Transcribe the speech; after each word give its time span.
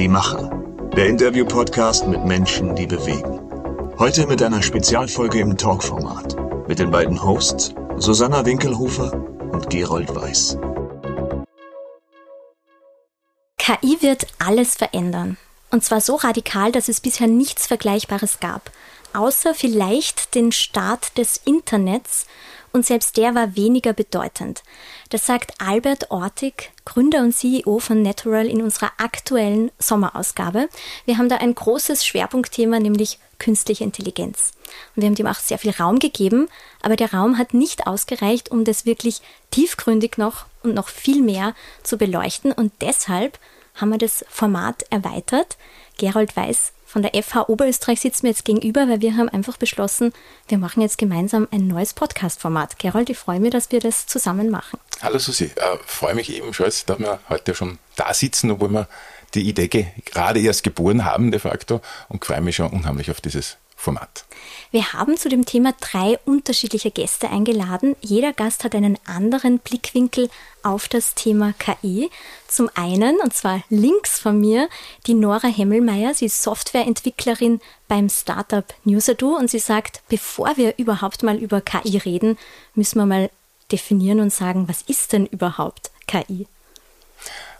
Die 0.00 0.08
Macher. 0.08 0.48
Der 0.96 1.08
Interview-Podcast 1.08 2.06
mit 2.06 2.24
Menschen, 2.24 2.74
die 2.74 2.86
bewegen. 2.86 3.38
Heute 3.98 4.26
mit 4.26 4.42
einer 4.42 4.62
Spezialfolge 4.62 5.40
im 5.40 5.58
Talkformat. 5.58 6.66
Mit 6.66 6.78
den 6.78 6.90
beiden 6.90 7.22
Hosts 7.22 7.74
Susanna 7.98 8.46
Winkelhofer 8.46 9.12
und 9.52 9.68
Gerold 9.68 10.08
Weiß. 10.14 10.56
KI 13.58 13.98
wird 14.00 14.26
alles 14.38 14.74
verändern. 14.74 15.36
Und 15.70 15.84
zwar 15.84 16.00
so 16.00 16.14
radikal, 16.14 16.72
dass 16.72 16.88
es 16.88 17.02
bisher 17.02 17.26
nichts 17.26 17.66
Vergleichbares 17.66 18.40
gab. 18.40 18.70
Außer 19.12 19.54
vielleicht 19.54 20.34
den 20.34 20.50
Start 20.50 21.18
des 21.18 21.42
Internets 21.44 22.24
und 22.72 22.86
selbst 22.86 23.16
der 23.16 23.34
war 23.34 23.56
weniger 23.56 23.92
bedeutend. 23.92 24.62
Das 25.10 25.26
sagt 25.26 25.54
Albert 25.60 26.10
Ortig, 26.10 26.70
Gründer 26.84 27.20
und 27.20 27.32
CEO 27.32 27.78
von 27.78 28.02
Natural 28.02 28.46
in 28.46 28.62
unserer 28.62 28.92
aktuellen 28.98 29.70
Sommerausgabe. 29.78 30.68
Wir 31.04 31.18
haben 31.18 31.28
da 31.28 31.36
ein 31.36 31.54
großes 31.54 32.04
Schwerpunktthema, 32.04 32.78
nämlich 32.78 33.18
künstliche 33.38 33.84
Intelligenz. 33.84 34.52
Und 34.94 35.02
wir 35.02 35.06
haben 35.08 35.16
dem 35.16 35.26
auch 35.26 35.34
sehr 35.34 35.58
viel 35.58 35.72
Raum 35.72 35.98
gegeben, 35.98 36.48
aber 36.82 36.96
der 36.96 37.12
Raum 37.12 37.38
hat 37.38 37.54
nicht 37.54 37.86
ausgereicht, 37.86 38.50
um 38.50 38.64
das 38.64 38.86
wirklich 38.86 39.20
tiefgründig 39.50 40.18
noch 40.18 40.46
und 40.62 40.74
noch 40.74 40.88
viel 40.88 41.22
mehr 41.22 41.54
zu 41.82 41.96
beleuchten. 41.96 42.52
Und 42.52 42.72
deshalb 42.80 43.38
haben 43.74 43.90
wir 43.90 43.98
das 43.98 44.24
Format 44.28 44.84
erweitert. 44.90 45.56
Gerold 45.98 46.36
Weiß 46.36 46.72
von 46.90 47.02
der 47.02 47.22
FH 47.22 47.48
Oberösterreich 47.48 48.00
sitzt 48.00 48.24
mir 48.24 48.30
jetzt 48.30 48.44
gegenüber, 48.44 48.88
weil 48.88 49.00
wir 49.00 49.16
haben 49.16 49.28
einfach 49.28 49.56
beschlossen, 49.56 50.12
wir 50.48 50.58
machen 50.58 50.80
jetzt 50.80 50.98
gemeinsam 50.98 51.46
ein 51.52 51.68
neues 51.68 51.94
Podcast-Format. 51.94 52.80
Gerold, 52.80 53.08
ich 53.10 53.16
freue 53.16 53.38
mich, 53.38 53.52
dass 53.52 53.70
wir 53.70 53.78
das 53.78 54.08
zusammen 54.08 54.50
machen. 54.50 54.80
Hallo 55.00 55.18
Susi, 55.20 55.44
äh, 55.44 55.78
freue 55.86 56.16
mich 56.16 56.34
ebenfalls, 56.34 56.84
dass 56.86 56.98
wir 56.98 57.20
heute 57.28 57.54
schon 57.54 57.78
da 57.94 58.12
sitzen, 58.12 58.50
obwohl 58.50 58.70
wir 58.70 58.88
die 59.34 59.48
Idee 59.48 59.68
gerade 60.04 60.40
erst 60.40 60.64
geboren 60.64 61.04
haben 61.04 61.30
de 61.30 61.38
facto 61.38 61.80
und 62.08 62.24
freue 62.24 62.40
mich 62.40 62.56
schon 62.56 62.70
unheimlich 62.70 63.08
auf 63.08 63.20
dieses 63.20 63.56
Format. 63.76 64.24
Wir 64.72 64.92
haben 64.92 65.16
zu 65.16 65.28
dem 65.28 65.46
Thema 65.46 65.72
drei 65.80 66.18
unterschiedliche 66.24 66.90
Gäste 66.90 67.30
eingeladen. 67.30 67.94
Jeder 68.00 68.32
Gast 68.32 68.64
hat 68.64 68.74
einen 68.74 68.98
anderen 69.06 69.60
Blickwinkel 69.60 70.28
auf 70.62 70.88
das 70.88 71.14
Thema 71.14 71.54
KI. 71.58 72.10
Zum 72.48 72.70
einen, 72.74 73.20
und 73.20 73.34
zwar 73.34 73.62
links 73.68 74.18
von 74.18 74.38
mir, 74.38 74.68
die 75.06 75.14
Nora 75.14 75.48
Hemmelmeier. 75.48 76.14
Sie 76.14 76.26
ist 76.26 76.42
Softwareentwicklerin 76.42 77.60
beim 77.88 78.08
Startup 78.08 78.64
Newsado 78.84 79.36
und 79.36 79.50
sie 79.50 79.58
sagt, 79.58 80.02
bevor 80.08 80.56
wir 80.56 80.74
überhaupt 80.78 81.22
mal 81.22 81.36
über 81.36 81.60
KI 81.60 81.98
reden, 81.98 82.38
müssen 82.74 82.98
wir 82.98 83.06
mal 83.06 83.30
definieren 83.72 84.20
und 84.20 84.32
sagen, 84.32 84.68
was 84.68 84.82
ist 84.82 85.12
denn 85.12 85.26
überhaupt 85.26 85.90
KI? 86.06 86.46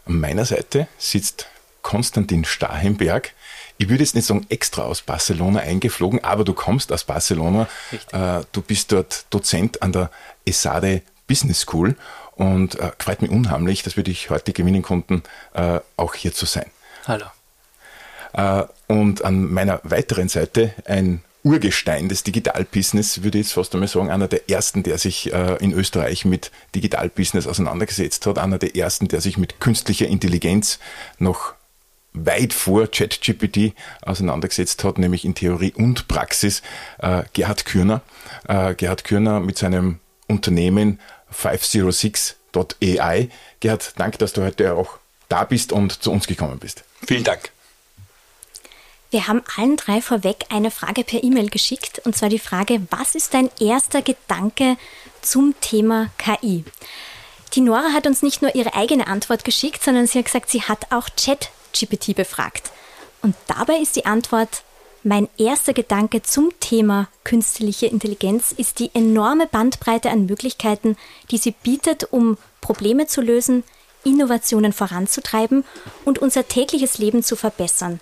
An 0.05 0.19
meiner 0.19 0.45
Seite 0.45 0.87
sitzt 0.97 1.47
Konstantin 1.81 2.45
Stahenberg. 2.45 3.33
Ich 3.77 3.89
würde 3.89 4.03
jetzt 4.03 4.15
nicht 4.15 4.27
sagen 4.27 4.45
extra 4.49 4.83
aus 4.83 5.01
Barcelona 5.01 5.61
eingeflogen, 5.61 6.23
aber 6.23 6.43
du 6.43 6.53
kommst 6.53 6.91
aus 6.91 7.03
Barcelona. 7.03 7.67
Äh, 8.11 8.41
du 8.51 8.61
bist 8.61 8.91
dort 8.91 9.25
Dozent 9.31 9.81
an 9.81 9.91
der 9.91 10.11
ESADE 10.45 11.01
Business 11.27 11.61
School 11.61 11.95
und 12.35 12.79
äh, 12.79 12.91
freut 12.99 13.21
mich 13.21 13.31
unheimlich, 13.31 13.83
dass 13.83 13.97
wir 13.97 14.03
dich 14.03 14.29
heute 14.29 14.53
gewinnen 14.53 14.81
konnten, 14.81 15.23
äh, 15.53 15.79
auch 15.97 16.15
hier 16.15 16.33
zu 16.33 16.45
sein. 16.45 16.65
Hallo. 17.07 17.25
Äh, 18.33 18.63
und 18.87 19.23
an 19.23 19.51
meiner 19.51 19.81
weiteren 19.83 20.29
Seite 20.29 20.73
ein 20.85 21.21
Urgestein 21.43 22.07
des 22.07 22.23
Digitalbusiness, 22.23 23.23
würde 23.23 23.39
ich 23.39 23.47
jetzt 23.47 23.53
fast 23.53 23.73
einmal 23.73 23.87
sagen, 23.87 24.11
einer 24.11 24.27
der 24.27 24.49
ersten, 24.49 24.83
der 24.83 24.97
sich 24.97 25.33
äh, 25.33 25.55
in 25.55 25.73
Österreich 25.73 26.23
mit 26.23 26.51
Digitalbusiness 26.75 27.47
auseinandergesetzt 27.47 28.25
hat, 28.27 28.37
einer 28.37 28.59
der 28.59 28.75
ersten, 28.75 29.07
der 29.07 29.21
sich 29.21 29.37
mit 29.37 29.59
künstlicher 29.59 30.07
Intelligenz 30.07 30.79
noch 31.17 31.53
weit 32.13 32.53
vor 32.53 32.87
ChatGPT 32.87 33.73
auseinandergesetzt 34.01 34.83
hat, 34.83 34.97
nämlich 34.97 35.25
in 35.25 35.33
Theorie 35.33 35.73
und 35.75 36.07
Praxis, 36.07 36.61
äh, 36.99 37.23
Gerhard 37.33 37.65
Kürner. 37.65 38.01
Äh, 38.47 38.75
Gerhard 38.75 39.03
Kürner 39.03 39.39
mit 39.39 39.57
seinem 39.57 39.99
Unternehmen 40.27 40.99
506.ai. 41.35 43.29
Gerhard, 43.59 43.93
danke, 43.97 44.17
dass 44.17 44.33
du 44.33 44.43
heute 44.43 44.75
auch 44.75 44.97
da 45.29 45.43
bist 45.43 45.71
und 45.71 46.03
zu 46.03 46.11
uns 46.11 46.27
gekommen 46.27 46.59
bist. 46.59 46.83
Vielen 47.05 47.23
Dank. 47.23 47.51
Wir 49.11 49.27
haben 49.27 49.43
allen 49.57 49.75
drei 49.75 50.01
vorweg 50.01 50.45
eine 50.49 50.71
Frage 50.71 51.03
per 51.03 51.21
E-Mail 51.21 51.49
geschickt, 51.49 51.99
und 52.05 52.15
zwar 52.15 52.29
die 52.29 52.39
Frage, 52.39 52.81
was 52.91 53.13
ist 53.13 53.33
dein 53.33 53.49
erster 53.59 54.01
Gedanke 54.01 54.77
zum 55.21 55.53
Thema 55.59 56.09
KI? 56.17 56.63
Die 57.53 57.61
Nora 57.61 57.91
hat 57.91 58.07
uns 58.07 58.21
nicht 58.21 58.41
nur 58.41 58.55
ihre 58.55 58.73
eigene 58.73 59.07
Antwort 59.07 59.43
geschickt, 59.43 59.83
sondern 59.83 60.07
sie 60.07 60.19
hat 60.19 60.25
gesagt, 60.25 60.49
sie 60.49 60.61
hat 60.61 60.93
auch 60.93 61.09
ChatGPT 61.17 62.15
befragt. 62.15 62.71
Und 63.21 63.35
dabei 63.47 63.75
ist 63.75 63.97
die 63.97 64.05
Antwort, 64.05 64.63
mein 65.03 65.27
erster 65.37 65.73
Gedanke 65.73 66.21
zum 66.21 66.51
Thema 66.59 67.07
künstliche 67.23 67.87
Intelligenz 67.87 68.51
ist 68.51 68.79
die 68.79 68.91
enorme 68.93 69.47
Bandbreite 69.47 70.09
an 70.09 70.25
Möglichkeiten, 70.25 70.95
die 71.31 71.37
sie 71.37 71.51
bietet, 71.51 72.11
um 72.11 72.37
Probleme 72.61 73.07
zu 73.07 73.21
lösen, 73.21 73.63
Innovationen 74.03 74.73
voranzutreiben 74.73 75.63
und 76.05 76.19
unser 76.19 76.47
tägliches 76.47 76.97
Leben 76.97 77.23
zu 77.23 77.35
verbessern 77.35 77.99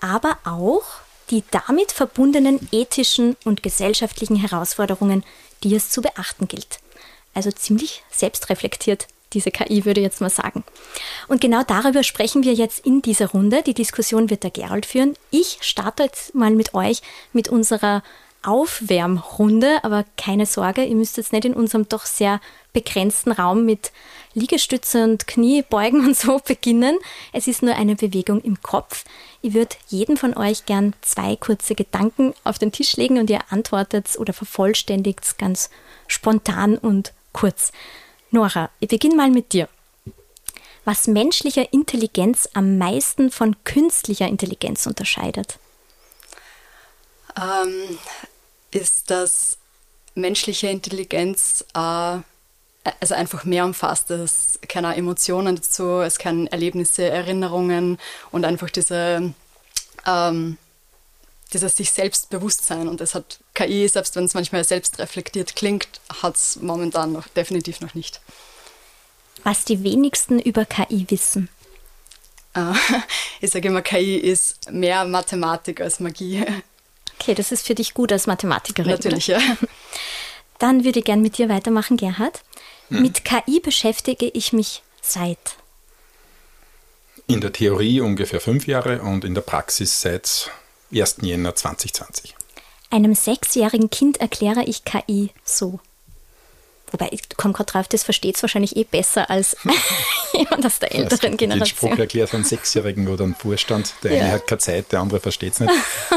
aber 0.00 0.38
auch 0.44 0.84
die 1.30 1.44
damit 1.50 1.92
verbundenen 1.92 2.68
ethischen 2.72 3.36
und 3.44 3.62
gesellschaftlichen 3.62 4.36
Herausforderungen, 4.36 5.24
die 5.62 5.74
es 5.74 5.90
zu 5.90 6.00
beachten 6.00 6.48
gilt. 6.48 6.78
Also 7.34 7.50
ziemlich 7.50 8.02
selbstreflektiert 8.10 9.06
diese 9.32 9.50
KI, 9.50 9.84
würde 9.84 10.00
jetzt 10.00 10.20
mal 10.20 10.30
sagen. 10.30 10.64
Und 11.28 11.40
genau 11.40 11.62
darüber 11.62 12.02
sprechen 12.02 12.44
wir 12.44 12.54
jetzt 12.54 12.84
in 12.84 13.02
dieser 13.02 13.28
Runde. 13.30 13.62
Die 13.62 13.74
Diskussion 13.74 14.30
wird 14.30 14.42
der 14.42 14.50
Gerald 14.50 14.86
führen. 14.86 15.14
Ich 15.30 15.58
starte 15.60 16.04
jetzt 16.04 16.34
mal 16.34 16.50
mit 16.50 16.74
euch 16.74 17.02
mit 17.32 17.48
unserer 17.48 18.02
Aufwärmrunde, 18.42 19.82
aber 19.82 20.04
keine 20.16 20.46
Sorge, 20.46 20.84
ihr 20.84 20.94
müsst 20.94 21.16
jetzt 21.16 21.32
nicht 21.32 21.44
in 21.44 21.54
unserem 21.54 21.88
doch 21.88 22.06
sehr 22.06 22.40
begrenzten 22.72 23.32
Raum 23.32 23.64
mit 23.64 23.92
Liegestütze 24.34 25.02
und 25.04 25.26
Kniebeugen 25.26 26.00
und 26.06 26.16
so 26.16 26.38
beginnen. 26.38 26.96
Es 27.32 27.48
ist 27.48 27.62
nur 27.62 27.74
eine 27.74 27.96
Bewegung 27.96 28.40
im 28.40 28.60
Kopf. 28.62 29.04
Ich 29.42 29.54
würde 29.54 29.76
jedem 29.88 30.16
von 30.16 30.36
euch 30.36 30.66
gern 30.66 30.94
zwei 31.02 31.36
kurze 31.36 31.74
Gedanken 31.74 32.34
auf 32.44 32.58
den 32.58 32.72
Tisch 32.72 32.96
legen 32.96 33.18
und 33.18 33.30
ihr 33.30 33.40
antwortet 33.50 34.16
oder 34.18 34.32
vervollständigt 34.32 35.38
ganz 35.38 35.70
spontan 36.06 36.78
und 36.78 37.12
kurz. 37.32 37.72
Nora, 38.30 38.70
ich 38.80 38.88
beginne 38.88 39.16
mal 39.16 39.30
mit 39.30 39.52
dir. 39.52 39.68
Was 40.84 41.06
menschlicher 41.06 41.72
Intelligenz 41.72 42.48
am 42.54 42.78
meisten 42.78 43.30
von 43.30 43.56
künstlicher 43.64 44.26
Intelligenz 44.26 44.86
unterscheidet? 44.86 45.58
ähm, 47.38 47.98
ist, 48.70 49.10
dass 49.10 49.58
menschliche 50.14 50.68
Intelligenz 50.68 51.64
äh, 51.74 52.18
also 53.00 53.14
einfach 53.14 53.44
mehr 53.44 53.64
umfasst. 53.64 54.10
Es 54.10 54.58
keine 54.66 54.96
Emotionen 54.96 55.56
dazu, 55.56 56.00
es 56.00 56.18
können 56.18 56.46
Erlebnisse, 56.46 57.04
Erinnerungen 57.04 57.98
und 58.30 58.44
einfach 58.44 58.70
diese, 58.70 59.34
ähm, 60.06 60.58
dieses 61.52 61.76
sich 61.76 61.92
selbst 61.92 62.30
Bewusstsein. 62.30 62.88
Und 62.88 63.00
das 63.00 63.14
hat 63.14 63.40
KI, 63.58 63.88
selbst 63.88 64.14
wenn 64.14 64.24
es 64.24 64.34
manchmal 64.34 64.62
selbst 64.62 65.00
reflektiert 65.00 65.56
klingt, 65.56 65.88
hat 66.22 66.36
es 66.36 66.60
momentan 66.62 67.12
noch 67.12 67.26
definitiv 67.26 67.80
noch 67.80 67.94
nicht. 67.94 68.20
Was 69.42 69.64
die 69.64 69.82
wenigsten 69.82 70.38
über 70.38 70.64
KI 70.64 71.06
wissen. 71.08 71.48
Äh, 72.54 72.72
ich 73.40 73.50
sage 73.50 73.68
immer, 73.68 73.82
KI 73.82 74.16
ist 74.16 74.70
mehr 74.70 75.04
Mathematik 75.04 75.80
als 75.80 75.98
Magie. 75.98 76.44
Okay, 77.18 77.34
das 77.34 77.50
ist 77.50 77.66
für 77.66 77.74
dich 77.74 77.94
gut 77.94 78.12
als 78.12 78.28
Mathematikerin. 78.28 78.92
Natürlich, 78.92 79.30
oder? 79.30 79.40
ja. 79.40 79.56
Dann 80.60 80.84
würde 80.84 81.00
ich 81.00 81.04
gerne 81.04 81.22
mit 81.22 81.38
dir 81.38 81.48
weitermachen, 81.48 81.96
Gerhard. 81.96 82.42
Hm. 82.90 83.02
Mit 83.02 83.24
KI 83.24 83.58
beschäftige 83.60 84.26
ich 84.26 84.52
mich 84.52 84.82
seit. 85.02 85.56
In 87.26 87.40
der 87.40 87.52
Theorie 87.52 88.00
ungefähr 88.00 88.40
fünf 88.40 88.68
Jahre 88.68 89.02
und 89.02 89.24
in 89.24 89.34
der 89.34 89.42
Praxis 89.42 90.00
seit 90.00 90.50
1. 90.92 91.18
Jänner 91.22 91.54
2020. 91.54 92.37
Einem 92.90 93.14
sechsjährigen 93.14 93.90
Kind 93.90 94.18
erkläre 94.18 94.64
ich 94.64 94.84
KI 94.84 95.30
so. 95.44 95.80
Wobei, 96.90 97.08
ich 97.10 97.28
komme 97.36 97.52
gerade 97.52 97.70
drauf, 97.70 97.88
das 97.88 98.02
versteht 98.02 98.36
es 98.36 98.42
wahrscheinlich 98.42 98.76
eh 98.76 98.84
besser 98.84 99.28
als 99.30 99.56
jemand 100.32 100.64
aus 100.64 100.78
der 100.78 100.94
älteren 100.94 101.36
Generation. 101.36 101.58
Den 101.58 101.66
Spruch 101.66 101.98
erklärt 101.98 102.34
einen 102.34 102.44
Sechsjährigen 102.44 103.08
oder 103.08 103.24
einen 103.24 103.34
Vorstand. 103.34 103.92
Der 104.02 104.14
ja. 104.14 104.22
eine 104.22 104.32
hat 104.32 104.46
keine 104.46 104.58
Zeit, 104.58 104.92
der 104.92 105.00
andere 105.00 105.20
versteht 105.20 105.52
es 105.52 105.60
nicht. 105.60 105.72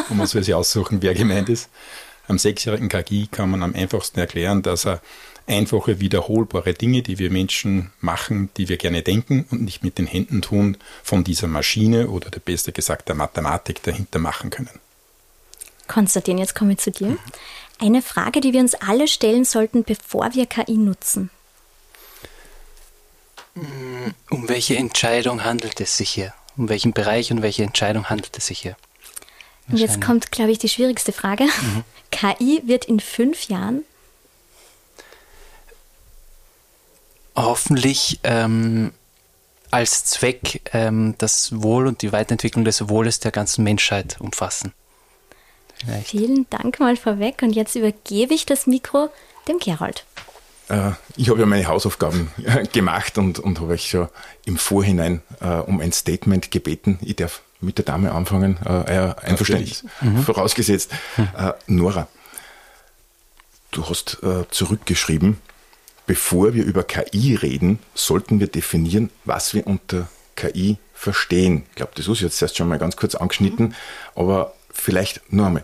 Und 0.10 0.18
man 0.18 0.28
soll 0.28 0.44
sich 0.44 0.54
aussuchen, 0.54 1.02
wer 1.02 1.14
gemeint 1.14 1.50
ist. 1.50 1.70
Am 2.28 2.38
sechsjährigen 2.38 2.88
KI 2.88 3.28
kann 3.30 3.50
man 3.50 3.64
am 3.64 3.76
einfachsten 3.76 4.20
erklären, 4.20 4.62
dass 4.62 4.86
er 4.86 5.02
einfache, 5.48 6.00
wiederholbare 6.00 6.74
Dinge, 6.74 7.02
die 7.02 7.20
wir 7.20 7.32
Menschen 7.32 7.92
machen, 8.00 8.50
die 8.56 8.70
wir 8.70 8.78
gerne 8.78 9.02
denken 9.02 9.46
und 9.52 9.62
nicht 9.64 9.84
mit 9.84 9.98
den 9.98 10.08
Händen 10.08 10.42
tun, 10.42 10.78
von 11.04 11.26
dieser 11.26 11.48
Maschine 11.48 12.08
oder 12.08 12.30
der 12.30 12.40
besser 12.40 12.72
gesagt 12.72 13.10
der 13.10 13.16
Mathematik 13.16 13.84
dahinter 13.84 14.20
machen 14.20 14.50
können. 14.50 14.70
Konstantin, 15.92 16.38
jetzt 16.38 16.56
komme 16.56 16.74
ich 16.74 16.80
zu 16.80 16.92
dir. 16.92 17.18
Eine 17.80 18.02
Frage, 18.02 18.42
die 18.42 18.54
wir 18.54 18.60
uns 18.60 18.76
alle 18.76 19.08
stellen 19.08 19.44
sollten, 19.46 19.84
bevor 19.84 20.34
wir 20.34 20.46
KI 20.46 20.78
nutzen. 20.78 21.30
Um 24.30 24.48
welche 24.48 24.78
Entscheidung 24.78 25.44
handelt 25.44 25.82
es 25.82 25.98
sich 25.98 26.10
hier? 26.10 26.34
um 26.58 26.70
welchen 26.70 26.94
Bereich 26.94 27.32
und 27.32 27.42
welche 27.42 27.64
Entscheidung 27.64 28.10
handelt 28.10 28.38
es 28.38 28.48
sich 28.48 28.60
hier? 28.60 28.76
Und 29.70 29.78
jetzt 29.78 30.02
kommt, 30.02 30.32
glaube 30.32 30.52
ich, 30.52 30.60
die 30.60 30.70
schwierigste 30.70 31.12
Frage. 31.12 31.46
Mhm. 31.46 31.84
KI 32.12 32.62
wird 32.66 32.86
in 32.86 33.00
fünf 33.00 33.48
Jahren 33.48 33.84
hoffentlich 37.36 38.20
ähm, 38.24 38.92
als 39.72 40.04
Zweck 40.04 40.62
ähm, 40.74 41.16
das 41.18 41.62
Wohl 41.64 41.88
und 41.88 42.02
die 42.02 42.12
Weiterentwicklung 42.12 42.66
des 42.66 42.90
Wohles 42.90 43.22
der 43.22 43.32
ganzen 43.32 43.64
Menschheit 43.64 44.20
umfassen. 44.20 44.74
Vielleicht. 45.84 46.08
Vielen 46.08 46.48
Dank 46.50 46.80
mal 46.80 46.96
vorweg 46.96 47.42
und 47.42 47.54
jetzt 47.54 47.76
übergebe 47.76 48.34
ich 48.34 48.46
das 48.46 48.68
Mikro 48.68 49.10
dem 49.48 49.58
Gerold. 49.60 50.06
Äh, 50.70 50.92
ich 51.16 51.30
habe 51.30 51.40
ja 51.40 51.46
meine 51.46 51.68
Hausaufgaben 51.68 52.32
äh, 52.44 52.66
gemacht 52.68 53.18
und, 53.18 53.40
und 53.40 53.60
habe 53.60 53.74
euch 53.74 53.90
schon 53.90 54.08
im 54.46 54.58
Vorhinein 54.58 55.22
äh, 55.40 55.48
um 55.48 55.80
ein 55.82 55.92
Statement 55.92 56.52
gebeten. 56.52 57.00
Ich 57.02 57.16
darf 57.16 57.42
mit 57.60 57.78
der 57.78 57.86
Dame 57.86 58.12
anfangen, 58.12 58.58
äh, 58.66 59.14
Einverständnis 59.22 59.84
mhm. 60.02 60.24
vorausgesetzt. 60.24 60.92
Mhm. 61.18 61.28
Äh, 61.38 61.54
Nora, 61.68 62.08
du 63.72 63.88
hast 63.88 64.20
äh, 64.24 64.46
zurückgeschrieben, 64.50 65.38
bevor 66.08 66.54
wir 66.54 66.64
über 66.64 66.84
KI 66.84 67.36
reden, 67.36 67.80
sollten 67.94 68.40
wir 68.40 68.48
definieren, 68.48 69.10
was 69.26 69.54
wir 69.54 69.68
unter 69.68 70.08
KI 70.36 70.78
verstehen. 70.94 71.66
Ich 71.70 71.76
glaube, 71.76 71.92
das 71.96 72.08
ist 72.08 72.22
jetzt 72.22 72.42
erst 72.42 72.58
schon 72.58 72.68
mal 72.68 72.80
ganz 72.80 72.96
kurz 72.96 73.16
angeschnitten, 73.16 73.76
aber 74.16 74.54
vielleicht 74.74 75.22
nur 75.32 75.48
einmal. 75.48 75.64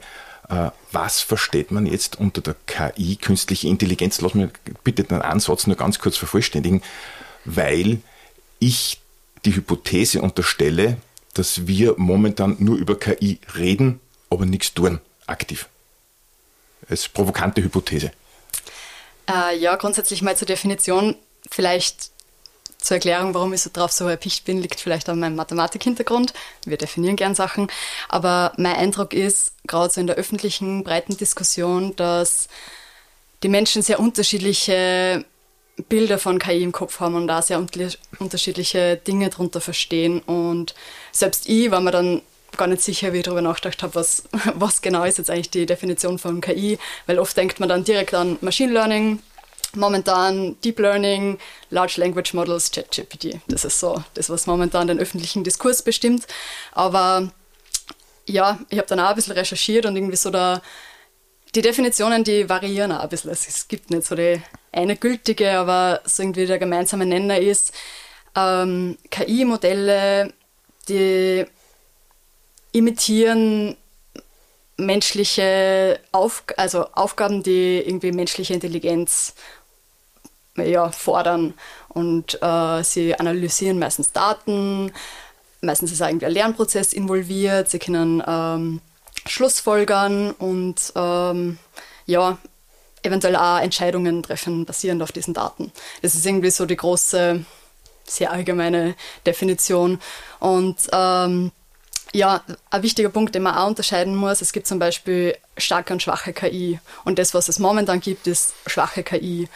Äh, 0.50 0.72
was 0.92 1.22
versteht 1.22 1.72
man 1.72 1.86
jetzt 1.86 2.20
unter 2.20 2.42
der 2.42 2.56
KI, 2.66 3.18
künstliche 3.18 3.68
Intelligenz? 3.68 4.22
Lass 4.22 4.34
mir 4.34 4.50
bitte 4.84 5.04
den 5.04 5.22
Ansatz 5.22 5.68
nur 5.68 5.76
ganz 5.76 6.00
kurz 6.00 6.18
vervollständigen, 6.18 6.82
weil 7.46 8.00
ich 8.60 9.00
die 9.46 9.56
Hypothese 9.56 10.22
unterstelle, 10.22 10.98
dass 11.34 11.68
wir 11.68 11.96
momentan 11.98 12.56
nur 12.60 12.78
über 12.78 12.98
KI 12.98 13.40
reden, 13.56 14.00
aber 14.30 14.46
nichts 14.46 14.74
tun, 14.74 15.00
aktiv. 15.28 15.68
Das 16.82 17.02
ist 17.02 17.14
provokante 17.14 17.62
Hypothese. 17.62 18.12
Äh, 19.30 19.58
ja, 19.58 19.76
grundsätzlich 19.76 20.22
mal 20.22 20.38
zur 20.38 20.48
Definition. 20.48 21.16
Vielleicht 21.52 22.12
zur 22.88 22.96
Erklärung, 22.96 23.34
warum 23.34 23.52
ich 23.52 23.62
so 23.62 23.70
drauf 23.72 23.92
so 23.92 24.08
erpicht 24.08 24.46
bin, 24.46 24.62
liegt 24.62 24.80
vielleicht 24.80 25.10
an 25.10 25.20
meinem 25.20 25.36
Mathematikhintergrund. 25.36 26.34
Wir 26.66 26.78
definieren 26.78 27.18
gern 27.18 27.36
Sachen. 27.36 27.68
Aber 28.08 28.54
mein 28.56 28.78
Eindruck 28.78 29.14
ist, 29.14 29.52
gerade 29.68 29.94
so 29.94 30.00
in 30.00 30.08
der 30.08 30.16
öffentlichen, 30.16 30.86
breiten 30.86 31.18
Diskussion, 31.18 31.96
dass 31.98 32.48
die 33.44 33.50
Menschen 33.50 33.82
sehr 33.82 34.00
unterschiedliche 34.00 35.26
Bilder 35.90 36.18
von 36.18 36.40
KI 36.40 36.64
im 36.64 36.72
Kopf 36.72 37.02
haben 37.02 37.16
und 37.16 37.28
da 37.28 37.42
sehr 37.42 37.64
unterschiedliche 38.20 38.96
Dinge 38.96 39.30
darunter 39.30 39.60
verstehen. 39.60 40.22
Und 40.22 40.74
selbst 41.12 41.50
ich 41.50 41.70
war 41.70 41.82
mir 41.82 41.92
dann 41.92 42.22
gar 42.56 42.68
nicht 42.68 42.82
sicher, 42.82 43.12
wie 43.12 43.18
ich 43.18 43.24
darüber 43.24 43.42
nachgedacht 43.42 43.84
habe, 43.84 43.96
was, 43.96 44.24
was 44.56 44.82
genau 44.82 45.04
ist 45.04 45.18
jetzt 45.18 45.30
eigentlich 45.30 45.52
die 45.52 45.66
Definition 45.66 46.20
von 46.20 46.40
KI, 46.40 46.80
weil 47.06 47.20
oft 47.20 47.36
denkt 47.36 47.60
man 47.60 47.68
dann 47.68 47.84
direkt 47.84 48.14
an 48.14 48.38
Machine 48.40 48.72
Learning, 48.72 49.20
momentan 49.76 50.60
Deep 50.62 50.80
Learning, 50.80 51.38
Large 51.70 51.96
Language 51.98 52.34
Models, 52.34 52.72
ChatGPT. 52.72 53.40
Das 53.48 53.66
ist 53.66 53.80
so 53.80 54.04
das, 54.14 54.30
was 54.30 54.48
momentan 54.48 54.88
den 54.88 55.00
öffentlichen 55.00 55.44
Diskurs 55.44 55.82
bestimmt. 55.82 56.28
Aber 56.72 57.32
ja, 58.26 58.60
ich 58.70 58.78
habe 58.78 58.88
dann 58.88 59.00
auch 59.00 59.10
ein 59.10 59.16
bisschen 59.16 59.34
recherchiert 59.34 59.86
und 59.86 59.96
irgendwie 59.96 60.18
so 60.18 60.30
da, 60.30 60.62
die 61.56 61.62
Definitionen, 61.62 62.24
die 62.24 62.50
variieren 62.50 62.92
auch 62.92 63.02
ein 63.02 63.10
bisschen. 63.10 63.32
Es 63.32 63.68
gibt 63.68 63.90
nicht 63.90 64.06
so 64.06 64.16
die 64.16 64.42
eine 64.72 64.96
gültige, 64.96 65.58
aber 65.58 66.02
so 66.06 66.24
irgendwie 66.24 66.46
der 66.46 66.60
gemeinsame 66.60 67.06
Nenner 67.06 67.40
ist, 67.40 67.74
ähm, 68.36 68.98
KI-Modelle, 69.10 70.34
die 70.88 71.46
imitieren 72.72 73.76
menschliche 74.78 76.00
Auf 76.12 76.44
also 76.56 76.86
Aufgaben, 76.94 77.42
die 77.42 77.80
irgendwie 77.80 78.12
menschliche 78.12 78.54
Intelligenz 78.54 79.34
ja, 80.58 80.92
fordern. 80.92 81.54
Und 81.90 82.42
äh, 82.42 82.84
sie 82.84 83.16
analysieren 83.20 83.80
meistens 83.80 84.12
Daten, 84.12 84.92
meistens 85.62 85.92
ist 85.92 86.02
irgendwie 86.02 86.26
ein 86.26 86.32
Lernprozess 86.34 86.94
involviert, 86.94 87.70
sie 87.70 87.80
können 87.80 88.24
ähm, 88.26 88.82
Schlussfolgern 89.26 90.32
und 90.32 90.94
ähm, 90.96 91.58
ja, 92.06 92.38
eventuell 93.04 93.36
auch 93.36 93.60
Entscheidungen 93.60 94.24
treffen, 94.24 94.66
basierend 94.66 95.02
auf 95.02 95.12
diesen 95.12 95.34
Daten. 95.34 95.72
Das 96.02 96.16
ist 96.16 96.26
irgendwie 96.26 96.52
so 96.52 96.66
die 96.66 96.76
große, 96.76 97.44
sehr 98.06 98.32
allgemeine 98.32 98.96
Definition. 99.26 100.00
Und 100.40 100.78
ähm, 100.92 101.52
ja, 102.18 102.42
ein 102.72 102.84
wichtiger 102.84 103.10
Punkt, 103.10 103.36
den 103.36 103.44
man 103.44 103.56
auch 103.56 103.68
unterscheiden 103.68 104.16
muss, 104.16 104.42
es 104.42 104.52
gibt 104.52 104.68
zum 104.68 104.80
Beispiel 104.80 105.38
starke 105.58 105.94
und 105.94 106.02
schwache 106.02 106.34
KI. 106.34 106.80
Und 107.06 107.20
das, 107.20 107.34
was 107.34 107.48
es 107.48 107.60
momentan 107.60 108.00
gibt, 108.00 108.28
ist 108.28 108.54
schwache 108.66 109.04
KI, 109.04 109.48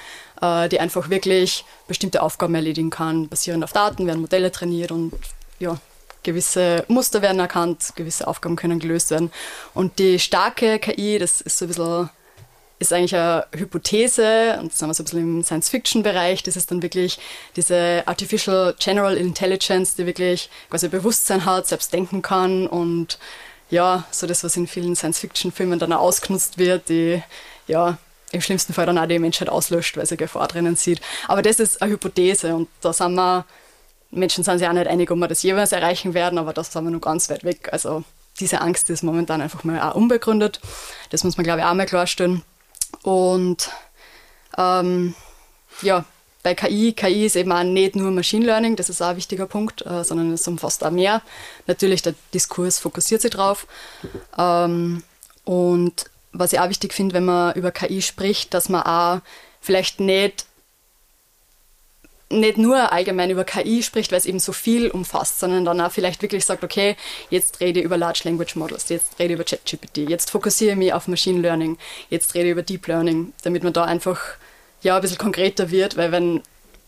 äh, 0.41 0.69
die 0.69 0.79
einfach 0.79 1.09
wirklich 1.09 1.65
bestimmte 1.87 2.21
Aufgaben 2.21 2.53
erledigen 2.53 2.91
kann. 2.91 3.27
Basierend 3.27 3.63
auf 3.63 3.73
Daten 3.73 4.05
werden 4.05 4.21
Modelle 4.21 4.51
trainiert 4.51 4.91
und 4.91 5.13
ja, 5.59 5.77
gewisse 6.23 6.85
Muster 6.87 7.21
werden 7.23 7.39
erkannt, 7.39 7.93
gewisse 7.95 8.27
Aufgaben 8.27 8.55
können 8.55 8.79
gelöst 8.79 9.09
werden. 9.09 9.31
Und 9.73 9.97
die 9.97 10.19
starke 10.19 10.77
KI, 10.77 11.17
das 11.17 11.41
ist 11.41 11.57
so 11.57 11.65
ein 11.65 11.69
bisschen 11.69 12.09
ist 12.81 12.91
eigentlich 12.91 13.15
eine 13.15 13.45
Hypothese, 13.55 14.57
und 14.59 14.73
das 14.73 14.81
haben 14.81 14.89
wir 14.89 14.95
so 14.95 15.03
ein 15.03 15.05
bisschen 15.05 15.19
im 15.19 15.43
Science-Fiction-Bereich, 15.43 16.41
das 16.41 16.55
ist 16.55 16.71
dann 16.71 16.81
wirklich 16.81 17.19
diese 17.55 18.03
Artificial 18.07 18.75
General 18.79 19.15
Intelligence, 19.15 19.95
die 19.95 20.07
wirklich 20.07 20.49
quasi 20.69 20.87
Bewusstsein 20.87 21.45
hat, 21.45 21.67
selbst 21.67 21.93
denken 21.93 22.23
kann 22.23 22.65
und 22.65 23.19
ja, 23.69 24.03
so 24.09 24.25
das, 24.25 24.43
was 24.43 24.57
in 24.57 24.65
vielen 24.65 24.95
Science-Fiction-Filmen 24.95 25.77
dann 25.77 25.93
auch 25.93 26.01
ausgenutzt 26.01 26.57
wird, 26.57 26.89
die 26.89 27.21
ja 27.67 27.97
im 28.31 28.41
schlimmsten 28.41 28.73
Fall 28.73 28.87
dann 28.87 28.97
auch 28.97 29.05
die 29.05 29.19
Menschheit 29.19 29.49
auslöscht, 29.49 29.95
weil 29.95 30.07
sie 30.07 30.17
Gefahr 30.17 30.47
drinnen 30.47 30.75
sieht. 30.75 31.01
Aber 31.27 31.43
das 31.43 31.59
ist 31.59 31.81
eine 31.81 31.91
Hypothese 31.91 32.55
und 32.55 32.67
da 32.81 32.93
sind 32.93 33.13
wir, 33.13 33.45
Menschen 34.09 34.43
sind 34.43 34.57
sich 34.57 34.67
auch 34.67 34.73
nicht 34.73 34.87
einig, 34.87 35.11
ob 35.11 35.19
wir 35.19 35.27
das 35.27 35.43
jeweils 35.43 35.71
erreichen 35.71 36.15
werden, 36.15 36.39
aber 36.39 36.51
das 36.51 36.73
sind 36.73 36.83
wir 36.83 36.91
noch 36.91 36.99
ganz 36.99 37.29
weit 37.29 37.43
weg. 37.43 37.69
Also 37.71 38.03
diese 38.39 38.61
Angst 38.61 38.89
ist 38.89 39.03
momentan 39.03 39.41
einfach 39.41 39.63
mal 39.63 39.79
auch 39.81 39.95
unbegründet. 39.95 40.59
Das 41.11 41.23
muss 41.23 41.37
man, 41.37 41.43
glaube 41.43 41.59
ich, 41.59 41.65
auch 41.65 41.73
mal 41.73 41.85
klarstellen. 41.85 42.41
Und 43.03 43.69
ähm, 44.57 45.15
ja, 45.81 46.05
bei 46.43 46.55
KI, 46.55 46.93
KI 46.93 47.25
ist 47.25 47.35
eben 47.35 47.51
auch 47.51 47.63
nicht 47.63 47.95
nur 47.95 48.11
Machine 48.11 48.45
Learning, 48.45 48.75
das 48.75 48.89
ist 48.89 49.01
auch 49.01 49.09
ein 49.09 49.17
wichtiger 49.17 49.45
Punkt, 49.45 49.85
äh, 49.85 50.03
sondern 50.03 50.31
es 50.33 50.47
umfasst 50.47 50.83
auch 50.83 50.91
mehr. 50.91 51.21
Natürlich, 51.67 52.01
der 52.01 52.15
Diskurs 52.33 52.79
fokussiert 52.79 53.21
sich 53.21 53.31
drauf. 53.31 53.67
Ähm, 54.37 55.03
und 55.43 56.05
was 56.31 56.53
ich 56.53 56.59
auch 56.59 56.69
wichtig 56.69 56.93
finde, 56.93 57.15
wenn 57.15 57.25
man 57.25 57.55
über 57.55 57.71
KI 57.71 58.01
spricht, 58.01 58.53
dass 58.53 58.69
man 58.69 58.83
auch 58.83 59.21
vielleicht 59.59 59.99
nicht 59.99 60.45
nicht 62.31 62.57
nur 62.57 62.91
allgemein 62.91 63.29
über 63.29 63.43
KI 63.43 63.83
spricht, 63.83 64.11
weil 64.11 64.19
es 64.19 64.25
eben 64.25 64.39
so 64.39 64.53
viel 64.53 64.89
umfasst, 64.89 65.39
sondern 65.39 65.65
dann 65.65 65.81
auch 65.81 65.91
vielleicht 65.91 66.21
wirklich 66.21 66.45
sagt, 66.45 66.63
okay, 66.63 66.95
jetzt 67.29 67.59
rede 67.59 67.79
ich 67.79 67.85
über 67.85 67.97
Large 67.97 68.21
Language 68.23 68.55
Models, 68.55 68.89
jetzt 68.89 69.19
rede 69.19 69.33
ich 69.33 69.39
über 69.39 69.43
ChatGPT, 69.43 70.09
jetzt 70.09 70.31
fokussiere 70.31 70.71
ich 70.71 70.77
mich 70.77 70.93
auf 70.93 71.07
Machine 71.07 71.41
Learning, 71.41 71.77
jetzt 72.09 72.33
rede 72.33 72.47
ich 72.47 72.51
über 72.51 72.63
Deep 72.63 72.87
Learning, 72.87 73.33
damit 73.43 73.63
man 73.63 73.73
da 73.73 73.83
einfach 73.83 74.19
ja 74.81 74.95
ein 74.95 75.01
bisschen 75.01 75.17
konkreter 75.17 75.71
wird, 75.71 75.97
weil 75.97 76.11
wenn 76.11 76.41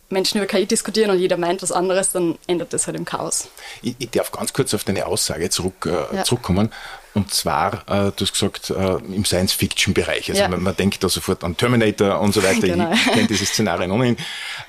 Menschen 0.10 0.38
über 0.38 0.48
KI 0.48 0.66
diskutieren 0.66 1.12
und 1.12 1.20
jeder 1.20 1.38
meint 1.38 1.62
was 1.62 1.72
anderes, 1.72 2.12
dann 2.12 2.38
ändert 2.48 2.72
das 2.74 2.88
halt 2.88 2.96
im 2.96 3.06
Chaos. 3.06 3.50
Ich, 3.82 3.96
ich 4.00 4.10
darf 4.12 4.32
ganz 4.32 4.54
kurz 4.54 4.74
auf 4.74 4.84
deine 4.84 5.06
Aussage 5.08 5.50
zurück, 5.50 5.86
äh, 5.86 6.16
ja. 6.16 6.24
zurückkommen. 6.24 6.72
Und 7.14 7.32
zwar, 7.32 7.84
äh, 7.88 8.12
du 8.16 8.22
hast 8.22 8.34
gesagt, 8.34 8.72
äh, 8.72 8.96
im 9.14 9.24
Science-Fiction-Bereich. 9.24 10.30
Also 10.30 10.42
ja. 10.42 10.48
man, 10.48 10.64
man, 10.64 10.76
denkt 10.76 11.04
da 11.04 11.10
sofort 11.10 11.44
an 11.44 11.56
Terminator 11.56 12.20
und 12.20 12.34
so 12.34 12.42
weiter. 12.42 12.62
genau. 12.68 12.92
Ich 12.92 13.06
kenne 13.06 13.28
diese 13.28 13.46
Szenarien 13.46 13.92
ohnehin. 13.92 14.18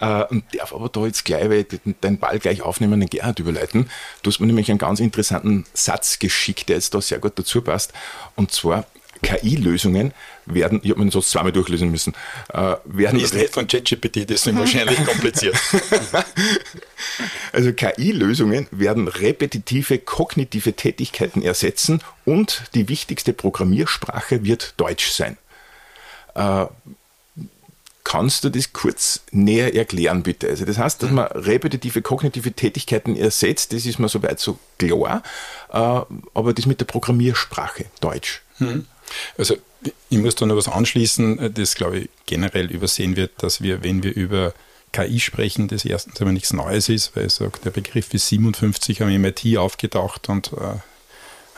Äh, 0.00 0.24
und 0.24 0.44
darf 0.54 0.74
aber 0.74 0.90
da 0.90 1.06
jetzt 1.06 1.24
gleich, 1.24 1.48
weil 1.48 1.66
deinen 2.00 2.18
Ball 2.18 2.38
gleich 2.38 2.60
aufnehmen, 2.60 3.00
den 3.00 3.08
Gerhard 3.08 3.38
überleiten. 3.38 3.88
Du 4.22 4.30
hast 4.30 4.40
mir 4.40 4.46
nämlich 4.46 4.68
einen 4.70 4.78
ganz 4.78 5.00
interessanten 5.00 5.64
Satz 5.72 6.18
geschickt, 6.18 6.68
der 6.68 6.76
jetzt 6.76 6.94
da 6.94 7.00
sehr 7.00 7.18
gut 7.18 7.38
dazu 7.38 7.62
passt. 7.62 7.92
Und 8.36 8.52
zwar, 8.52 8.84
KI-Lösungen 9.22 10.12
werden, 10.46 10.80
ich 10.82 10.90
habe 10.90 11.04
mir 11.04 11.10
Satz 11.10 11.30
zweimal 11.30 11.52
durchlesen 11.52 11.90
müssen, 11.90 12.14
äh, 12.52 12.76
werden... 12.84 13.20
Ist 13.20 13.34
nicht 13.34 13.52
von 13.52 13.66
ChatGPT, 13.66 14.28
das 14.28 14.46
ist 14.46 14.56
wahrscheinlich 14.56 15.04
kompliziert. 15.06 15.56
also 17.52 17.72
KI-Lösungen 17.72 18.66
werden 18.70 19.08
repetitive 19.08 19.98
kognitive 19.98 20.74
Tätigkeiten 20.74 21.42
ersetzen 21.42 22.00
und 22.24 22.64
die 22.74 22.88
wichtigste 22.88 23.32
Programmiersprache 23.32 24.44
wird 24.44 24.74
Deutsch 24.76 25.10
sein. 25.10 25.38
Äh, 26.34 26.66
Kannst 28.04 28.44
du 28.44 28.50
das 28.50 28.74
kurz 28.74 29.22
näher 29.32 29.74
erklären, 29.74 30.22
bitte? 30.22 30.48
Also 30.48 30.66
das 30.66 30.76
heißt, 30.76 31.02
dass 31.02 31.10
man 31.10 31.26
repetitive 31.28 32.02
kognitive 32.02 32.52
Tätigkeiten 32.52 33.16
ersetzt, 33.16 33.72
das 33.72 33.86
ist 33.86 33.98
mir 33.98 34.10
soweit 34.10 34.38
so 34.38 34.58
klar, 34.78 35.22
äh, 35.70 35.76
aber 35.76 36.52
das 36.52 36.66
mit 36.66 36.80
der 36.80 36.84
Programmiersprache, 36.84 37.86
Deutsch. 38.00 38.42
Hm. 38.58 38.86
Also 39.36 39.56
ich 40.08 40.18
muss 40.18 40.34
da 40.34 40.46
noch 40.46 40.56
was 40.56 40.68
anschließen, 40.68 41.52
das 41.54 41.74
glaube 41.74 41.98
ich 41.98 42.08
generell 42.26 42.70
übersehen 42.70 43.16
wird, 43.16 43.32
dass 43.38 43.60
wir, 43.60 43.82
wenn 43.82 44.02
wir 44.02 44.14
über 44.14 44.54
KI 44.92 45.20
sprechen, 45.20 45.68
das 45.68 45.84
erstens 45.84 46.20
aber 46.20 46.32
nichts 46.32 46.52
Neues 46.52 46.88
ist, 46.88 47.16
weil 47.16 47.26
ich 47.26 47.34
sage, 47.34 47.58
der 47.64 47.70
Begriff 47.70 48.14
ist 48.14 48.28
57 48.28 49.02
am 49.02 49.12
MIT 49.12 49.56
aufgetaucht 49.58 50.28
und 50.28 50.52
äh, 50.52 50.78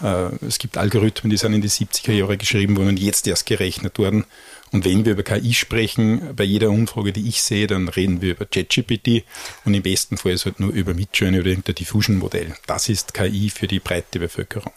äh, 0.02 0.30
es 0.46 0.58
gibt 0.58 0.78
Algorithmen, 0.78 1.30
die 1.30 1.36
sind 1.36 1.52
in 1.52 1.60
die 1.60 1.70
70er 1.70 2.12
Jahre 2.12 2.36
geschrieben 2.36 2.76
worden 2.76 2.90
und 2.90 2.98
jetzt 2.98 3.26
erst 3.26 3.46
gerechnet 3.46 3.98
worden. 3.98 4.24
Und 4.72 4.84
wenn 4.84 5.04
wir 5.04 5.12
über 5.12 5.22
KI 5.22 5.54
sprechen, 5.54 6.34
bei 6.34 6.44
jeder 6.44 6.70
Umfrage, 6.70 7.12
die 7.12 7.28
ich 7.28 7.42
sehe, 7.42 7.66
dann 7.66 7.88
reden 7.88 8.20
wir 8.20 8.32
über 8.32 8.46
ChatGPT 8.46 9.24
und 9.64 9.74
im 9.74 9.82
besten 9.82 10.16
Fall 10.16 10.32
ist 10.32 10.44
halt 10.44 10.58
nur 10.58 10.70
über 10.70 10.92
Midjourney 10.92 11.38
oder 11.38 11.48
irgendein 11.50 11.76
Diffusion-Modell. 11.76 12.56
Das 12.66 12.88
ist 12.88 13.14
KI 13.14 13.50
für 13.50 13.68
die 13.68 13.78
breite 13.78 14.18
Bevölkerung. 14.18 14.72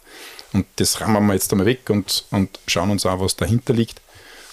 Und 0.54 0.66
das 0.78 1.00
rammen 1.02 1.26
wir 1.28 1.34
jetzt 1.34 1.52
einmal 1.52 1.68
weg 1.68 1.90
und, 1.90 2.26
und 2.32 2.60
schauen 2.68 2.90
uns 2.90 3.06
an, 3.06 3.20
was 3.20 3.36
dahinter 3.36 3.74
liegt. 3.74 4.02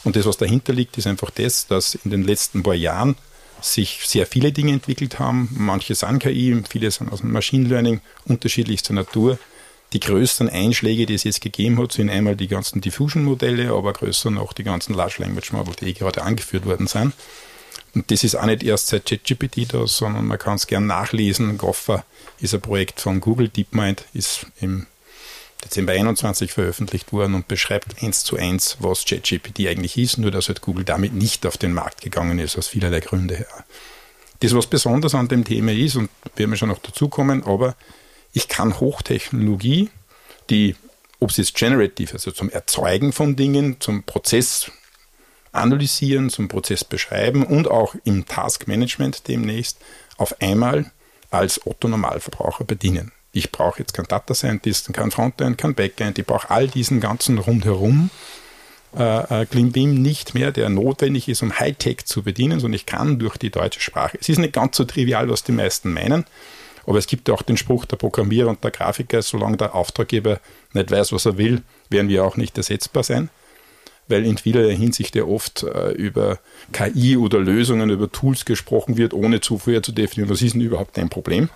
Und 0.04 0.16
das, 0.16 0.26
was 0.26 0.36
dahinter 0.36 0.72
liegt, 0.72 0.98
ist 0.98 1.06
einfach 1.06 1.30
das, 1.30 1.66
dass 1.66 1.94
in 1.94 2.10
den 2.10 2.22
letzten 2.22 2.62
paar 2.62 2.74
Jahren 2.74 3.16
sich 3.60 4.02
sehr 4.04 4.26
viele 4.26 4.52
Dinge 4.52 4.72
entwickelt 4.72 5.18
haben. 5.18 5.48
Manche 5.52 5.94
sind 5.94 6.18
KI, 6.20 6.62
viele 6.68 6.90
sind 6.90 7.12
aus 7.12 7.20
dem 7.20 7.32
Machine 7.32 7.68
Learning, 7.68 8.00
unterschiedlichster 8.26 8.92
Natur. 8.92 9.38
Die 9.92 10.00
größten 10.00 10.48
Einschläge, 10.48 11.06
die 11.06 11.14
es 11.14 11.24
jetzt 11.24 11.40
gegeben 11.40 11.78
hat, 11.80 11.92
sind 11.92 12.10
einmal 12.10 12.36
die 12.36 12.48
ganzen 12.48 12.80
Diffusion-Modelle, 12.80 13.72
aber 13.72 13.92
größer 13.92 14.30
noch 14.30 14.52
die 14.52 14.64
ganzen 14.64 14.94
Large 14.94 15.16
Language 15.18 15.52
Models, 15.52 15.76
die 15.76 15.94
gerade 15.94 16.22
angeführt 16.22 16.66
worden 16.66 16.86
sind. 16.86 17.14
Und 17.94 18.10
das 18.10 18.24
ist 18.24 18.34
auch 18.34 18.44
nicht 18.44 18.62
erst 18.62 18.88
seit 18.88 19.06
ChatGPT 19.06 19.72
da, 19.72 19.86
sondern 19.86 20.26
man 20.26 20.38
kann 20.38 20.56
es 20.56 20.66
gern 20.66 20.86
nachlesen. 20.86 21.56
Gopher 21.56 22.04
ist 22.40 22.52
ein 22.52 22.60
Projekt 22.60 23.00
von 23.00 23.20
Google, 23.20 23.48
DeepMind 23.48 24.04
ist 24.12 24.46
im 24.60 24.86
Dezember 25.66 25.92
21 25.92 26.52
veröffentlicht 26.52 27.12
worden 27.12 27.34
und 27.34 27.48
beschreibt 27.48 28.02
eins 28.02 28.22
zu 28.22 28.36
eins, 28.36 28.76
was 28.80 29.04
ChatGPT 29.04 29.66
eigentlich 29.66 29.98
ist, 29.98 30.18
nur 30.18 30.30
dass 30.30 30.48
halt 30.48 30.60
Google 30.60 30.84
damit 30.84 31.12
nicht 31.12 31.44
auf 31.44 31.58
den 31.58 31.72
Markt 31.72 32.00
gegangen 32.00 32.38
ist, 32.38 32.56
aus 32.56 32.68
vielerlei 32.68 33.00
Gründe 33.00 33.36
her. 33.36 33.64
Das, 34.40 34.54
was 34.54 34.66
besonders 34.66 35.14
an 35.14 35.28
dem 35.28 35.44
Thema 35.44 35.72
ist, 35.72 35.96
und 35.96 36.10
werden 36.36 36.50
wir 36.50 36.56
schon 36.56 36.68
noch 36.68 36.78
dazukommen, 36.78 37.42
aber 37.44 37.74
ich 38.32 38.48
kann 38.48 38.78
Hochtechnologie, 38.78 39.90
die, 40.50 40.76
ob 41.18 41.30
es 41.30 41.38
jetzt 41.38 41.54
generativ, 41.54 42.12
also 42.12 42.30
zum 42.30 42.50
Erzeugen 42.50 43.12
von 43.12 43.34
Dingen, 43.34 43.80
zum 43.80 44.04
Prozess 44.04 44.70
analysieren, 45.52 46.30
zum 46.30 46.48
Prozess 46.48 46.84
beschreiben 46.84 47.44
und 47.44 47.68
auch 47.68 47.94
im 48.04 48.26
Taskmanagement 48.26 49.26
demnächst 49.26 49.78
auf 50.16 50.40
einmal 50.40 50.92
als 51.30 51.66
Otto-Normalverbraucher 51.66 52.64
bedienen. 52.64 53.12
Ich 53.36 53.52
brauche 53.52 53.80
jetzt 53.80 53.92
keinen 53.92 54.08
Data 54.08 54.34
Scientist, 54.34 54.90
keinen 54.94 55.10
Frontend, 55.10 55.58
keinen 55.58 55.74
Backend, 55.74 56.18
ich 56.18 56.24
brauche 56.24 56.48
all 56.50 56.68
diesen 56.68 57.00
ganzen 57.00 57.36
rundherum 57.36 58.08
äh, 58.96 59.42
äh, 59.42 59.44
Klimbim 59.44 60.00
nicht 60.00 60.34
mehr, 60.34 60.52
der 60.52 60.70
notwendig 60.70 61.28
ist, 61.28 61.42
um 61.42 61.58
Hightech 61.58 62.06
zu 62.06 62.22
bedienen, 62.22 62.60
sondern 62.60 62.76
ich 62.76 62.86
kann 62.86 63.18
durch 63.18 63.36
die 63.36 63.50
deutsche 63.50 63.80
Sprache. 63.80 64.16
Es 64.18 64.30
ist 64.30 64.38
nicht 64.38 64.54
ganz 64.54 64.78
so 64.78 64.84
trivial, 64.84 65.28
was 65.28 65.44
die 65.44 65.52
meisten 65.52 65.92
meinen, 65.92 66.24
aber 66.86 66.96
es 66.96 67.06
gibt 67.06 67.28
ja 67.28 67.34
auch 67.34 67.42
den 67.42 67.58
Spruch 67.58 67.84
der 67.84 67.96
Programmierer 67.96 68.48
und 68.48 68.64
der 68.64 68.70
Grafiker, 68.70 69.20
solange 69.20 69.58
der 69.58 69.74
Auftraggeber 69.74 70.40
nicht 70.72 70.90
weiß, 70.90 71.12
was 71.12 71.26
er 71.26 71.36
will, 71.36 71.60
werden 71.90 72.08
wir 72.08 72.24
auch 72.24 72.38
nicht 72.38 72.56
ersetzbar 72.56 73.02
sein. 73.02 73.28
Weil 74.08 74.24
in 74.24 74.38
vieler 74.38 74.70
Hinsicht 74.70 75.14
ja 75.14 75.24
oft 75.24 75.62
äh, 75.64 75.90
über 75.90 76.38
KI 76.72 77.18
oder 77.18 77.38
Lösungen, 77.38 77.90
über 77.90 78.10
Tools 78.10 78.46
gesprochen 78.46 78.96
wird, 78.96 79.12
ohne 79.12 79.42
zuvor 79.42 79.82
zu 79.82 79.92
definieren, 79.92 80.30
was 80.30 80.40
ist 80.40 80.54
denn 80.54 80.62
überhaupt 80.62 80.98
ein 80.98 81.10
Problem. 81.10 81.50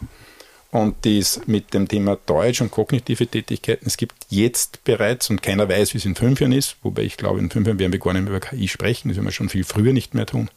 Und 0.70 1.04
dies 1.04 1.40
mit 1.46 1.74
dem 1.74 1.88
Thema 1.88 2.16
Deutsch 2.26 2.60
und 2.60 2.70
kognitive 2.70 3.26
Tätigkeiten, 3.26 3.86
es 3.86 3.96
gibt 3.96 4.14
jetzt 4.28 4.84
bereits, 4.84 5.28
und 5.28 5.42
keiner 5.42 5.68
weiß, 5.68 5.94
wie 5.94 5.98
es 5.98 6.04
in 6.04 6.14
fünf 6.14 6.40
Jahren 6.40 6.52
ist, 6.52 6.76
wobei 6.82 7.02
ich 7.02 7.16
glaube, 7.16 7.40
in 7.40 7.50
fünf 7.50 7.66
Jahren 7.66 7.80
werden 7.80 7.92
wir 7.92 7.98
gar 7.98 8.12
nicht 8.12 8.22
mehr 8.22 8.36
über 8.36 8.40
KI 8.40 8.68
sprechen, 8.68 9.08
das 9.08 9.16
werden 9.16 9.26
wir 9.26 9.32
schon 9.32 9.48
viel 9.48 9.64
früher 9.64 9.92
nicht 9.92 10.14
mehr 10.14 10.26
tun, 10.26 10.48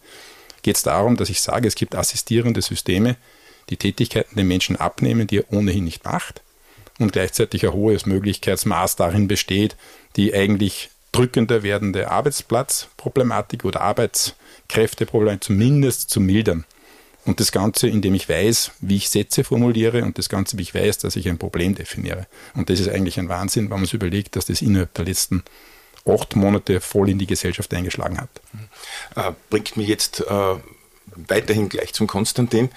geht 0.61 0.75
es 0.75 0.83
darum, 0.83 1.17
dass 1.17 1.29
ich 1.29 1.41
sage, 1.41 1.67
es 1.67 1.73
gibt 1.73 1.95
assistierende 1.95 2.61
Systeme, 2.61 3.17
die 3.69 3.77
Tätigkeiten 3.77 4.35
den 4.35 4.47
Menschen 4.47 4.75
abnehmen, 4.75 5.25
die 5.25 5.39
er 5.39 5.51
ohnehin 5.51 5.85
nicht 5.85 6.05
macht 6.05 6.43
und 6.99 7.11
gleichzeitig 7.11 7.65
ein 7.65 7.73
hohes 7.73 8.05
Möglichkeitsmaß 8.05 8.95
darin 8.95 9.27
besteht, 9.27 9.75
die 10.15 10.33
eigentlich 10.33 10.89
drückender 11.11 11.63
werdende 11.63 12.11
Arbeitsplatzproblematik 12.11 13.65
oder 13.65 13.81
Arbeitskräfteproblematik 13.81 15.43
zumindest 15.43 16.09
zu 16.09 16.19
mildern. 16.19 16.65
Und 17.25 17.39
das 17.39 17.51
Ganze, 17.51 17.87
indem 17.87 18.15
ich 18.15 18.27
weiß, 18.27 18.71
wie 18.81 18.97
ich 18.97 19.09
Sätze 19.09 19.43
formuliere 19.43 20.03
und 20.03 20.17
das 20.17 20.27
Ganze, 20.27 20.57
wie 20.57 20.63
ich 20.63 20.75
weiß, 20.75 20.97
dass 20.97 21.15
ich 21.15 21.29
ein 21.29 21.37
Problem 21.37 21.73
definiere. 21.73 22.27
Und 22.53 22.69
das 22.69 22.79
ist 22.79 22.89
eigentlich 22.89 23.17
ein 23.17 23.29
Wahnsinn, 23.29 23.69
wenn 23.69 23.77
man 23.77 23.85
sich 23.85 23.93
überlegt, 23.93 24.35
dass 24.35 24.45
das 24.45 24.61
innerhalb 24.61 24.93
der 24.93 25.05
letzten 25.05 25.43
acht 26.05 26.35
Monate 26.35 26.81
voll 26.81 27.09
in 27.09 27.19
die 27.19 27.27
Gesellschaft 27.27 27.73
eingeschlagen 27.73 28.19
hat. 28.19 28.29
Äh, 29.15 29.31
bringt 29.49 29.77
mich 29.77 29.87
jetzt 29.87 30.19
äh, 30.19 30.55
weiterhin 31.15 31.69
gleich 31.69 31.93
zum 31.93 32.07
Konstantin. 32.07 32.69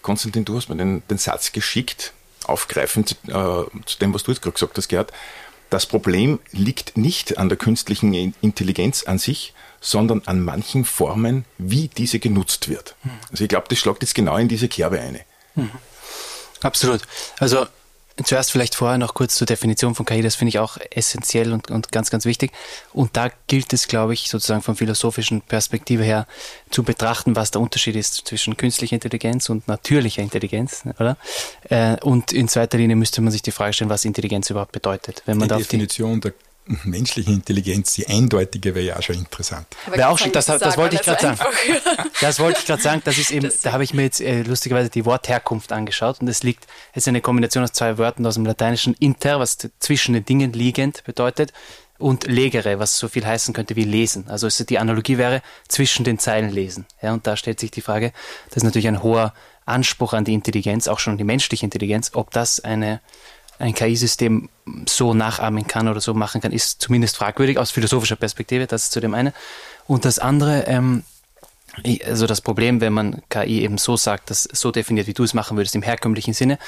Konstantin, 0.00 0.44
du 0.44 0.56
hast 0.56 0.68
mir 0.68 0.76
den, 0.76 1.02
den 1.08 1.18
Satz 1.18 1.52
geschickt, 1.52 2.12
aufgreifend 2.44 3.16
äh, 3.28 3.32
zu 3.32 3.98
dem, 4.00 4.14
was 4.14 4.22
du 4.22 4.32
jetzt 4.32 4.40
gerade 4.40 4.54
gesagt 4.54 4.76
hast, 4.76 4.88
Gerd. 4.88 5.12
Das 5.70 5.86
Problem 5.86 6.38
liegt 6.50 6.96
nicht 6.96 7.38
an 7.38 7.48
der 7.48 7.56
künstlichen 7.56 8.34
Intelligenz 8.40 9.04
an 9.04 9.18
sich, 9.18 9.54
sondern 9.82 10.22
an 10.24 10.40
manchen 10.40 10.86
Formen, 10.86 11.44
wie 11.58 11.88
diese 11.88 12.18
genutzt 12.18 12.68
wird. 12.68 12.94
Also 13.30 13.44
ich 13.44 13.48
glaube, 13.48 13.66
das 13.68 13.78
schlagt 13.78 14.02
jetzt 14.02 14.14
genau 14.14 14.38
in 14.38 14.48
diese 14.48 14.68
Kerbe 14.68 15.00
ein. 15.00 15.20
Mhm. 15.56 15.70
Absolut. 16.62 17.02
Also 17.38 17.66
Zuerst 18.24 18.52
vielleicht 18.52 18.74
vorher 18.74 18.98
noch 18.98 19.14
kurz 19.14 19.36
zur 19.36 19.46
Definition 19.46 19.94
von 19.94 20.04
KI, 20.04 20.20
das 20.20 20.34
finde 20.34 20.50
ich 20.50 20.58
auch 20.58 20.76
essentiell 20.90 21.52
und, 21.52 21.70
und 21.70 21.92
ganz, 21.92 22.10
ganz 22.10 22.26
wichtig. 22.26 22.52
Und 22.92 23.16
da 23.16 23.30
gilt 23.46 23.72
es, 23.72 23.88
glaube 23.88 24.12
ich, 24.12 24.28
sozusagen 24.28 24.60
von 24.60 24.76
philosophischen 24.76 25.40
Perspektive 25.40 26.02
her 26.02 26.26
zu 26.70 26.82
betrachten, 26.82 27.36
was 27.36 27.52
der 27.52 27.62
Unterschied 27.62 27.96
ist 27.96 28.26
zwischen 28.26 28.56
künstlicher 28.58 28.94
Intelligenz 28.94 29.48
und 29.48 29.66
natürlicher 29.66 30.20
Intelligenz, 30.20 30.84
oder? 30.98 31.16
Äh, 31.70 31.96
und 32.02 32.32
in 32.32 32.48
zweiter 32.48 32.76
Linie 32.76 32.96
müsste 32.96 33.22
man 33.22 33.32
sich 33.32 33.42
die 33.42 33.50
Frage 33.50 33.72
stellen, 33.72 33.90
was 33.90 34.04
Intelligenz 34.04 34.50
überhaupt 34.50 34.72
bedeutet. 34.72 35.22
Wenn 35.24 35.38
man 35.38 35.48
die 35.48 35.56
Definition 35.56 36.20
der 36.20 36.34
menschliche 36.84 37.30
Intelligenz, 37.30 37.94
die 37.94 38.06
eindeutige 38.06 38.74
wäre 38.74 38.86
ja 38.86 38.96
auch 38.96 39.02
schon 39.02 39.16
interessant. 39.16 39.66
Wäre 39.86 40.08
auch 40.08 40.18
schon, 40.18 40.32
das, 40.32 40.46
das 40.46 40.76
wollte 40.76 40.96
ich 40.96 41.02
gerade 41.02 41.20
sagen. 41.20 41.38
Das 42.20 42.38
wollte 42.38 42.60
ich 42.60 42.66
gerade 42.66 42.82
sagen, 42.82 43.02
das 43.04 43.18
ist 43.18 43.30
eben, 43.30 43.46
das 43.46 43.62
da 43.62 43.72
habe 43.72 43.84
ich 43.84 43.94
mir 43.94 44.02
jetzt 44.02 44.20
äh, 44.20 44.42
lustigerweise 44.42 44.88
die 44.88 45.04
Wortherkunft 45.04 45.72
angeschaut 45.72 46.20
und 46.20 46.28
es 46.28 46.42
liegt, 46.42 46.66
es 46.92 47.04
ist 47.04 47.08
eine 47.08 47.20
Kombination 47.20 47.64
aus 47.64 47.72
zwei 47.72 47.98
Wörtern 47.98 48.24
aus 48.26 48.34
dem 48.34 48.46
Lateinischen 48.46 48.94
inter, 48.94 49.40
was 49.40 49.58
zwischen 49.80 50.14
den 50.14 50.24
Dingen 50.24 50.52
liegend 50.52 51.02
bedeutet, 51.04 51.52
und 52.02 52.26
legere, 52.26 52.78
was 52.78 52.98
so 52.98 53.08
viel 53.08 53.24
heißen 53.24 53.54
könnte 53.54 53.76
wie 53.76 53.84
lesen. 53.84 54.28
Also 54.28 54.48
die 54.64 54.78
Analogie 54.78 55.18
wäre 55.18 55.40
zwischen 55.68 56.04
den 56.04 56.18
Zeilen 56.18 56.50
lesen. 56.50 56.84
Ja, 57.00 57.12
und 57.12 57.26
da 57.26 57.36
stellt 57.36 57.60
sich 57.60 57.70
die 57.70 57.80
Frage, 57.80 58.12
das 58.48 58.58
ist 58.58 58.64
natürlich 58.64 58.88
ein 58.88 59.02
hoher 59.02 59.32
Anspruch 59.64 60.12
an 60.12 60.24
die 60.24 60.34
Intelligenz, 60.34 60.88
auch 60.88 60.98
schon 60.98 61.12
an 61.12 61.18
die 61.18 61.24
menschliche 61.24 61.64
Intelligenz, 61.64 62.10
ob 62.14 62.32
das 62.32 62.60
eine 62.60 63.00
ein 63.62 63.74
KI-System 63.74 64.48
so 64.88 65.14
nachahmen 65.14 65.66
kann 65.66 65.88
oder 65.88 66.00
so 66.00 66.14
machen 66.14 66.40
kann, 66.40 66.52
ist 66.52 66.82
zumindest 66.82 67.16
fragwürdig 67.16 67.58
aus 67.58 67.70
philosophischer 67.70 68.16
Perspektive. 68.16 68.66
Das 68.66 68.84
ist 68.84 68.92
zu 68.92 69.00
dem 69.00 69.14
eine. 69.14 69.32
Und 69.86 70.04
das 70.04 70.18
andere, 70.18 70.64
ähm, 70.66 71.04
also 72.04 72.26
das 72.26 72.40
Problem, 72.40 72.80
wenn 72.80 72.92
man 72.92 73.22
KI 73.28 73.62
eben 73.62 73.78
so 73.78 73.96
sagt, 73.96 74.30
das 74.30 74.42
so 74.42 74.72
definiert, 74.72 75.06
wie 75.06 75.14
du 75.14 75.22
es 75.22 75.32
machen 75.32 75.56
würdest, 75.56 75.76
im 75.76 75.82
herkömmlichen 75.82 76.34
Sinne, 76.34 76.58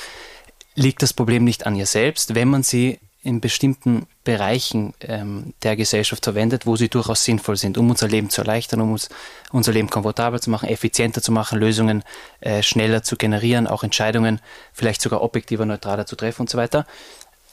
liegt 0.77 1.03
das 1.03 1.13
Problem 1.13 1.43
nicht 1.43 1.67
an 1.67 1.75
ihr 1.75 1.87
selbst, 1.87 2.37
wenn 2.37 2.49
man 2.49 2.63
sie 2.63 3.01
in 3.25 3.41
bestimmten 3.41 4.07
Bereichen 4.23 4.95
ähm, 5.01 5.55
der 5.63 5.77
Gesellschaft 5.77 6.25
verwendet, 6.25 6.67
wo 6.67 6.77
sie 6.77 6.89
durchaus 6.89 7.25
sinnvoll 7.25 7.57
sind, 7.57 7.79
um 7.79 7.91
unser 7.91 8.07
Leben 8.07 8.31
zu 8.31 8.43
erleichtern, 8.43 8.81
um 8.81 8.93
uns 8.93 9.09
unser 9.51 9.73
Leben 9.73 9.89
komfortabler 9.89 10.41
zu 10.41 10.51
machen, 10.51 10.69
effizienter 10.69 11.23
zu 11.23 11.33
machen, 11.33 11.59
Lösungen 11.59 12.05
äh, 12.41 12.63
schneller 12.63 13.03
zu 13.03 13.17
generieren, 13.17 13.67
auch 13.67 13.83
Entscheidungen 13.83 14.41
vielleicht 14.73 15.01
sogar 15.01 15.23
objektiver, 15.23 15.67
neutraler 15.67 16.07
zu 16.07 16.17
treffen 16.17 16.43
und 16.43 16.51
so 16.51 16.59
weiter. 16.59 16.87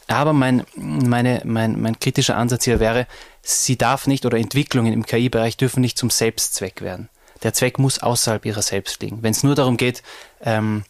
Aber 0.08 0.34
mein, 0.34 0.64
meine, 0.76 1.42
mein, 1.46 1.82
mein 1.82 1.98
kritischer 2.00 2.36
Ansatz 2.36 2.66
hier 2.66 2.80
wäre, 2.80 3.08
sie 3.42 3.78
darf 3.78 4.08
nicht 4.08 4.26
oder 4.26 4.38
Entwicklungen 4.38 4.92
im 4.92 5.06
KI-Bereich 5.06 5.56
dürfen 5.56 5.80
nicht 5.80 5.98
zum 5.98 6.10
Selbstzweck 6.10 6.82
werden. 6.82 7.10
Der 7.44 7.54
Zweck 7.54 7.80
muss 7.80 8.00
außerhalb 8.00 8.46
ihrer 8.46 8.62
selbst 8.62 9.02
liegen. 9.02 9.24
Wenn 9.24 9.32
es 9.32 9.44
nur 9.44 9.56
darum 9.56 9.78
geht, 9.78 10.04
ähm, 10.42 10.84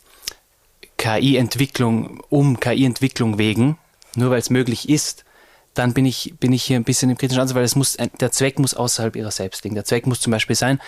KI-Entwicklung 0.98 2.22
um 2.30 2.60
KI-Entwicklung 2.60 3.38
wegen 3.38 3.78
nur 4.16 4.32
weil 4.32 4.40
es 4.40 4.50
möglich 4.50 4.90
ist, 4.90 5.26
dann 5.74 5.94
bin 5.94 6.06
ich, 6.06 6.34
bin 6.40 6.52
ich 6.52 6.64
hier 6.64 6.78
ein 6.78 6.84
bisschen 6.84 7.10
im 7.10 7.18
kritischen 7.18 7.42
Ansatz, 7.42 7.56
weil 7.56 7.64
es 7.64 7.76
muss, 7.76 7.98
der 7.98 8.32
Zweck 8.32 8.60
muss 8.60 8.74
außerhalb 8.74 9.16
ihrer 9.16 9.32
selbst 9.32 9.64
liegen. 9.64 9.76
Der 9.76 9.86
Zweck 9.86 10.06
muss 10.06 10.20
zum 10.20 10.32
Beispiel 10.32 10.56
sein, 10.56 10.82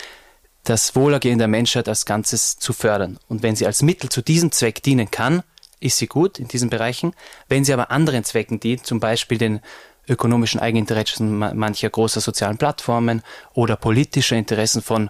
das 0.63 0.95
Wohlergehen 0.95 1.39
der 1.39 1.47
Menschheit 1.47 1.87
als 1.87 2.05
Ganzes 2.05 2.57
zu 2.57 2.73
fördern. 2.73 3.19
Und 3.27 3.43
wenn 3.43 3.55
sie 3.55 3.65
als 3.65 3.81
Mittel 3.81 4.09
zu 4.09 4.21
diesem 4.21 4.51
Zweck 4.51 4.83
dienen 4.83 5.11
kann, 5.11 5.43
ist 5.79 5.97
sie 5.97 6.07
gut 6.07 6.39
in 6.39 6.47
diesen 6.47 6.69
Bereichen. 6.69 7.13
Wenn 7.49 7.65
sie 7.65 7.73
aber 7.73 7.91
anderen 7.91 8.23
Zwecken 8.23 8.59
dient, 8.59 8.85
zum 8.85 8.99
Beispiel 8.99 9.37
den 9.37 9.59
ökonomischen 10.07 10.59
Eigeninteressen 10.59 11.37
mancher 11.37 11.89
großer 11.89 12.19
sozialen 12.19 12.57
Plattformen 12.57 13.21
oder 13.53 13.75
politischer 13.75 14.35
Interessen 14.35 14.81
von 14.81 15.09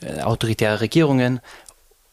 äh, 0.00 0.20
autoritären 0.20 0.78
Regierungen 0.78 1.40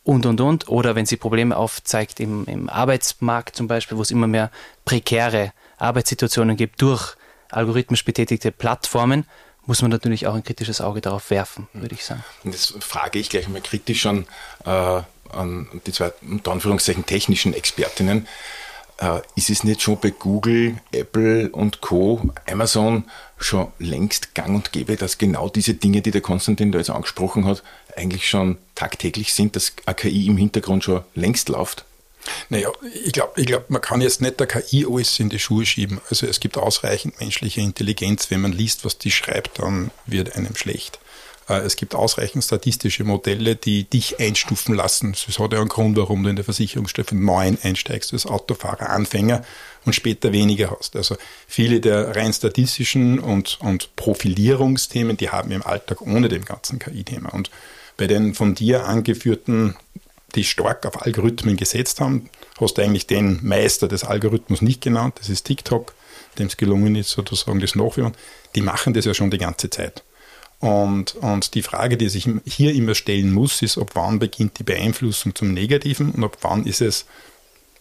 und, 0.04 0.26
und, 0.26 0.42
und. 0.42 0.68
Oder 0.68 0.96
wenn 0.96 1.06
sie 1.06 1.18
Probleme 1.18 1.56
aufzeigt 1.56 2.20
im, 2.20 2.46
im 2.46 2.70
Arbeitsmarkt 2.70 3.56
zum 3.56 3.68
Beispiel, 3.68 3.98
wo 3.98 4.02
es 4.02 4.12
immer 4.12 4.28
mehr 4.28 4.52
prekäre 4.86 5.54
Arbeitssituationen 5.78 6.58
gibt 6.58 6.82
durch 6.82 7.16
algorithmisch 7.50 8.06
betätigte 8.06 8.52
Plattformen, 8.52 9.26
muss 9.66 9.82
man 9.82 9.92
natürlich 9.92 10.28
auch 10.28 10.34
ein 10.34 10.44
kritisches 10.44 10.82
Auge 10.82 11.02
darauf 11.02 11.30
werfen, 11.30 11.68
würde 11.74 11.96
ich 11.96 12.04
sagen. 12.04 12.24
Und 12.44 12.54
das 12.54 12.74
frage 12.80 13.20
ich 13.20 13.30
gleich 13.30 13.48
mal 13.48 13.62
kritisch 13.62 14.06
an, 14.06 14.26
äh, 14.66 15.02
an 15.32 15.68
die 15.86 15.92
zwei, 15.92 16.12
unter 16.22 16.52
Anführungszeichen, 16.52 17.06
technischen 17.06 17.54
Expertinnen. 17.54 18.28
Äh, 19.02 19.22
ist 19.36 19.50
es 19.50 19.64
nicht 19.64 19.82
schon 19.82 20.00
bei 20.00 20.12
Google, 20.12 20.78
Apple 20.92 21.50
und 21.50 21.82
Co., 21.82 22.22
Amazon 22.50 23.06
schon 23.40 23.68
längst 23.80 24.36
gang 24.36 24.56
und 24.56 24.72
gäbe, 24.72 24.96
dass 24.96 25.18
genau 25.18 25.50
diese 25.50 25.74
Dinge, 25.74 26.02
die 26.02 26.12
der 26.12 26.22
Konstantin 26.22 26.72
da 26.72 26.78
jetzt 26.78 26.92
angesprochen 26.92 27.46
hat, 27.46 27.64
eigentlich 27.98 28.30
schon 28.30 28.60
tagtäglich 28.76 29.34
sind, 29.34 29.56
dass 29.56 29.74
AKI 29.86 30.28
im 30.28 30.38
Hintergrund 30.38 30.84
schon 30.84 31.04
längst 31.16 31.50
läuft? 31.50 31.84
Naja, 32.50 32.70
ich 33.04 33.14
glaube, 33.14 33.42
ich 33.42 33.48
glaub, 33.48 33.72
man 33.72 33.82
kann 33.82 34.02
jetzt 34.02 34.22
nicht 34.22 34.40
der 34.40 34.46
KI 34.46 34.86
alles 34.88 35.20
in 35.20 35.30
die 35.30 35.40
Schuhe 35.40 35.66
schieben. 35.66 36.00
Also 36.12 36.28
es 36.28 36.40
gibt 36.40 36.56
ausreichend 36.56 37.20
menschliche 37.20 37.62
Intelligenz. 37.62 38.30
Wenn 38.30 38.42
man 38.42 38.52
liest, 38.52 38.86
was 38.86 39.00
die 39.00 39.10
schreibt, 39.10 39.58
dann 39.58 39.90
wird 40.06 40.36
einem 40.36 40.56
schlecht. 40.56 41.00
Äh, 41.52 41.66
es 41.66 41.76
gibt 41.76 41.96
ausreichend 41.96 42.44
statistische 42.44 43.04
Modelle, 43.04 43.56
die 43.56 43.84
dich 43.84 44.20
einstufen 44.20 44.74
lassen. 44.76 45.16
Das 45.26 45.38
hat 45.38 45.54
ja 45.54 45.60
einen 45.60 45.70
Grund, 45.70 45.98
warum 45.98 46.24
du 46.24 46.30
in 46.30 46.36
der 46.36 46.46
Versicherungsstufe 46.46 47.16
9 47.16 47.58
einsteigst 47.62 48.14
als 48.14 48.26
Autofahrer, 48.26 48.90
Anfänger 48.90 49.44
und 49.86 49.94
später 49.94 50.32
weniger 50.32 50.72
hast. 50.72 50.96
Also 50.96 51.18
viele 51.48 51.82
der 51.82 52.16
rein 52.16 52.34
statistischen 52.34 53.20
und, 53.20 53.60
und 53.62 53.96
Profilierungsthemen, 53.96 55.18
die 55.18 55.30
haben 55.30 55.50
wir 55.50 55.58
im 55.58 55.66
Alltag 55.66 56.02
ohne 56.02 56.30
dem 56.30 56.46
ganzen 56.46 56.80
KI-Thema. 56.80 57.34
Und 57.34 57.52
bei 57.98 58.08
den 58.08 58.34
von 58.34 58.56
dir 58.56 58.86
angeführten, 58.86 59.76
die 60.36 60.46
stark 60.46 60.86
auf 60.86 61.02
Algorithmen 61.02 61.58
gesetzt 61.58 62.00
haben, 62.00 62.30
hast 62.60 62.78
du 62.78 62.82
eigentlich 62.82 63.08
den 63.08 63.40
Meister 63.42 63.90
des 63.90 64.06
Algorithmus 64.06 64.62
nicht 64.62 64.82
genannt. 64.82 65.16
Das 65.20 65.28
ist 65.28 65.44
TikTok, 65.44 65.94
dem 66.40 66.48
es 66.48 66.56
gelungen 66.56 66.96
ist, 66.96 67.10
sozusagen 67.10 67.60
das 67.60 67.76
Nachführen. 67.76 68.14
Die 68.56 68.62
machen 68.62 68.94
das 68.94 69.04
ja 69.04 69.14
schon 69.14 69.30
die 69.30 69.38
ganze 69.38 69.70
Zeit. 69.70 70.04
Und, 70.62 71.16
und 71.16 71.56
die 71.56 71.64
Frage, 71.64 71.98
die 71.98 72.08
sich 72.08 72.30
hier 72.46 72.74
immer 72.74 72.94
stellen 72.94 73.34
muss, 73.34 73.64
ist, 73.64 73.80
ab 73.80 73.92
wann 73.96 74.20
beginnt 74.20 74.60
die 74.60 74.64
Beeinflussung 74.64 75.34
zum 75.34 75.54
Negativen 75.54 76.12
und 76.12 76.24
ab 76.24 76.38
wann 76.42 76.66
ist 76.66 76.82
es, 76.82 77.06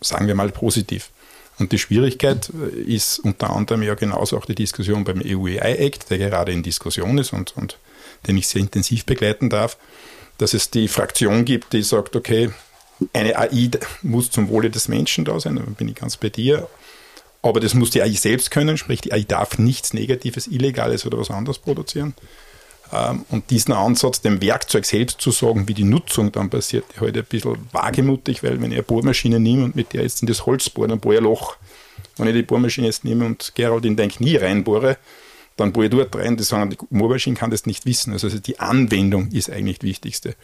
sagen 0.00 0.26
wir 0.26 0.34
mal, 0.34 0.48
positiv. 0.48 1.10
Und 1.58 1.72
die 1.72 1.78
Schwierigkeit 1.78 2.50
äh, 2.50 2.80
ist 2.80 3.18
unter 3.18 3.50
anderem 3.50 3.82
ja 3.82 3.94
genauso 3.94 4.38
auch 4.38 4.46
die 4.46 4.54
Diskussion 4.54 5.04
beim 5.04 5.20
EU-AI-Act, 5.22 6.10
der 6.10 6.16
gerade 6.16 6.52
in 6.52 6.62
Diskussion 6.62 7.18
ist 7.18 7.34
und, 7.34 7.54
und 7.54 7.78
den 8.26 8.38
ich 8.38 8.48
sehr 8.48 8.62
intensiv 8.62 9.04
begleiten 9.04 9.50
darf, 9.50 9.76
dass 10.38 10.54
es 10.54 10.70
die 10.70 10.88
Fraktion 10.88 11.44
gibt, 11.44 11.74
die 11.74 11.82
sagt, 11.82 12.16
okay, 12.16 12.50
eine 13.12 13.36
AI 13.36 13.70
muss 14.00 14.30
zum 14.30 14.48
Wohle 14.48 14.70
des 14.70 14.88
Menschen 14.88 15.26
da 15.26 15.38
sein, 15.38 15.56
da 15.56 15.62
bin 15.62 15.88
ich 15.88 15.96
ganz 15.96 16.16
bei 16.16 16.30
dir, 16.30 16.66
aber 17.42 17.60
das 17.60 17.74
muss 17.74 17.90
die 17.90 18.02
AI 18.02 18.12
selbst 18.12 18.50
können, 18.50 18.78
sprich 18.78 19.02
die 19.02 19.12
AI 19.12 19.24
darf 19.24 19.58
nichts 19.58 19.92
Negatives, 19.92 20.46
Illegales 20.46 21.04
oder 21.04 21.18
was 21.18 21.30
anderes 21.30 21.58
produzieren. 21.58 22.14
Ähm, 22.92 23.24
und 23.28 23.50
diesen 23.50 23.72
Ansatz, 23.72 24.20
dem 24.20 24.42
Werkzeug 24.42 24.84
selbst 24.84 25.20
zu 25.20 25.30
sagen, 25.30 25.68
wie 25.68 25.74
die 25.74 25.84
Nutzung 25.84 26.32
dann 26.32 26.50
passiert, 26.50 26.84
ist 26.92 27.00
heute 27.00 27.20
ein 27.20 27.26
bisschen 27.26 27.56
wagemutig, 27.72 28.42
weil 28.42 28.60
wenn 28.60 28.72
ich 28.72 28.78
eine 28.78 28.82
Bohrmaschine 28.82 29.38
nehme 29.38 29.64
und 29.64 29.76
mit 29.76 29.92
der 29.92 30.02
jetzt 30.02 30.22
in 30.22 30.26
das 30.26 30.46
Holz 30.46 30.70
bohre, 30.70 30.88
dann 30.88 31.00
bohre 31.00 31.14
ich 31.14 31.20
ein 31.20 31.24
Loch. 31.24 31.56
Wenn 32.16 32.28
ich 32.28 32.34
die 32.34 32.42
Bohrmaschine 32.42 32.86
jetzt 32.86 33.04
nehme 33.04 33.24
und 33.24 33.52
Gerald 33.54 33.84
in 33.84 33.96
den 33.96 34.10
Knie 34.10 34.36
reinbohre, 34.36 34.98
dann 35.56 35.72
bohre 35.72 35.86
ich 35.86 35.90
dort 35.90 36.14
rein. 36.16 36.36
Die 36.36 36.42
sagen, 36.42 36.70
die 36.70 36.78
Bohrmaschine 36.90 37.36
kann 37.36 37.50
das 37.50 37.66
nicht 37.66 37.86
wissen. 37.86 38.12
Also 38.12 38.28
die 38.28 38.58
Anwendung 38.58 39.30
ist 39.30 39.50
eigentlich 39.50 39.78
das 39.78 39.88
Wichtigste. 39.88 40.34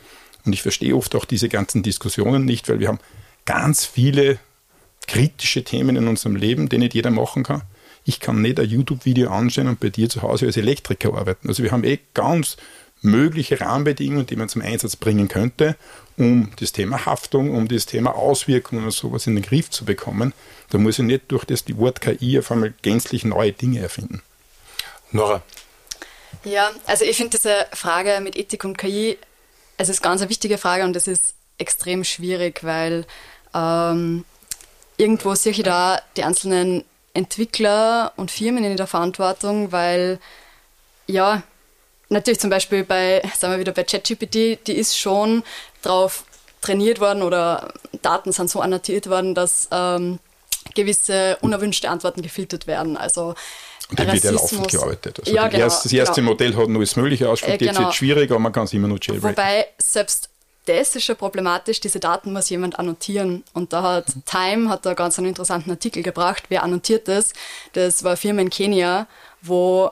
Und 0.44 0.52
ich 0.52 0.62
verstehe 0.62 0.94
oft 0.94 1.14
auch 1.16 1.24
diese 1.24 1.48
ganzen 1.48 1.82
Diskussionen 1.82 2.44
nicht, 2.44 2.68
weil 2.68 2.78
wir 2.78 2.88
haben 2.88 3.00
ganz 3.44 3.84
viele 3.84 4.38
kritische 5.08 5.64
Themen 5.64 5.96
in 5.96 6.06
unserem 6.06 6.36
Leben, 6.36 6.68
die 6.68 6.78
nicht 6.78 6.94
jeder 6.94 7.10
machen 7.10 7.42
kann 7.42 7.62
ich 8.06 8.20
kann 8.20 8.40
nicht 8.40 8.58
ein 8.60 8.68
YouTube-Video 8.68 9.30
anschauen 9.30 9.66
und 9.66 9.80
bei 9.80 9.90
dir 9.90 10.08
zu 10.08 10.22
Hause 10.22 10.46
als 10.46 10.56
Elektriker 10.56 11.14
arbeiten. 11.14 11.48
Also 11.48 11.62
wir 11.64 11.72
haben 11.72 11.84
eh 11.84 11.98
ganz 12.14 12.56
mögliche 13.02 13.60
Rahmenbedingungen, 13.60 14.26
die 14.26 14.36
man 14.36 14.48
zum 14.48 14.62
Einsatz 14.62 14.96
bringen 14.96 15.28
könnte, 15.28 15.76
um 16.16 16.50
das 16.58 16.72
Thema 16.72 17.04
Haftung, 17.04 17.54
um 17.54 17.68
das 17.68 17.84
Thema 17.84 18.14
Auswirkungen 18.14 18.84
und 18.84 18.92
sowas 18.92 19.26
in 19.26 19.34
den 19.34 19.44
Griff 19.44 19.70
zu 19.70 19.84
bekommen. 19.84 20.32
Da 20.70 20.78
muss 20.78 20.98
ich 20.98 21.04
nicht 21.04 21.24
durch 21.28 21.44
das 21.44 21.64
die 21.64 21.76
Wort 21.76 22.00
KI 22.00 22.38
auf 22.38 22.50
einmal 22.50 22.72
gänzlich 22.82 23.24
neue 23.24 23.52
Dinge 23.52 23.80
erfinden. 23.80 24.22
Nora. 25.10 25.42
Ja, 26.44 26.70
also 26.86 27.04
ich 27.04 27.16
finde 27.16 27.36
diese 27.36 27.66
Frage 27.72 28.20
mit 28.22 28.36
Ethik 28.36 28.64
und 28.64 28.78
KI, 28.78 29.18
es 29.78 29.88
ist 29.88 30.00
ganz 30.00 30.20
eine 30.20 30.30
wichtige 30.30 30.58
Frage 30.58 30.84
und 30.84 30.94
es 30.94 31.08
ist 31.08 31.34
extrem 31.58 32.04
schwierig, 32.04 32.62
weil 32.62 33.04
ähm, 33.52 34.24
irgendwo 34.96 35.34
sehe 35.34 35.52
ich 35.52 35.62
da 35.62 36.00
die 36.16 36.24
einzelnen 36.24 36.84
Entwickler 37.16 38.12
und 38.16 38.30
Firmen 38.30 38.64
in 38.64 38.76
der 38.76 38.86
Verantwortung, 38.86 39.72
weil 39.72 40.18
ja, 41.06 41.42
natürlich 42.08 42.40
zum 42.40 42.50
Beispiel 42.50 42.84
bei, 42.84 43.22
sagen 43.36 43.54
wir 43.54 43.60
wieder 43.60 43.72
bei 43.72 43.84
ChatGPT, 43.84 44.66
die 44.66 44.76
ist 44.76 44.98
schon 44.98 45.42
darauf 45.82 46.24
trainiert 46.60 47.00
worden 47.00 47.22
oder 47.22 47.72
Daten 48.02 48.32
sind 48.32 48.50
so 48.50 48.60
annotiert 48.60 49.08
worden, 49.08 49.34
dass 49.34 49.68
ähm, 49.70 50.18
gewisse 50.74 51.38
unerwünschte 51.40 51.88
Antworten 51.88 52.22
gefiltert 52.22 52.66
werden. 52.66 52.96
Also 52.96 53.34
und 53.88 54.00
dann 54.00 54.12
wird 54.12 54.24
ja 54.24 54.32
laufend 54.32 54.68
gearbeitet. 54.68 55.20
Also 55.20 55.32
ja, 55.32 55.46
genau, 55.46 55.64
erste, 55.64 55.88
das 55.88 55.92
erste 55.92 56.20
genau. 56.20 56.32
Modell 56.32 56.56
hat 56.56 56.68
nur 56.68 56.82
das 56.82 56.96
Mögliche 56.96 57.28
ausprobiert, 57.28 57.62
äh, 57.62 57.66
genau. 57.66 57.72
jetzt 57.72 57.86
wird 57.86 57.94
schwierig, 57.94 58.30
aber 58.30 58.40
man 58.40 58.52
kann 58.52 58.64
es 58.64 58.72
immer 58.72 58.88
nur 58.88 58.98
jailbreaken. 59.00 59.36
Wobei 59.36 59.68
selbst 59.78 60.28
das 60.66 60.94
ist 60.96 61.04
schon 61.04 61.16
problematisch, 61.16 61.80
diese 61.80 62.00
Daten 62.00 62.32
muss 62.32 62.50
jemand 62.50 62.78
annotieren. 62.78 63.44
Und 63.54 63.72
da 63.72 63.82
hat 63.82 64.06
Time 64.26 64.68
hat 64.68 64.84
da 64.84 64.94
ganz 64.94 65.18
einen 65.18 65.28
interessanten 65.28 65.70
Artikel 65.70 66.02
gebracht, 66.02 66.44
wer 66.48 66.62
annotiert 66.62 67.08
das? 67.08 67.32
Das 67.72 68.04
war 68.04 68.10
eine 68.10 68.16
Firma 68.16 68.42
in 68.42 68.50
Kenia, 68.50 69.06
wo 69.42 69.90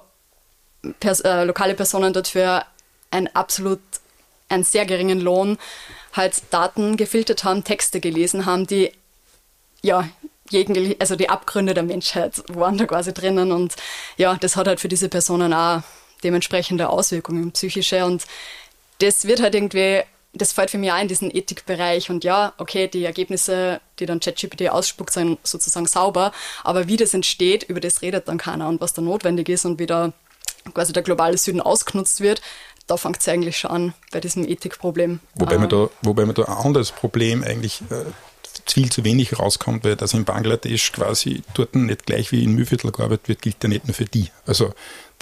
pers 1.00 1.20
äh, 1.20 1.44
lokale 1.44 1.74
Personen 1.74 2.12
dort 2.12 2.28
für 2.28 2.64
einen 3.10 3.28
absolut, 3.28 3.80
einen 4.48 4.64
sehr 4.64 4.84
geringen 4.84 5.20
Lohn 5.20 5.58
halt 6.12 6.42
Daten 6.50 6.96
gefiltert 6.96 7.44
haben, 7.44 7.64
Texte 7.64 8.00
gelesen 8.00 8.46
haben, 8.46 8.66
die 8.66 8.92
ja, 9.82 10.08
also 10.98 11.16
die 11.16 11.28
Abgründe 11.28 11.74
der 11.74 11.82
Menschheit 11.82 12.42
waren 12.48 12.78
da 12.78 12.86
quasi 12.86 13.12
drinnen 13.12 13.52
und 13.52 13.74
ja, 14.16 14.36
das 14.36 14.56
hat 14.56 14.66
halt 14.66 14.80
für 14.80 14.88
diese 14.88 15.08
Personen 15.08 15.52
auch 15.52 15.82
dementsprechende 16.22 16.88
Auswirkungen, 16.88 17.52
psychische 17.52 18.04
und 18.04 18.24
das 19.00 19.26
wird 19.26 19.42
halt 19.42 19.54
irgendwie 19.54 20.02
das 20.34 20.52
fällt 20.52 20.70
für 20.70 20.78
mich 20.78 20.90
auch 20.92 21.00
in 21.00 21.08
diesen 21.08 21.34
Ethikbereich 21.34 22.10
und 22.10 22.24
ja, 22.24 22.52
okay, 22.58 22.88
die 22.88 23.04
Ergebnisse, 23.04 23.80
die 23.98 24.06
dann 24.06 24.20
ChatGPT 24.20 24.68
ausspuckt, 24.68 25.12
sind 25.12 25.38
sozusagen 25.44 25.86
sauber, 25.86 26.32
aber 26.64 26.88
wie 26.88 26.96
das 26.96 27.14
entsteht, 27.14 27.62
über 27.64 27.80
das 27.80 28.02
redet 28.02 28.28
dann 28.28 28.38
keiner 28.38 28.68
und 28.68 28.80
was 28.80 28.92
da 28.92 29.02
notwendig 29.02 29.48
ist 29.48 29.64
und 29.64 29.78
wie 29.78 29.86
da 29.86 30.12
quasi 30.72 30.92
der 30.92 31.02
globale 31.02 31.38
Süden 31.38 31.60
ausgenutzt 31.60 32.20
wird, 32.20 32.40
da 32.86 32.96
fängt 32.96 33.20
es 33.20 33.28
eigentlich 33.28 33.58
schon 33.58 33.70
an 33.70 33.94
bei 34.12 34.20
diesem 34.20 34.46
Ethikproblem. 34.46 35.20
Wobei, 35.34 35.58
man, 35.58 35.68
da, 35.68 35.88
wobei 36.02 36.26
man 36.26 36.34
da 36.34 36.44
ein 36.44 36.66
anderes 36.66 36.90
Problem 36.92 37.42
eigentlich 37.42 37.80
äh, 37.90 38.04
viel 38.66 38.90
zu 38.90 39.04
wenig 39.04 39.38
rauskommt, 39.38 39.84
weil 39.84 39.96
das 39.96 40.14
in 40.14 40.24
Bangladesch 40.24 40.92
quasi 40.92 41.42
dort 41.54 41.74
nicht 41.74 42.06
gleich 42.06 42.32
wie 42.32 42.42
in 42.42 42.52
Mühlviertel 42.52 42.92
gearbeitet 42.92 43.28
wird, 43.28 43.42
gilt 43.42 43.62
ja 43.62 43.68
nicht 43.68 43.86
nur 43.86 43.94
für 43.94 44.04
die. 44.04 44.30
Also 44.46 44.72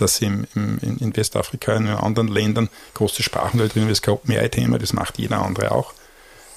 dass 0.03 0.21
im, 0.21 0.47
im, 0.55 0.79
in 1.01 1.17
Westafrika 1.17 1.77
und 1.77 1.87
in 1.87 1.93
anderen 1.93 2.29
Ländern 2.29 2.69
große 2.95 3.23
Sprachenwelt 3.23 3.75
halt 3.75 3.85
drin 3.85 3.91
ist, 3.91 4.03
kein 4.03 4.15
OpenAI-Thema, 4.15 4.79
das 4.79 4.93
macht 4.93 5.19
jeder 5.19 5.43
andere 5.43 5.73
auch. 5.73 5.95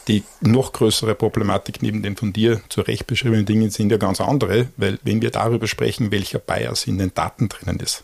Die 0.07 0.23
noch 0.41 0.73
größere 0.73 1.15
Problematik 1.15 1.81
neben 1.81 2.03
den 2.03 2.15
von 2.15 2.31
dir 2.31 2.61
zu 2.69 2.81
Recht 2.81 3.07
beschriebenen 3.07 3.45
Dingen 3.45 3.71
sind 3.71 3.91
ja 3.91 3.97
ganz 3.97 4.21
andere, 4.21 4.67
weil 4.77 4.99
wenn 5.03 5.21
wir 5.21 5.31
darüber 5.31 5.67
sprechen, 5.67 6.11
welcher 6.11 6.39
Bias 6.39 6.85
in 6.85 6.97
den 6.97 7.13
Daten 7.13 7.49
drinnen 7.49 7.79
ist, 7.79 8.03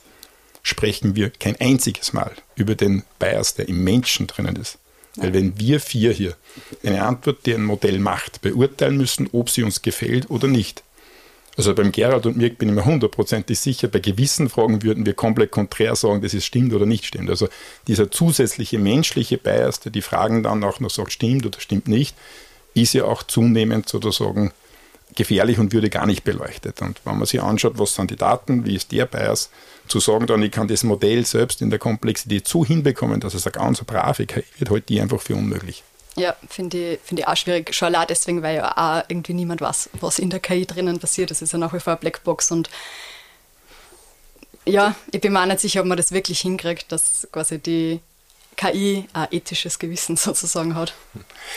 sprechen 0.64 1.16
wir 1.16 1.30
kein 1.30 1.60
einziges 1.60 2.14
Mal 2.14 2.32
über 2.56 2.76
den 2.76 3.04
Bias, 3.20 3.56
der 3.56 3.68
im 3.68 3.84
Menschen 3.84 4.28
drinnen 4.28 4.56
ist. 4.56 4.78
Weil 5.16 5.34
wenn 5.34 5.60
wir 5.60 5.80
vier 5.80 6.12
hier 6.14 6.36
eine 6.84 7.04
Antwort, 7.04 7.46
die 7.46 7.54
ein 7.54 7.66
Modell 7.66 8.00
macht, 8.00 8.42
beurteilen 8.42 8.98
müssen, 8.98 9.28
ob 9.34 9.50
sie 9.50 9.64
uns 9.64 9.82
gefällt 9.82 10.30
oder 10.30 10.48
nicht, 10.48 10.84
also 11.58 11.76
beim 11.76 11.92
Gerald 11.92 12.26
und 12.26 12.38
mir 12.38 12.50
bin 12.50 12.70
ich 12.70 12.76
mir 12.76 12.86
hundertprozentig 12.86 13.60
sicher, 13.60 13.88
bei 13.88 14.00
gewissen 14.00 14.50
Fragen 14.50 14.84
würden 14.84 15.06
wir 15.06 15.14
komplett 15.14 15.52
konträr 15.52 15.96
sagen, 15.96 16.22
dass 16.22 16.34
es 16.34 16.46
stimmt 16.46 16.74
oder 16.74 16.86
nicht 16.86 17.06
stimmt. 17.06 17.30
Also 17.30 17.50
dieser 17.88 18.10
zusätzliche 18.10 18.80
menschliche 18.80 19.38
Bias, 19.38 19.80
der 19.82 19.92
die 19.92 20.02
Fragen 20.02 20.44
dann 20.44 20.64
auch 20.64 20.80
noch 20.80 20.90
sagt, 20.90 21.12
stimmt 21.12 21.46
oder 21.46 21.60
stimmt 21.60 21.88
nicht, 21.88 22.16
ist 22.74 22.94
ja 22.94 23.04
auch 23.04 23.24
zunehmend 23.24 23.90
sozusagen 23.90 24.54
gefährlich 25.16 25.60
und 25.60 25.74
würde 25.74 25.90
gar 25.90 26.06
nicht 26.06 26.24
beleuchtet. 26.24 26.82
Und 26.82 27.02
wenn 27.04 27.18
man 27.18 27.26
sich 27.26 27.42
anschaut, 27.42 27.74
was 27.76 27.96
sind 27.96 28.12
die 28.12 28.16
Daten, 28.16 28.66
wie 28.66 28.76
ist 28.76 28.94
der 28.94 29.06
Bias, 29.06 29.50
zu 29.88 30.00
sagen 30.00 30.26
dann, 30.28 30.42
ich 30.42 30.52
kann 30.52 30.70
das 30.70 30.84
Modell 30.84 31.26
selbst 31.26 31.62
in 31.62 31.70
der 31.70 31.80
Komplexität 31.80 32.48
so 32.48 32.66
hinbekommen, 32.66 33.20
dass 33.20 33.34
es 33.34 33.46
eine 33.46 33.52
ganz 33.52 33.84
brave 33.84 34.26
KI 34.26 34.44
wird, 34.58 34.70
halt 34.70 34.90
die 34.90 35.02
einfach 35.02 35.20
für 35.22 35.36
unmöglich. 35.36 35.84
Ja, 36.18 36.36
finde 36.50 36.94
ich, 36.94 37.00
find 37.02 37.20
ich 37.20 37.28
auch 37.28 37.38
schwierig. 37.38 37.74
Schon 37.74 37.88
allein 37.88 38.08
deswegen, 38.10 38.44
weil 38.44 38.58
ja 38.58 38.72
auch 38.76 39.04
irgendwie 39.08 39.34
niemand 39.34 39.62
weiß, 39.62 39.90
was 39.94 40.20
in 40.20 40.30
der 40.30 40.40
KI 40.40 40.66
drinnen 40.66 41.00
passiert. 41.00 41.32
Das 41.32 41.42
ist 41.42 41.54
ja 41.54 41.60
nach 41.60 41.74
wie 41.74 41.80
vor 41.80 41.94
eine 41.94 42.00
Blackbox 42.00 42.52
und 42.52 42.70
ja, 44.66 44.96
ich 45.12 45.22
bin 45.22 45.34
mir 45.34 45.42
auch 45.42 45.46
nicht 45.46 45.60
sicher, 45.60 45.82
ob 45.82 45.88
man 45.88 45.98
das 45.98 46.12
wirklich 46.12 46.42
hinkriegt, 46.42 46.92
dass 46.92 47.28
quasi 47.32 47.60
die 47.60 48.00
KI 48.58 49.08
ein 49.14 49.28
ethisches 49.32 49.80
Gewissen 49.80 50.18
sozusagen 50.18 50.76
hat. 50.76 50.94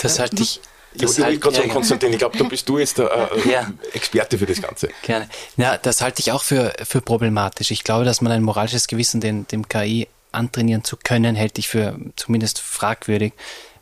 Das 0.01 0.19
halte 0.19 0.43
ich, 0.43 0.61
Das 0.95 1.19
ich 1.19 1.25
halt, 1.25 1.40
gerade 1.40 1.57
sagen, 1.57 1.71
Konstantin, 1.71 2.12
ich 2.12 2.19
glaube, 2.19 2.38
da 2.38 2.45
bist 2.45 2.69
du 2.69 2.79
jetzt 2.79 2.99
der 2.99 3.31
äh, 3.33 3.49
ja. 3.53 3.71
Experte 3.93 4.38
für 4.38 4.47
das 4.47 4.62
Ganze. 4.62 4.88
Gerne. 5.03 5.29
Ja, 5.57 5.77
das 5.77 6.01
halte 6.01 6.21
ich 6.21 6.33
auch 6.33 6.43
für, 6.43 6.73
für 6.85 7.01
problematisch. 7.01 7.71
Ich 7.71 7.85
glaube, 7.85 8.05
dass 8.05 8.21
man 8.21 8.33
ein 8.33 8.43
moralisches 8.43 8.87
Gewissen 8.87 9.21
den, 9.21 9.47
dem 9.49 9.69
KI 9.69 10.09
antrainieren 10.33 10.83
zu 10.83 10.97
können, 10.97 11.37
hält 11.37 11.59
ich 11.59 11.69
für 11.69 11.97
zumindest 12.17 12.59
fragwürdig, 12.61 13.33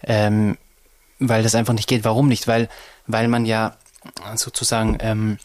ähm, 0.04 0.56
weil 1.18 1.42
das 1.42 1.54
einfach 1.54 1.74
nicht 1.74 1.88
geht. 1.88 2.04
Warum 2.04 2.28
nicht? 2.28 2.48
Weil, 2.48 2.68
weil 3.06 3.28
man 3.28 3.46
ja 3.46 3.76
sozusagen 4.34 4.98
ähm, 5.00 5.38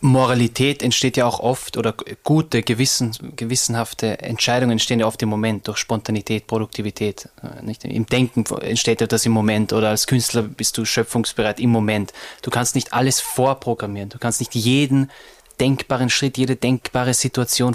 Moralität 0.00 0.82
entsteht 0.82 1.16
ja 1.16 1.26
auch 1.26 1.40
oft 1.40 1.76
oder 1.76 1.94
gute, 2.22 2.62
gewissen, 2.62 3.12
gewissenhafte 3.34 4.20
Entscheidungen 4.20 4.72
entstehen 4.72 5.00
ja 5.00 5.06
oft 5.06 5.20
im 5.22 5.28
Moment 5.28 5.66
durch 5.66 5.78
Spontanität, 5.78 6.46
Produktivität. 6.46 7.28
Äh, 7.42 7.62
nicht? 7.62 7.84
Im 7.84 8.06
Denken 8.06 8.44
entsteht 8.60 9.00
ja 9.00 9.06
das 9.06 9.26
im 9.26 9.32
Moment 9.32 9.72
oder 9.72 9.90
als 9.90 10.06
Künstler 10.06 10.42
bist 10.42 10.78
du 10.78 10.84
schöpfungsbereit 10.84 11.58
im 11.58 11.70
Moment. 11.70 12.12
Du 12.42 12.50
kannst 12.50 12.74
nicht 12.74 12.92
alles 12.92 13.20
vorprogrammieren. 13.20 14.10
Du 14.10 14.18
kannst 14.18 14.40
nicht 14.40 14.54
jeden 14.54 15.10
denkbaren 15.58 16.10
Schritt, 16.10 16.38
jede 16.38 16.56
denkbare 16.56 17.14
Situation 17.14 17.74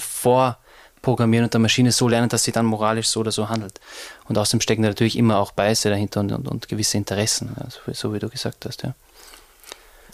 vorprogrammieren 1.02 1.46
und 1.46 1.54
der 1.54 1.60
Maschine 1.60 1.92
so 1.92 2.08
lernen, 2.08 2.30
dass 2.30 2.44
sie 2.44 2.52
dann 2.52 2.66
moralisch 2.66 3.08
so 3.08 3.22
oder 3.22 3.32
so 3.32 3.50
handelt. 3.50 3.80
Und 4.28 4.38
außerdem 4.38 4.62
stecken 4.62 4.82
natürlich 4.82 5.18
immer 5.18 5.40
auch 5.40 5.52
Beiße 5.52 5.90
dahinter 5.90 6.20
und, 6.20 6.32
und, 6.32 6.48
und 6.48 6.68
gewisse 6.68 6.98
Interessen, 6.98 7.56
also 7.64 7.80
so 7.94 8.14
wie 8.14 8.20
du 8.20 8.30
gesagt 8.30 8.66
hast. 8.66 8.84
Ja. 8.84 8.94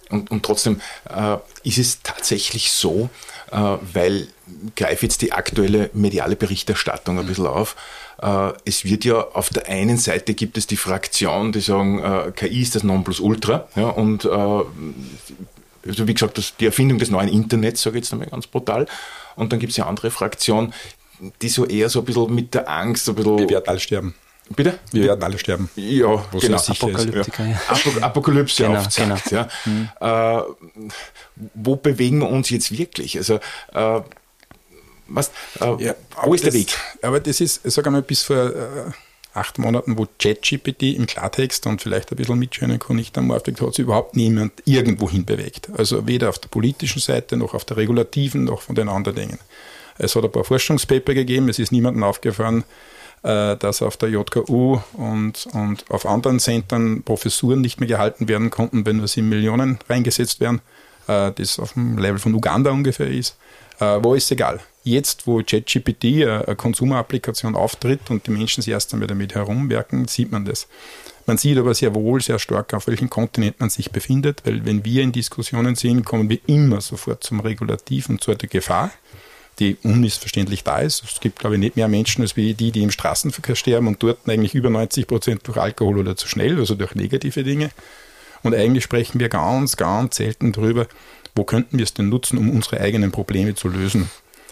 Und, 0.09 0.29
und 0.29 0.45
trotzdem 0.45 0.81
äh, 1.09 1.37
ist 1.63 1.79
es 1.79 2.01
tatsächlich 2.03 2.71
so, 2.71 3.09
äh, 3.51 3.57
weil 3.57 4.27
greife 4.75 5.05
jetzt 5.05 5.21
die 5.21 5.31
aktuelle 5.31 5.89
mediale 5.93 6.35
Berichterstattung 6.35 7.17
ein 7.19 7.25
bisschen 7.25 7.47
auf. 7.47 7.75
Äh, 8.21 8.53
es 8.65 8.85
wird 8.85 9.03
ja 9.03 9.15
auf 9.15 9.49
der 9.49 9.67
einen 9.67 9.97
Seite 9.97 10.35
gibt 10.35 10.57
es 10.57 10.67
die 10.67 10.77
Fraktion, 10.77 11.51
die 11.51 11.61
sagen, 11.61 11.99
äh, 11.99 12.31
KI 12.35 12.61
ist 12.61 12.75
das 12.75 12.83
Nonplusultra. 12.83 13.67
Ja, 13.75 13.89
und 13.89 14.25
äh, 14.25 14.29
also 15.87 16.07
wie 16.07 16.13
gesagt, 16.13 16.37
das, 16.37 16.55
die 16.57 16.65
Erfindung 16.65 16.99
des 16.99 17.09
neuen 17.09 17.29
Internets, 17.29 17.81
sage 17.81 17.97
ich 17.97 18.03
jetzt 18.03 18.13
einmal 18.13 18.27
ganz 18.27 18.47
brutal. 18.47 18.87
Und 19.35 19.51
dann 19.51 19.59
gibt 19.59 19.71
es 19.71 19.77
ja 19.77 19.85
andere 19.85 20.11
Fraktion, 20.11 20.73
die 21.41 21.49
so 21.49 21.65
eher 21.65 21.89
so 21.89 21.99
ein 21.99 22.05
bisschen 22.05 22.33
mit 22.33 22.53
der 22.53 22.69
Angst, 22.69 23.05
so 23.05 23.11
ein 23.11 23.15
bisschen. 23.15 23.39
Wir 23.39 23.49
werden 23.49 23.67
alle 23.67 23.79
sterben. 23.79 24.15
Bitte? 24.55 24.77
Wir 24.91 25.05
werden 25.05 25.23
alle 25.23 25.39
sterben. 25.39 25.69
Ja, 25.75 26.23
genau. 26.31 26.57
Apokalyptiker, 26.57 27.45
ja. 27.45 27.61
Apok 27.67 28.03
Apokalypse 28.03 28.63
genau, 28.63 28.79
aufzeigt, 28.79 29.23
genau. 29.29 29.41
ja. 29.41 29.49
Mhm. 29.65 29.89
Äh, 29.99 30.41
wo 31.55 31.75
bewegen 31.77 32.19
wir 32.19 32.29
uns 32.29 32.51
jetzt 32.51 32.77
wirklich? 32.77 33.17
Also, 33.17 33.39
äh, 33.73 34.01
was, 35.07 35.31
äh, 35.59 35.83
ja, 35.83 35.95
wo 36.23 36.33
ist 36.33 36.45
das, 36.45 36.53
der 36.53 36.61
Weg? 36.61 36.77
Aber 37.01 37.19
das 37.19 37.41
ist, 37.41 37.61
sag 37.63 37.87
einmal, 37.87 38.03
bis 38.03 38.21
vor 38.21 38.37
äh, 38.37 38.91
acht 39.35 39.59
Monaten, 39.59 39.97
wo 39.97 40.07
ChatGPT 40.19 40.95
im 40.95 41.07
Klartext 41.07 41.67
und 41.67 41.81
vielleicht 41.81 42.11
ein 42.11 42.15
bisschen 42.15 42.39
mitschönen 42.39 42.79
nicht 42.89 43.17
am 43.17 43.27
Markt 43.27 43.47
hat 43.47 43.73
sich 43.73 43.83
überhaupt 43.83 44.15
niemand 44.15 44.53
irgendwo 44.65 45.09
hin 45.09 45.25
bewegt. 45.25 45.69
Also 45.77 46.07
weder 46.07 46.29
auf 46.29 46.39
der 46.39 46.49
politischen 46.49 47.01
Seite 47.01 47.37
noch 47.37 47.53
auf 47.53 47.65
der 47.65 47.77
regulativen 47.77 48.45
noch 48.45 48.61
von 48.61 48.75
den 48.75 48.89
anderen 48.89 49.15
Dingen. 49.15 49.39
Es 49.97 50.15
hat 50.15 50.23
ein 50.23 50.31
paar 50.31 50.43
Forschungspaper 50.43 51.13
gegeben, 51.13 51.49
es 51.49 51.59
ist 51.59 51.71
niemandem 51.71 52.03
aufgefallen, 52.03 52.63
äh, 53.23 53.55
dass 53.57 53.81
auf 53.81 53.97
der 53.97 54.09
JKU 54.09 54.79
und, 54.93 55.47
und 55.53 55.85
auf 55.89 56.05
anderen 56.05 56.39
Centern 56.39 57.03
Professuren 57.03 57.61
nicht 57.61 57.79
mehr 57.79 57.87
gehalten 57.87 58.27
werden 58.27 58.49
konnten, 58.49 58.85
wenn 58.85 58.97
nur 58.97 59.07
7 59.07 59.27
Millionen 59.27 59.79
reingesetzt 59.89 60.39
werden, 60.39 60.61
äh, 61.07 61.31
das 61.31 61.59
auf 61.59 61.73
dem 61.73 61.97
Level 61.97 62.19
von 62.19 62.33
Uganda 62.33 62.71
ungefähr 62.71 63.09
ist. 63.09 63.37
Äh, 63.79 63.99
wo 64.01 64.13
ist 64.13 64.31
egal. 64.31 64.59
Jetzt, 64.85 65.25
wo 65.25 65.41
ChatGPT 65.41 66.25
eine 66.25 66.55
Konsumerapplikation 66.55 67.55
auftritt 67.55 68.09
und 68.09 68.27
die 68.27 68.31
Menschen 68.31 68.61
sich 68.61 68.71
erst 68.71 68.93
einmal 68.93 69.07
damit 69.07 69.35
herumwerken, 69.35 70.07
sieht 70.07 70.31
man 70.31 70.45
das. 70.45 70.67
Man 71.25 71.37
sieht 71.37 71.57
aber 71.57 71.73
sehr 71.73 71.95
wohl 71.95 72.21
sehr 72.21 72.37
stark, 72.37 72.73
auf 72.73 72.85
welchem 72.85 73.09
Kontinent 73.09 73.59
man 73.59 73.71
sich 73.71 73.91
befindet, 73.91 74.43
weil 74.45 74.63
wenn 74.63 74.85
wir 74.85 75.01
in 75.01 75.11
Diskussionen 75.11 75.75
sind, 75.75 76.05
kommen 76.05 76.29
wir 76.29 76.37
immer 76.45 76.81
sofort 76.81 77.23
zum 77.23 77.39
Regulativ 77.39 78.09
und 78.09 78.23
zu 78.23 78.33
der 78.35 78.47
Gefahr 78.47 78.91
die 79.59 79.77
unmissverständlich 79.83 80.63
da 80.63 80.79
ist. 80.79 81.03
Es 81.03 81.19
gibt, 81.19 81.39
glaube 81.39 81.55
ich, 81.55 81.59
nicht 81.59 81.75
mehr 81.75 81.87
Menschen 81.87 82.21
als 82.21 82.33
die, 82.33 82.53
die 82.53 82.83
im 82.83 82.91
Straßenverkehr 82.91 83.55
sterben 83.55 83.87
und 83.87 84.03
dort 84.03 84.27
eigentlich 84.27 84.53
über 84.53 84.69
90 84.69 85.07
Prozent 85.07 85.47
durch 85.47 85.57
Alkohol 85.57 85.99
oder 85.99 86.15
zu 86.15 86.27
schnell, 86.27 86.59
also 86.59 86.75
durch 86.75 86.95
negative 86.95 87.43
Dinge. 87.43 87.71
Und 88.43 88.53
eigentlich 88.53 88.83
sprechen 88.83 89.19
wir 89.19 89.29
ganz, 89.29 89.77
ganz 89.77 90.17
selten 90.17 90.51
darüber, 90.51 90.87
wo 91.35 91.43
könnten 91.43 91.77
wir 91.77 91.83
es 91.83 91.93
denn 91.93 92.09
nutzen, 92.09 92.37
um 92.37 92.49
unsere 92.49 92.79
eigenen 92.81 93.11
Probleme 93.11 93.55
zu 93.55 93.67
lösen. 93.69 94.09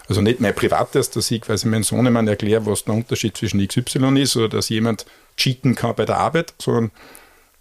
Also 0.07 0.21
nicht 0.21 0.39
mein 0.39 0.53
privates, 0.53 1.09
dass 1.09 1.31
ich 1.31 1.41
quasi 1.41 1.67
meinem 1.67 1.83
Sohnemann 1.83 2.27
erkläre, 2.27 2.65
was 2.65 2.83
der 2.83 2.93
Unterschied 2.93 3.37
zwischen 3.37 3.65
XY 3.65 4.21
ist 4.21 4.35
oder 4.35 4.49
dass 4.49 4.69
jemand 4.69 5.05
cheaten 5.37 5.75
kann 5.75 5.95
bei 5.95 6.05
der 6.05 6.17
Arbeit, 6.17 6.53
sondern 6.59 6.91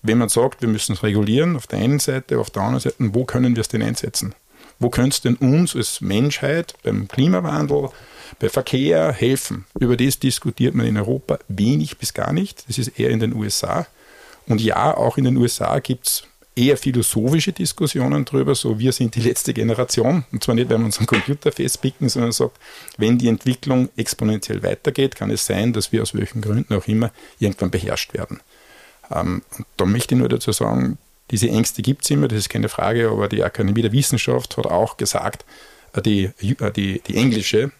wenn 0.03 0.19
man 0.19 0.29
sagt, 0.29 0.61
wir 0.61 0.69
müssen 0.69 0.95
es 0.95 1.03
regulieren, 1.03 1.57
auf 1.57 1.69
der 1.69 1.79
einen 1.79 2.01
Seite, 2.01 2.39
auf 2.39 2.51
der 2.51 2.63
anderen 2.63 2.81
Seite, 2.81 2.97
wo 2.99 3.25
können 3.25 3.55
wir 3.55 3.61
es 3.61 3.69
denn 3.69 3.83
einsetzen? 3.83 4.35
Wo 4.81 4.91
könnte 4.91 5.11
es 5.11 5.21
denn 5.21 5.37
uns 5.37 5.77
als 5.77 6.01
Menschheit 6.01 6.75
beim 6.83 7.07
Klimawandel, 7.07 7.91
bei 8.41 8.49
Verkehr 8.49 9.13
helfen? 9.13 9.65
Über 9.79 9.97
das 9.97 10.19
diskutiert 10.19 10.75
man 10.75 10.87
in 10.87 10.97
Europa 10.97 11.39
wenig 11.47 11.99
bis 11.99 12.15
gar 12.15 12.33
nicht. 12.33 12.69
Das 12.69 12.79
ist 12.79 12.99
eher 12.99 13.11
in 13.11 13.21
den 13.21 13.35
USA. 13.35 13.87
Und 14.49 14.61
ja, 14.61 14.97
auch 14.97 15.19
in 15.19 15.25
den 15.25 15.37
USA 15.37 15.79
gibt 15.79 16.09
es 16.09 16.25
eher 16.55 16.77
philosophische 16.77 17.53
Diskussionen 17.53 18.25
darüber, 18.25 18.55
so 18.55 18.79
wir 18.79 18.93
sind 18.93 19.15
die 19.15 19.21
letzte 19.21 19.55
Generation, 19.55 20.25
und 20.33 20.45
zwar 20.45 20.55
nicht, 20.55 20.69
weil 20.71 20.79
wir 20.79 20.85
unseren 20.85 21.07
Computer 21.07 21.51
festpicken, 21.51 22.09
sondern 22.09 22.33
sagt, 22.33 22.59
wenn 22.99 23.19
die 23.19 23.29
Entwicklung 23.29 23.89
exponentiell 23.97 24.63
weitergeht, 24.63 25.17
kann 25.17 25.31
es 25.31 25.47
sein, 25.47 25.73
dass 25.73 25.93
wir 25.93 26.03
aus 26.03 26.15
welchen 26.15 26.43
Gründen 26.43 26.75
auch 26.75 26.87
immer 26.87 27.11
irgendwann 27.39 27.71
beherrscht 27.71 28.13
werden. 28.13 28.41
Ähm, 29.11 29.43
und 29.57 29.67
da 29.77 29.87
möchte 29.87 30.15
ich 30.15 30.19
nur 30.19 30.29
dazu 30.29 30.53
sagen, 30.53 30.99
diese 31.31 31.49
Ängste 31.49 31.81
gibt 31.81 32.05
es 32.05 32.11
immer, 32.11 32.29
das 32.29 32.41
ist 32.41 32.51
keine 32.51 32.69
Frage, 32.69 33.09
aber 33.09 33.29
die 33.29 33.43
Akademie 33.43 33.83
der 33.83 33.93
Wissenschaft 33.93 34.57
hat 34.59 34.67
auch 34.67 34.99
gesagt, 34.99 35.47
äh, 35.95 36.03
die, 36.03 36.31
äh, 36.41 36.71
die, 36.71 37.01
die 37.01 37.17
englische, 37.17 37.73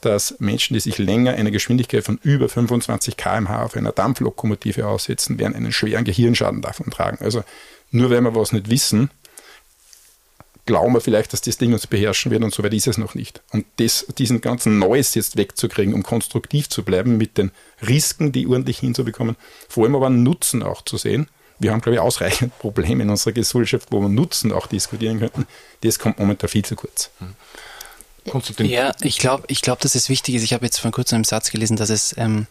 dass 0.00 0.38
Menschen, 0.38 0.74
die 0.74 0.80
sich 0.80 0.98
länger 0.98 1.32
einer 1.32 1.50
Geschwindigkeit 1.50 2.04
von 2.04 2.18
über 2.22 2.48
25 2.48 3.16
km/h 3.16 3.64
auf 3.64 3.76
einer 3.76 3.92
Dampflokomotive 3.92 4.86
aussetzen, 4.86 5.38
werden 5.38 5.54
einen 5.54 5.72
schweren 5.72 6.04
Gehirnschaden 6.04 6.60
davon 6.60 6.90
tragen. 6.90 7.18
Also 7.20 7.42
nur 7.94 8.10
wenn 8.10 8.24
wir 8.24 8.34
was 8.34 8.52
nicht 8.52 8.68
wissen, 8.68 9.10
glauben 10.66 10.94
wir 10.94 11.00
vielleicht, 11.00 11.32
dass 11.32 11.42
das 11.42 11.58
Ding 11.58 11.72
uns 11.72 11.86
beherrschen 11.86 12.32
wird 12.32 12.42
und 12.42 12.52
so 12.52 12.64
weit 12.64 12.74
ist 12.74 12.88
es 12.88 12.98
noch 12.98 13.14
nicht. 13.14 13.42
Und 13.52 13.66
das, 13.76 14.06
diesen 14.18 14.40
ganzen 14.40 14.78
Neues 14.78 15.14
jetzt 15.14 15.36
wegzukriegen, 15.36 15.94
um 15.94 16.02
konstruktiv 16.02 16.68
zu 16.68 16.82
bleiben, 16.82 17.16
mit 17.16 17.38
den 17.38 17.52
Risiken, 17.86 18.32
die 18.32 18.46
ordentlich 18.46 18.78
hinzubekommen, 18.78 19.36
vor 19.68 19.84
allem 19.84 19.94
aber 19.94 20.06
einen 20.06 20.22
Nutzen 20.22 20.62
auch 20.62 20.82
zu 20.82 20.96
sehen, 20.96 21.28
wir 21.60 21.70
haben, 21.70 21.80
glaube 21.80 21.94
ich, 21.94 22.00
ausreichend 22.00 22.58
Probleme 22.58 23.04
in 23.04 23.10
unserer 23.10 23.32
Gesellschaft, 23.32 23.88
wo 23.92 24.00
wir 24.00 24.08
Nutzen 24.08 24.50
auch 24.50 24.66
diskutieren 24.66 25.20
könnten. 25.20 25.46
Das 25.82 26.00
kommt 26.00 26.18
momentan 26.18 26.48
viel 26.48 26.64
zu 26.64 26.74
kurz. 26.74 27.10
Ja, 28.58 28.92
ich 29.02 29.18
glaube, 29.18 29.44
ich 29.48 29.62
glaub, 29.62 29.78
dass 29.80 29.94
es 29.94 30.08
wichtig 30.08 30.34
ist. 30.34 30.42
Ich 30.42 30.52
habe 30.52 30.64
jetzt 30.64 30.80
vor 30.80 30.90
kurzem 30.90 31.16
einen 31.16 31.24
Satz 31.24 31.50
gelesen, 31.50 31.76
dass 31.76 31.90
es 31.90 32.14
ähm, 32.16 32.46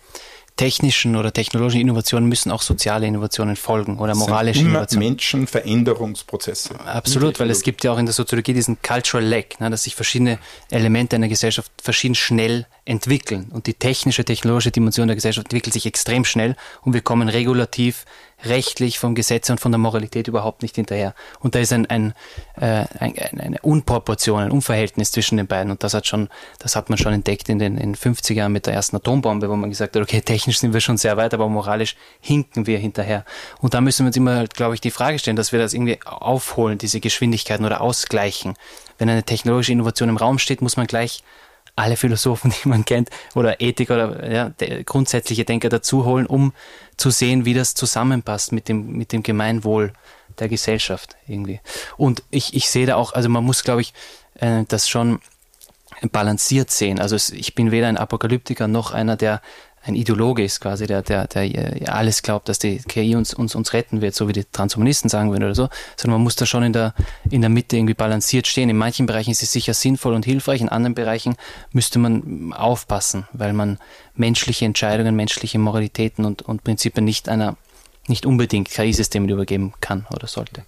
technischen 0.55 1.15
oder 1.15 1.33
technologischen 1.33 1.81
Innovationen 1.81 2.29
müssen 2.29 2.51
auch 2.51 2.61
soziale 2.61 3.07
Innovationen 3.07 3.55
folgen 3.55 3.97
oder 3.97 4.15
moralische 4.15 4.61
immer 4.61 4.69
Innovationen. 4.69 5.09
Menschenveränderungsprozesse. 5.09 6.79
Absolut, 6.79 7.39
weil 7.39 7.49
es 7.49 7.63
gibt 7.63 7.83
ja 7.83 7.91
auch 7.91 7.97
in 7.97 8.05
der 8.05 8.13
Soziologie 8.13 8.53
diesen 8.53 8.81
Cultural 8.81 9.25
Lag, 9.25 9.59
ne, 9.59 9.69
dass 9.69 9.83
sich 9.83 9.95
verschiedene 9.95 10.37
Elemente 10.69 11.15
einer 11.15 11.27
Gesellschaft 11.27 11.71
verschieden 11.81 12.15
schnell 12.15 12.67
entwickeln. 12.85 13.49
Und 13.51 13.65
die 13.67 13.73
technische, 13.73 14.25
technologische 14.25 14.71
Dimension 14.71 15.07
der 15.07 15.15
Gesellschaft 15.15 15.47
entwickelt 15.47 15.73
sich 15.73 15.85
extrem 15.85 16.23
schnell 16.23 16.55
und 16.81 16.93
wir 16.93 17.01
kommen 17.01 17.29
regulativ 17.29 18.05
rechtlich 18.45 18.99
vom 18.99 19.15
Gesetz 19.15 19.49
und 19.49 19.59
von 19.59 19.71
der 19.71 19.79
Moralität 19.79 20.27
überhaupt 20.27 20.61
nicht 20.61 20.75
hinterher. 20.75 21.13
Und 21.39 21.55
da 21.55 21.59
ist 21.59 21.73
ein, 21.73 21.85
ein, 21.87 22.13
äh, 22.55 22.85
ein, 22.99 23.15
eine 23.17 23.59
Unproportion, 23.61 24.43
ein 24.43 24.51
Unverhältnis 24.51 25.11
zwischen 25.11 25.37
den 25.37 25.47
beiden. 25.47 25.71
Und 25.71 25.83
das 25.83 25.93
hat 25.93 26.07
schon, 26.07 26.29
das 26.59 26.75
hat 26.75 26.89
man 26.89 26.97
schon 26.97 27.13
entdeckt 27.13 27.49
in 27.49 27.59
den 27.59 27.77
in 27.77 27.95
50er 27.95 28.33
Jahren 28.33 28.51
mit 28.51 28.65
der 28.65 28.73
ersten 28.73 28.95
Atombombe, 28.95 29.49
wo 29.49 29.55
man 29.55 29.69
gesagt 29.69 29.95
hat, 29.95 30.01
okay, 30.01 30.21
technisch 30.21 30.59
sind 30.59 30.73
wir 30.73 30.81
schon 30.81 30.97
sehr 30.97 31.17
weit, 31.17 31.33
aber 31.33 31.47
moralisch 31.49 31.95
hinken 32.21 32.67
wir 32.67 32.77
hinterher. 32.79 33.25
Und 33.59 33.73
da 33.73 33.81
müssen 33.81 34.05
wir 34.05 34.07
uns 34.07 34.17
immer, 34.17 34.45
glaube 34.47 34.75
ich, 34.75 34.81
die 34.81 34.91
Frage 34.91 35.19
stellen, 35.19 35.37
dass 35.37 35.51
wir 35.51 35.59
das 35.59 35.73
irgendwie 35.73 35.99
aufholen, 36.05 36.77
diese 36.77 36.99
Geschwindigkeiten 36.99 37.65
oder 37.65 37.81
ausgleichen. 37.81 38.55
Wenn 38.97 39.09
eine 39.09 39.23
technologische 39.23 39.71
Innovation 39.71 40.09
im 40.09 40.17
Raum 40.17 40.39
steht, 40.39 40.61
muss 40.61 40.77
man 40.77 40.87
gleich 40.87 41.23
alle 41.75 41.97
Philosophen, 41.97 42.53
die 42.63 42.67
man 42.67 42.85
kennt, 42.85 43.09
oder 43.35 43.61
Ethik 43.61 43.89
oder 43.89 44.31
ja, 44.31 44.51
grundsätzliche 44.85 45.45
Denker 45.45 45.69
dazu 45.69 46.05
holen, 46.05 46.25
um 46.25 46.53
zu 46.97 47.09
sehen, 47.09 47.45
wie 47.45 47.53
das 47.53 47.73
zusammenpasst 47.73 48.51
mit 48.51 48.69
dem, 48.69 48.91
mit 48.93 49.11
dem 49.11 49.23
Gemeinwohl 49.23 49.93
der 50.39 50.49
Gesellschaft 50.49 51.15
irgendwie. 51.27 51.59
Und 51.97 52.23
ich, 52.31 52.53
ich 52.53 52.69
sehe 52.69 52.85
da 52.85 52.95
auch, 52.95 53.13
also 53.13 53.29
man 53.29 53.43
muss, 53.43 53.63
glaube 53.63 53.81
ich, 53.81 53.93
äh, 54.35 54.63
das 54.67 54.89
schon 54.89 55.19
balanciert 56.11 56.71
sehen. 56.71 56.99
Also 56.99 57.15
ich 57.15 57.55
bin 57.55 57.71
weder 57.71 57.87
ein 57.87 57.97
Apokalyptiker 57.97 58.67
noch 58.67 58.91
einer, 58.91 59.15
der 59.15 59.41
ein 59.85 59.95
Ideologe 59.95 60.43
ist 60.43 60.61
quasi, 60.61 60.87
der, 60.87 61.01
der, 61.01 61.27
der 61.27 61.93
alles 61.93 62.23
glaubt, 62.23 62.47
dass 62.47 62.57
die 62.57 62.77
KI 62.77 63.15
uns, 63.15 63.33
uns, 63.33 63.53
uns 63.53 63.73
retten 63.73 64.01
wird, 64.01 64.15
so 64.15 64.27
wie 64.27 64.33
die 64.33 64.45
Transhumanisten 64.45 65.09
sagen 65.09 65.31
würden 65.31 65.43
oder 65.43 65.55
so, 65.55 65.69
sondern 65.97 66.19
man 66.19 66.23
muss 66.23 66.37
da 66.37 66.45
schon 66.45 66.63
in 66.63 66.73
der, 66.73 66.93
in 67.29 67.41
der 67.41 67.49
Mitte 67.49 67.75
irgendwie 67.75 67.93
balanciert 67.93 68.47
stehen. 68.47 68.69
In 68.69 68.77
manchen 68.77 69.05
Bereichen 69.05 69.31
ist 69.31 69.43
es 69.43 69.51
sicher 69.51 69.73
sinnvoll 69.73 70.13
und 70.13 70.23
hilfreich, 70.25 70.61
in 70.61 70.69
anderen 70.69 70.95
Bereichen 70.95 71.35
müsste 71.71 71.99
man 71.99 72.53
aufpassen, 72.53 73.27
weil 73.33 73.51
man 73.51 73.77
menschliche 74.15 74.65
Entscheidungen, 74.65 75.15
menschliche 75.15 75.59
Moralitäten 75.59 76.23
und, 76.23 76.41
und 76.43 76.63
Prinzipien 76.63 77.03
nicht 77.05 77.27
einer 77.27 77.57
nicht 78.07 78.25
unbedingt 78.25 78.69
KI-Systeme 78.69 79.31
übergeben 79.31 79.73
kann 79.79 80.05
oder 80.13 80.27
sollte. 80.27 80.65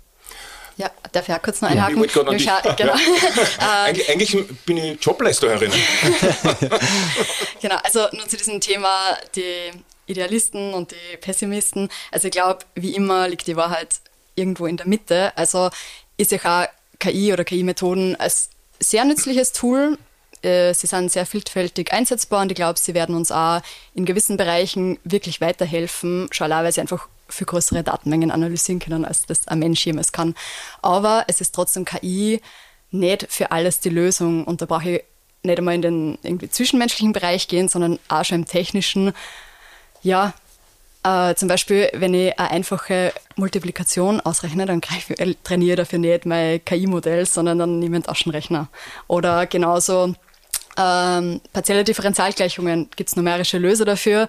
Ja, 0.77 0.91
darf 1.11 1.29
ich 1.29 1.33
auch 1.33 1.41
kurz 1.41 1.61
noch 1.61 1.69
einhaken? 1.69 2.03
Ja, 2.03 2.31
ich 2.33 2.45
ja, 2.45 2.59
genau. 2.75 2.93
ja. 2.95 3.83
Eig 3.85 4.09
eigentlich 4.09 4.35
bin 4.65 4.77
ich 4.77 5.01
Jobleisterin. 5.01 5.71
genau, 7.61 7.77
also 7.83 8.07
nur 8.11 8.27
zu 8.27 8.35
diesem 8.35 8.59
Thema, 8.59 9.17
die 9.35 9.71
Idealisten 10.05 10.73
und 10.73 10.91
die 10.91 11.17
Pessimisten. 11.17 11.89
Also 12.11 12.27
ich 12.27 12.33
glaube, 12.33 12.59
wie 12.75 12.93
immer 12.93 13.27
liegt 13.27 13.47
die 13.47 13.55
Wahrheit 13.55 13.99
irgendwo 14.35 14.65
in 14.65 14.77
der 14.77 14.87
Mitte. 14.87 15.31
Also 15.37 15.69
ist 16.17 16.31
ja 16.31 16.39
auch 16.43 16.67
KI 16.99 17.31
oder 17.31 17.43
KI-Methoden 17.45 18.15
als 18.17 18.49
sehr 18.79 19.05
nützliches 19.05 19.53
Tool. 19.53 19.97
Äh, 20.41 20.73
sie 20.73 20.87
sind 20.87 21.11
sehr 21.11 21.25
vielfältig 21.25 21.93
einsetzbar 21.93 22.41
und 22.41 22.51
ich 22.51 22.55
glaube, 22.55 22.77
sie 22.77 22.93
werden 22.93 23.15
uns 23.15 23.31
auch 23.31 23.61
in 23.93 24.05
gewissen 24.05 24.37
Bereichen 24.37 24.99
wirklich 25.03 25.39
weiterhelfen, 25.41 26.27
schon 26.31 26.45
allein, 26.45 26.65
weil 26.65 26.71
sie 26.73 26.81
einfach 26.81 27.07
viel 27.27 27.47
größere 27.47 27.83
Datenmengen 27.83 28.31
analysieren 28.31 28.79
können, 28.79 29.05
als 29.05 29.25
das 29.25 29.47
ein 29.47 29.59
Mensch 29.59 29.85
jemals 29.85 30.11
kann. 30.11 30.35
Aber 30.81 31.25
es 31.27 31.41
ist 31.41 31.55
trotzdem 31.55 31.85
KI 31.85 32.41
nicht 32.91 33.27
für 33.29 33.51
alles 33.51 33.79
die 33.79 33.89
Lösung 33.89 34.45
und 34.45 34.61
da 34.61 34.65
brauche 34.65 34.89
ich 34.89 35.03
nicht 35.43 35.57
einmal 35.57 35.75
in 35.75 35.81
den 35.81 36.17
irgendwie 36.23 36.49
zwischenmenschlichen 36.49 37.13
Bereich 37.13 37.47
gehen, 37.47 37.69
sondern 37.69 37.99
auch 38.07 38.25
schon 38.25 38.39
im 38.39 38.45
technischen. 38.45 39.13
Ja, 40.01 40.33
äh, 41.03 41.35
zum 41.35 41.47
Beispiel, 41.47 41.89
wenn 41.93 42.13
ich 42.13 42.37
eine 42.39 42.49
einfache 42.49 43.13
Multiplikation 43.35 44.21
ausrechne, 44.21 44.65
dann 44.65 44.81
greife, 44.81 45.17
äh, 45.19 45.35
trainiere 45.43 45.77
dafür 45.77 45.99
nicht 45.99 46.25
mein 46.25 46.63
KI-Modell, 46.65 47.25
sondern 47.25 47.59
dann 47.59 47.79
nehme 47.79 47.97
ich 47.97 47.97
einen 47.97 48.03
Taschenrechner. 48.03 48.69
Oder 49.07 49.45
genauso 49.45 50.15
ähm, 50.77 51.41
partielle 51.53 51.83
Differentialgleichungen 51.83 52.89
gibt 52.95 53.09
es 53.09 53.15
numerische 53.15 53.59
Löser 53.59 53.85
dafür. 53.85 54.27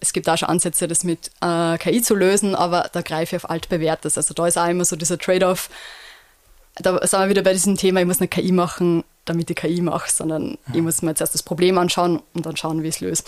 Es 0.00 0.12
gibt 0.12 0.28
auch 0.28 0.36
schon 0.36 0.48
Ansätze, 0.48 0.88
das 0.88 1.04
mit 1.04 1.30
äh, 1.40 1.78
KI 1.78 2.02
zu 2.02 2.14
lösen, 2.14 2.54
aber 2.54 2.90
da 2.92 3.00
greife 3.00 3.36
ich 3.36 3.44
auf 3.44 3.50
altbewährtes. 3.50 4.16
Also 4.16 4.34
da 4.34 4.46
ist 4.46 4.58
auch 4.58 4.68
immer 4.68 4.84
so 4.84 4.96
dieser 4.96 5.18
Trade-off. 5.18 5.70
Da 6.76 7.06
sind 7.06 7.20
wir 7.20 7.28
wieder 7.28 7.42
bei 7.42 7.52
diesem 7.52 7.76
Thema, 7.76 8.00
ich 8.00 8.06
muss 8.06 8.20
eine 8.20 8.28
KI 8.28 8.52
machen, 8.52 9.04
damit 9.24 9.50
ich 9.50 9.56
KI 9.56 9.80
mache, 9.80 10.10
sondern 10.10 10.58
ja. 10.68 10.74
ich 10.74 10.82
muss 10.82 11.02
mir 11.02 11.10
jetzt 11.10 11.20
erst 11.20 11.34
das 11.34 11.42
Problem 11.42 11.78
anschauen 11.78 12.22
und 12.34 12.46
dann 12.46 12.56
schauen, 12.56 12.82
wie 12.82 12.88
ich 12.88 12.96
es 12.96 13.00
löse. 13.00 13.24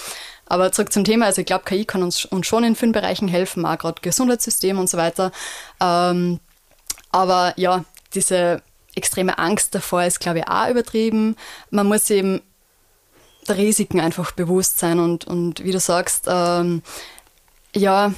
Aber 0.46 0.72
zurück 0.72 0.92
zum 0.92 1.04
Thema, 1.04 1.26
also 1.26 1.40
ich 1.40 1.46
glaube, 1.46 1.64
KI 1.64 1.84
kann 1.84 2.02
uns, 2.02 2.24
uns 2.26 2.46
schon 2.46 2.64
in 2.64 2.76
vielen 2.76 2.92
Bereichen 2.92 3.28
helfen, 3.28 3.64
auch 3.64 3.78
gerade 3.78 4.00
Gesundheitssystem 4.02 4.78
und 4.78 4.90
so 4.90 4.98
weiter. 4.98 5.32
Ähm, 5.80 6.40
aber 7.10 7.54
ja, 7.56 7.84
diese 8.14 8.62
extreme 8.94 9.38
Angst 9.38 9.74
davor 9.74 10.04
ist, 10.04 10.20
glaube 10.20 10.40
ich, 10.40 10.48
auch 10.48 10.68
übertrieben. 10.68 11.36
Man 11.70 11.86
muss 11.86 12.10
eben 12.10 12.42
der 13.48 13.56
Risiken 13.56 14.00
einfach 14.00 14.32
bewusst 14.32 14.78
sein 14.78 14.98
und, 14.98 15.24
und 15.24 15.64
wie 15.64 15.72
du 15.72 15.80
sagst, 15.80 16.26
ähm, 16.28 16.82
ja, 17.74 18.12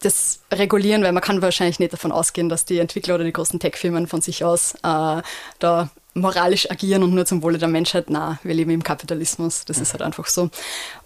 das 0.00 0.40
regulieren, 0.52 1.02
weil 1.02 1.12
man 1.12 1.22
kann 1.22 1.42
wahrscheinlich 1.42 1.78
nicht 1.78 1.92
davon 1.92 2.12
ausgehen, 2.12 2.48
dass 2.48 2.64
die 2.64 2.78
Entwickler 2.78 3.14
oder 3.14 3.24
die 3.24 3.32
großen 3.32 3.60
Tech-Firmen 3.60 4.06
von 4.06 4.20
sich 4.20 4.44
aus 4.44 4.74
äh, 4.82 5.22
da 5.58 5.90
moralisch 6.14 6.70
agieren 6.70 7.02
und 7.02 7.14
nur 7.14 7.24
zum 7.24 7.42
Wohle 7.42 7.58
der 7.58 7.68
Menschheit. 7.68 8.06
Na, 8.08 8.38
wir 8.42 8.54
leben 8.54 8.70
im 8.70 8.82
Kapitalismus, 8.82 9.64
das 9.64 9.78
ist 9.78 9.92
halt 9.92 10.02
einfach 10.02 10.26
so. 10.26 10.50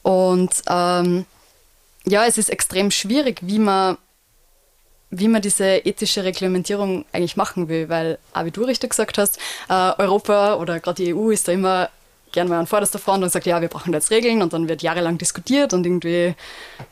Und 0.02 0.50
ähm, 0.68 1.26
ja, 2.06 2.24
es 2.24 2.38
ist 2.38 2.50
extrem 2.50 2.90
schwierig, 2.90 3.40
wie 3.42 3.58
man 3.58 3.98
wie 5.10 5.28
man 5.28 5.40
diese 5.40 5.64
ethische 5.64 6.24
Reglementierung 6.24 7.04
eigentlich 7.12 7.36
machen 7.36 7.68
will, 7.68 7.88
weil, 7.88 8.18
auch 8.34 8.44
wie 8.44 8.50
du 8.50 8.64
richtig 8.64 8.90
gesagt 8.90 9.18
hast, 9.18 9.38
äh, 9.68 9.92
Europa 9.98 10.56
oder 10.56 10.80
gerade 10.80 11.02
die 11.02 11.14
EU 11.14 11.30
ist 11.30 11.46
da 11.46 11.52
immer 11.52 11.90
gern 12.36 12.48
mal 12.48 12.58
an 12.58 12.66
vorderster 12.66 12.98
Front 12.98 13.24
und 13.24 13.30
sagt, 13.30 13.46
ja, 13.46 13.62
wir 13.62 13.68
brauchen 13.68 13.94
jetzt 13.94 14.10
Regeln 14.10 14.42
und 14.42 14.52
dann 14.52 14.68
wird 14.68 14.82
jahrelang 14.82 15.16
diskutiert 15.16 15.72
und 15.72 15.86
irgendwie 15.86 16.34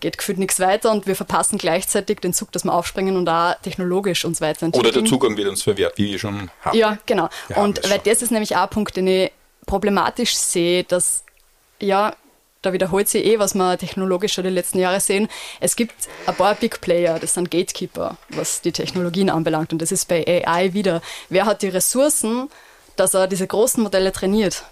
geht 0.01 0.17
gefühlt 0.17 0.39
nichts 0.39 0.59
weiter 0.59 0.91
und 0.91 1.07
wir 1.07 1.15
verpassen 1.15 1.59
gleichzeitig 1.59 2.21
den 2.21 2.33
Zug, 2.33 2.51
dass 2.53 2.65
wir 2.65 2.73
aufspringen 2.73 3.19
und 3.19 3.27
da 3.27 3.55
technologisch 3.63 4.25
uns 4.25 4.41
weiterentwickeln. 4.41 4.91
Oder 4.91 5.03
der 5.03 5.09
Zugang 5.09 5.37
wird 5.37 5.49
uns 5.49 5.63
verwehrt, 5.63 5.99
wie 5.99 6.13
wir 6.13 6.19
schon 6.19 6.51
haben. 6.63 6.79
Ja, 6.79 6.97
genau. 7.05 7.29
Wir 7.49 7.59
und 7.59 7.89
weil 7.91 7.99
das 7.99 8.23
ist 8.23 8.31
nämlich 8.31 8.57
auch 8.57 8.63
ein 8.63 8.71
Punkt, 8.71 8.97
den 8.97 9.07
ich 9.07 9.33
problematisch 9.67 10.35
sehe, 10.35 10.83
dass 10.85 11.25
ja, 11.79 12.17
da 12.63 12.73
wiederholt 12.73 13.07
sich 13.09 13.27
eh, 13.27 13.39
was 13.39 13.55
wir 13.55 13.77
technologisch 13.77 14.33
schon 14.33 14.45
die 14.45 14.51
letzten 14.51 14.79
Jahre 14.79 15.01
sehen. 15.01 15.29
Es 15.61 15.77
gibt 15.77 15.95
ein 16.27 16.35
paar 16.35 16.55
Big 16.55 16.81
Player, 16.81 17.19
das 17.19 17.35
sind 17.35 17.51
Gatekeeper, 17.51 18.17
was 18.31 18.63
die 18.63 18.73
Technologien 18.73 19.29
anbelangt. 19.29 19.75
Und 19.75 19.83
das 19.83 19.93
ist 19.93 20.09
bei 20.09 20.25
AI 20.47 20.73
wieder. 20.73 21.03
Wer 21.29 21.45
hat 21.45 21.61
die 21.61 21.69
Ressourcen, 21.69 22.49
dass 22.97 23.13
er 23.13 23.27
diese 23.27 23.47
großen 23.47 23.83
Modelle 23.83 24.11
trainiert? 24.11 24.65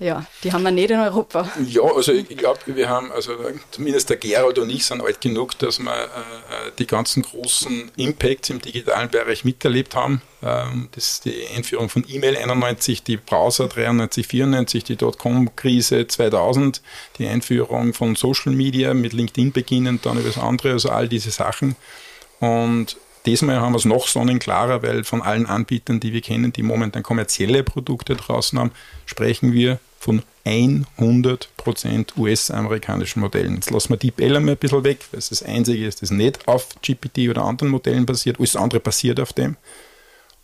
Ja, 0.00 0.24
die 0.42 0.50
haben 0.50 0.62
wir 0.62 0.70
nicht 0.70 0.90
in 0.90 0.98
Europa. 0.98 1.46
Ja, 1.66 1.82
also 1.82 2.12
ich 2.12 2.26
glaube, 2.28 2.58
wir 2.64 2.88
haben, 2.88 3.12
also 3.12 3.32
zumindest 3.70 4.08
der 4.08 4.16
Gerald 4.16 4.58
und 4.58 4.70
ich 4.70 4.86
sind 4.86 5.02
alt 5.02 5.20
genug, 5.20 5.58
dass 5.58 5.78
wir 5.78 5.92
äh, 5.92 6.70
die 6.78 6.86
ganzen 6.86 7.22
großen 7.22 7.90
Impacts 7.96 8.48
im 8.48 8.62
digitalen 8.62 9.10
Bereich 9.10 9.44
miterlebt 9.44 9.94
haben. 9.94 10.22
Ähm, 10.42 10.88
das 10.92 11.04
ist 11.04 11.24
die 11.26 11.46
Einführung 11.54 11.90
von 11.90 12.06
E-Mail 12.08 12.38
91, 12.38 13.02
die 13.02 13.18
Browser 13.18 13.68
93, 13.68 14.26
94, 14.26 14.84
die 14.84 14.96
Dotcom-Krise 14.96 16.06
2000, 16.06 16.80
die 17.18 17.26
Einführung 17.26 17.92
von 17.92 18.14
Social 18.14 18.52
Media 18.52 18.94
mit 18.94 19.12
LinkedIn 19.12 19.52
beginnend, 19.52 20.06
dann 20.06 20.16
über 20.18 20.30
das 20.30 20.38
andere, 20.38 20.72
also 20.72 20.88
all 20.88 21.08
diese 21.08 21.30
Sachen. 21.30 21.76
Und 22.40 22.96
Diesmal 23.26 23.60
haben 23.60 23.72
wir 23.72 23.76
es 23.76 23.84
noch 23.84 24.06
sonnenklarer, 24.06 24.82
weil 24.82 25.04
von 25.04 25.20
allen 25.20 25.44
Anbietern, 25.44 26.00
die 26.00 26.14
wir 26.14 26.22
kennen, 26.22 26.54
die 26.54 26.62
momentan 26.62 27.02
kommerzielle 27.02 27.62
Produkte 27.62 28.16
draußen 28.16 28.58
haben, 28.58 28.70
sprechen 29.04 29.52
wir 29.52 29.78
von 30.00 30.22
100% 30.46 32.16
US-amerikanischen 32.16 33.20
Modellen. 33.20 33.56
Jetzt 33.56 33.70
lassen 33.70 33.90
wir 33.90 33.98
die 33.98 34.10
Bell 34.10 34.40
mal 34.40 34.52
ein 34.52 34.56
bisschen 34.56 34.82
weg, 34.82 35.00
weil 35.12 35.18
es 35.18 35.28
das 35.28 35.42
einzige 35.42 35.86
ist, 35.86 36.00
das 36.00 36.10
nicht 36.10 36.48
auf 36.48 36.68
GPT 36.80 37.28
oder 37.28 37.44
anderen 37.44 37.68
Modellen 37.70 38.06
basiert, 38.06 38.38
alles 38.38 38.56
andere 38.56 38.80
basiert 38.80 39.20
auf 39.20 39.34
dem. 39.34 39.56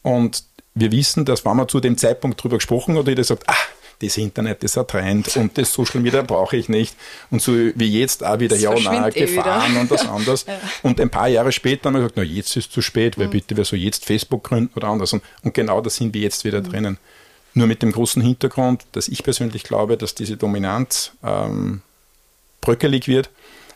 Und 0.03 0.45
wir 0.75 0.93
wissen, 0.93 1.25
dass 1.25 1.47
wenn 1.47 1.57
man 1.57 1.69
zu 1.71 1.81
dem 1.81 1.97
Zeitpunkt 1.97 2.43
drüber 2.43 2.59
gesprochen 2.59 2.99
hat, 2.99 3.09
jeder 3.09 3.25
sagt, 3.25 3.45
ah, 3.49 3.55
das 4.03 4.19
Internet 4.19 4.63
ist 4.63 4.77
ein 4.77 4.87
Trend 4.87 5.35
und 5.39 5.57
das 5.57 5.73
Social 5.73 6.03
Media 6.03 6.21
brauche 6.21 6.59
ich 6.59 6.69
nicht. 6.69 6.95
Und 7.31 7.41
so 7.41 7.53
wie 7.55 7.99
jetzt 7.99 8.23
auch 8.23 8.39
wieder, 8.39 8.57
das 8.57 8.63
ja, 8.63 8.79
nahe 8.79 9.09
eh 9.09 9.21
Gefahren 9.21 9.71
wieder. 9.71 9.81
und 9.81 9.91
das 9.91 10.07
anders. 10.07 10.45
ja. 10.47 10.61
Und 10.83 11.01
ein 11.01 11.09
paar 11.09 11.29
Jahre 11.29 11.51
später 11.51 11.87
haben 11.87 11.95
wir 11.95 12.01
gesagt, 12.01 12.19
na, 12.19 12.23
jetzt 12.23 12.55
ist 12.59 12.67
es 12.67 12.71
zu 12.71 12.83
spät, 12.83 13.17
weil 13.17 13.29
mhm. 13.29 13.31
bitte, 13.31 13.57
wer 13.57 13.65
soll 13.65 13.79
jetzt 13.79 14.05
Facebook 14.05 14.45
gründen 14.45 14.71
oder 14.77 14.89
anders. 14.89 15.15
Und, 15.15 15.23
und 15.43 15.55
genau 15.55 15.81
da 15.81 15.89
sind 15.89 16.13
wir 16.13 16.21
jetzt 16.21 16.45
wieder 16.45 16.61
mhm. 16.61 16.71
drinnen. 16.71 16.99
Nur 17.57 17.67
mit 17.67 17.81
dem 17.81 17.91
großen 17.91 18.21
Hintergrund, 18.21 18.85
dass 18.93 19.09
ich 19.09 19.23
persönlich 19.23 19.63
glaube, 19.63 19.97
dass 19.97 20.15
diese 20.15 20.37
Dominanz 20.37 21.13
ähm, 21.25 21.81
bröckelig 22.61 23.09
wird, 23.09 23.31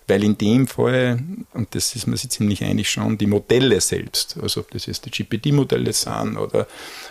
weil 0.06 0.22
in 0.22 0.36
dem 0.36 0.66
Fall, 0.66 1.18
und 1.54 1.74
das 1.74 1.96
ist 1.96 2.06
man 2.06 2.18
sich 2.18 2.28
ziemlich 2.28 2.62
einig 2.62 2.90
schon, 2.90 3.16
die 3.16 3.26
Modelle 3.26 3.80
selbst, 3.80 4.36
also 4.42 4.60
ob 4.60 4.70
das 4.72 4.84
jetzt 4.84 5.06
die 5.06 5.10
GPT-Modelle 5.10 5.94
sind 5.94 6.36
oder 6.36 6.66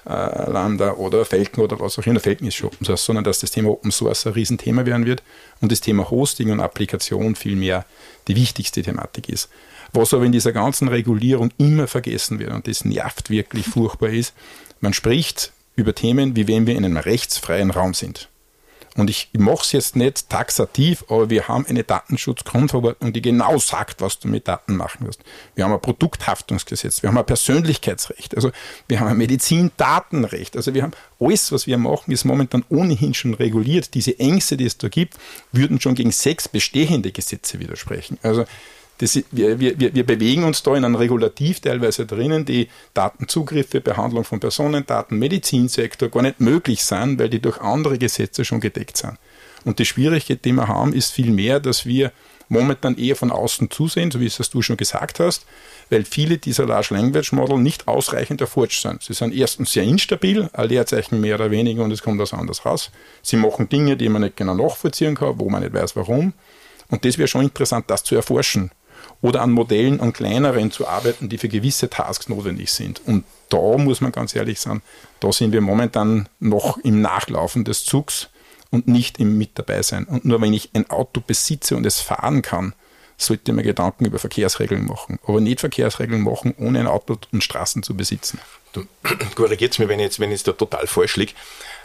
äh, 0.07 0.51
Lambda 0.51 0.91
oder 0.93 1.25
Falcon 1.25 1.63
oder 1.63 1.79
was 1.79 1.97
auch 1.97 2.05
immer, 2.05 2.19
Falcon 2.19 2.47
ist 2.47 2.57
schon 2.57 2.67
Open 2.67 2.85
Source, 2.85 3.03
sondern 3.03 3.23
dass 3.23 3.39
das 3.39 3.49
Thema 3.49 3.69
Open 3.71 3.89
Source 3.89 4.27
ein 4.27 4.33
Riesenthema 4.33 4.85
werden 4.85 5.07
wird 5.07 5.23
und 5.61 5.71
das 5.71 5.81
Thema 5.81 6.07
Hosting 6.11 6.51
und 6.51 6.59
Applikation 6.59 7.33
vielmehr 7.35 7.83
die 8.27 8.35
wichtigste 8.35 8.83
Thematik 8.83 9.27
ist. 9.27 9.49
Was 9.91 10.13
aber 10.13 10.25
in 10.25 10.33
dieser 10.33 10.51
ganzen 10.51 10.87
Regulierung 10.87 11.49
immer 11.57 11.87
vergessen 11.87 12.37
wird 12.37 12.51
und 12.51 12.67
das 12.67 12.85
nervt 12.85 13.31
wirklich 13.31 13.65
furchtbar 13.65 14.09
ist, 14.09 14.35
man 14.81 14.93
spricht 14.93 15.51
über 15.79 15.95
Themen, 15.95 16.35
wie 16.35 16.47
wenn 16.47 16.67
wir 16.67 16.75
in 16.75 16.85
einem 16.85 16.97
rechtsfreien 16.97 17.71
Raum 17.71 17.93
sind. 17.93 18.29
Und 18.95 19.09
ich 19.09 19.29
mache 19.37 19.63
es 19.63 19.71
jetzt 19.71 19.95
nicht 19.95 20.29
taxativ, 20.29 21.05
aber 21.09 21.29
wir 21.29 21.47
haben 21.47 21.65
eine 21.67 21.83
Datenschutzgrundverordnung, 21.83 23.13
die 23.13 23.21
genau 23.21 23.57
sagt, 23.57 24.01
was 24.01 24.19
du 24.19 24.27
mit 24.27 24.47
Daten 24.47 24.75
machen 24.75 25.05
wirst. 25.05 25.23
Wir 25.55 25.63
haben 25.63 25.73
ein 25.73 25.79
Produkthaftungsgesetz, 25.79 27.01
wir 27.01 27.09
haben 27.09 27.17
ein 27.17 27.25
Persönlichkeitsrecht, 27.25 28.35
also 28.35 28.51
wir 28.87 28.99
haben 28.99 29.07
ein 29.07 29.17
Medizindatenrecht. 29.17 30.57
Also 30.57 30.73
wir 30.73 30.83
haben 30.83 30.93
alles, 31.19 31.51
was 31.51 31.67
wir 31.67 31.77
machen, 31.77 32.11
ist 32.11 32.25
momentan 32.25 32.65
ohnehin 32.69 33.13
schon 33.13 33.33
reguliert. 33.33 33.93
Diese 33.93 34.19
Ängste, 34.19 34.57
die 34.57 34.65
es 34.65 34.77
da 34.77 34.89
gibt, 34.89 35.15
würden 35.51 35.79
schon 35.79 35.95
gegen 35.95 36.11
sechs 36.11 36.49
bestehende 36.49 37.11
Gesetze 37.11 37.59
widersprechen. 37.59 38.17
Also 38.23 38.45
das, 38.99 39.17
wir, 39.31 39.59
wir, 39.59 39.79
wir 39.79 40.05
bewegen 40.05 40.43
uns 40.43 40.61
da 40.61 40.75
in 40.75 40.83
einem 40.83 40.95
Regulativ 40.95 41.61
teilweise 41.61 42.05
drinnen, 42.05 42.43
die 42.43 42.67
Datenzugriffe, 42.93 43.79
Behandlung 43.79 44.25
von 44.25 44.41
Personendaten, 44.41 45.17
Medizinsektor 45.17 46.09
gar 46.09 46.21
nicht 46.21 46.41
möglich 46.41 46.83
sind, 46.83 47.17
weil 47.17 47.29
die 47.29 47.39
durch 47.39 47.61
andere 47.61 47.97
Gesetze 47.97 48.43
schon 48.43 48.59
gedeckt 48.59 48.97
sind. 48.97 49.17
Und 49.63 49.79
die 49.79 49.85
Schwierigkeit, 49.85 50.43
die 50.43 50.51
wir 50.51 50.67
haben, 50.67 50.91
ist 50.91 51.13
vielmehr, 51.13 51.61
dass 51.61 51.85
wir 51.85 52.11
momentan 52.49 52.97
eher 52.97 53.15
von 53.15 53.31
außen 53.31 53.71
zusehen, 53.71 54.11
so 54.11 54.19
wie 54.19 54.25
es 54.25 54.37
du 54.37 54.61
schon 54.61 54.75
gesagt 54.75 55.19
hast, 55.19 55.45
weil 55.89 56.03
viele 56.03 56.37
dieser 56.37 56.65
Large 56.65 56.93
Language 56.93 57.31
Model 57.31 57.57
nicht 57.57 57.87
ausreichend 57.87 58.41
erforscht 58.41 58.81
sind. 58.81 59.01
Sie 59.01 59.13
sind 59.13 59.33
erstens 59.33 59.71
sehr 59.71 59.83
instabil, 59.83 60.49
ein 60.51 60.67
Leerzeichen 60.67 61.21
mehr 61.21 61.35
oder 61.35 61.51
weniger 61.51 61.83
und 61.83 61.91
es 61.91 62.01
kommt 62.01 62.19
was 62.19 62.33
anderes 62.33 62.65
raus. 62.65 62.91
Sie 63.21 63.37
machen 63.37 63.69
Dinge, 63.69 63.95
die 63.95 64.09
man 64.09 64.23
nicht 64.23 64.35
genau 64.35 64.55
nachvollziehen 64.55 65.15
kann, 65.15 65.39
wo 65.39 65.49
man 65.49 65.61
nicht 65.61 65.73
weiß, 65.73 65.95
warum. 65.95 66.33
Und 66.89 67.05
das 67.05 67.17
wäre 67.17 67.27
schon 67.27 67.43
interessant, 67.43 67.85
das 67.87 68.03
zu 68.03 68.15
erforschen 68.15 68.71
oder 69.21 69.41
an 69.41 69.51
Modellen, 69.51 69.99
an 69.99 70.13
kleineren 70.13 70.71
zu 70.71 70.87
arbeiten, 70.87 71.29
die 71.29 71.37
für 71.37 71.49
gewisse 71.49 71.89
Tasks 71.89 72.29
notwendig 72.29 72.71
sind. 72.71 73.01
Und 73.05 73.25
da 73.49 73.77
muss 73.77 74.01
man 74.01 74.11
ganz 74.11 74.35
ehrlich 74.35 74.59
sagen, 74.59 74.81
da 75.19 75.31
sind 75.31 75.51
wir 75.51 75.61
momentan 75.61 76.29
noch 76.39 76.77
im 76.77 77.01
Nachlaufen 77.01 77.65
des 77.65 77.83
Zugs 77.83 78.29
und 78.71 78.87
nicht 78.87 79.19
im 79.19 79.37
Mit 79.37 79.51
dabei 79.55 79.81
sein. 79.81 80.05
Und 80.05 80.25
nur 80.25 80.41
wenn 80.41 80.53
ich 80.53 80.69
ein 80.73 80.89
Auto 80.89 81.21
besitze 81.25 81.75
und 81.75 81.85
es 81.85 81.99
fahren 81.99 82.41
kann, 82.41 82.73
sollte 83.17 83.51
man 83.51 83.65
Gedanken 83.65 84.05
über 84.05 84.19
Verkehrsregeln 84.19 84.85
machen. 84.85 85.19
Aber 85.25 85.41
nicht 85.41 85.59
Verkehrsregeln 85.59 86.21
machen, 86.21 86.55
ohne 86.57 86.79
ein 86.79 86.87
Auto 86.87 87.17
und 87.33 87.43
Straßen 87.43 87.83
zu 87.83 87.95
besitzen. 87.95 88.39
Du 88.71 88.85
korrigiert 89.35 89.77
mir, 89.79 89.89
wenn 89.89 89.99
ich 89.99 90.05
jetzt, 90.05 90.19
wenn 90.19 90.29
ich 90.29 90.37
jetzt 90.37 90.47
da 90.47 90.53
total 90.53 90.87
falsch 90.87 91.17
liege. 91.17 91.33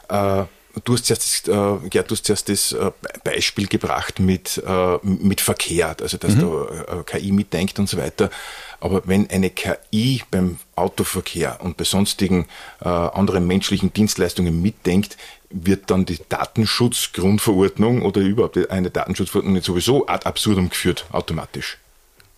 Äh, 0.09 0.45
du 0.85 0.95
hast 0.95 1.07
zuerst, 1.07 1.49
äh, 1.49 1.89
Gerd, 1.89 2.11
du 2.11 2.15
hast 2.15 2.27
zuerst 2.27 2.49
das 2.49 2.73
äh, 2.73 2.91
Beispiel 3.23 3.67
gebracht 3.67 4.19
mit, 4.19 4.63
äh, 4.67 4.99
mit 5.03 5.41
Verkehr, 5.41 5.97
also 6.01 6.17
dass 6.17 6.35
mhm. 6.35 6.41
da 6.41 7.01
äh, 7.01 7.03
KI 7.05 7.33
mitdenkt 7.33 7.79
und 7.79 7.89
so 7.89 7.97
weiter. 7.97 8.31
Aber 8.81 9.03
wenn 9.07 9.31
eine 9.31 9.51
KI 9.51 10.23
beim 10.31 10.59
Autoverkehr 10.77 11.59
und 11.63 11.77
bei 11.77 11.85
sonstigen 11.85 12.47
äh, 12.81 12.89
anderen 12.89 13.47
menschlichen 13.47 13.93
Dienstleistungen 13.93 14.61
mitdenkt, 14.61 15.17
wird 15.51 15.91
dann 15.91 16.05
die 16.05 16.19
Datenschutzgrundverordnung 16.29 18.03
oder 18.03 18.21
überhaupt 18.21 18.71
eine 18.71 18.91
Datenschutzverordnung 18.91 19.55
nicht 19.55 19.67
sowieso 19.67 20.07
ad 20.07 20.27
absurdum 20.27 20.69
geführt, 20.69 21.07
automatisch? 21.13 21.79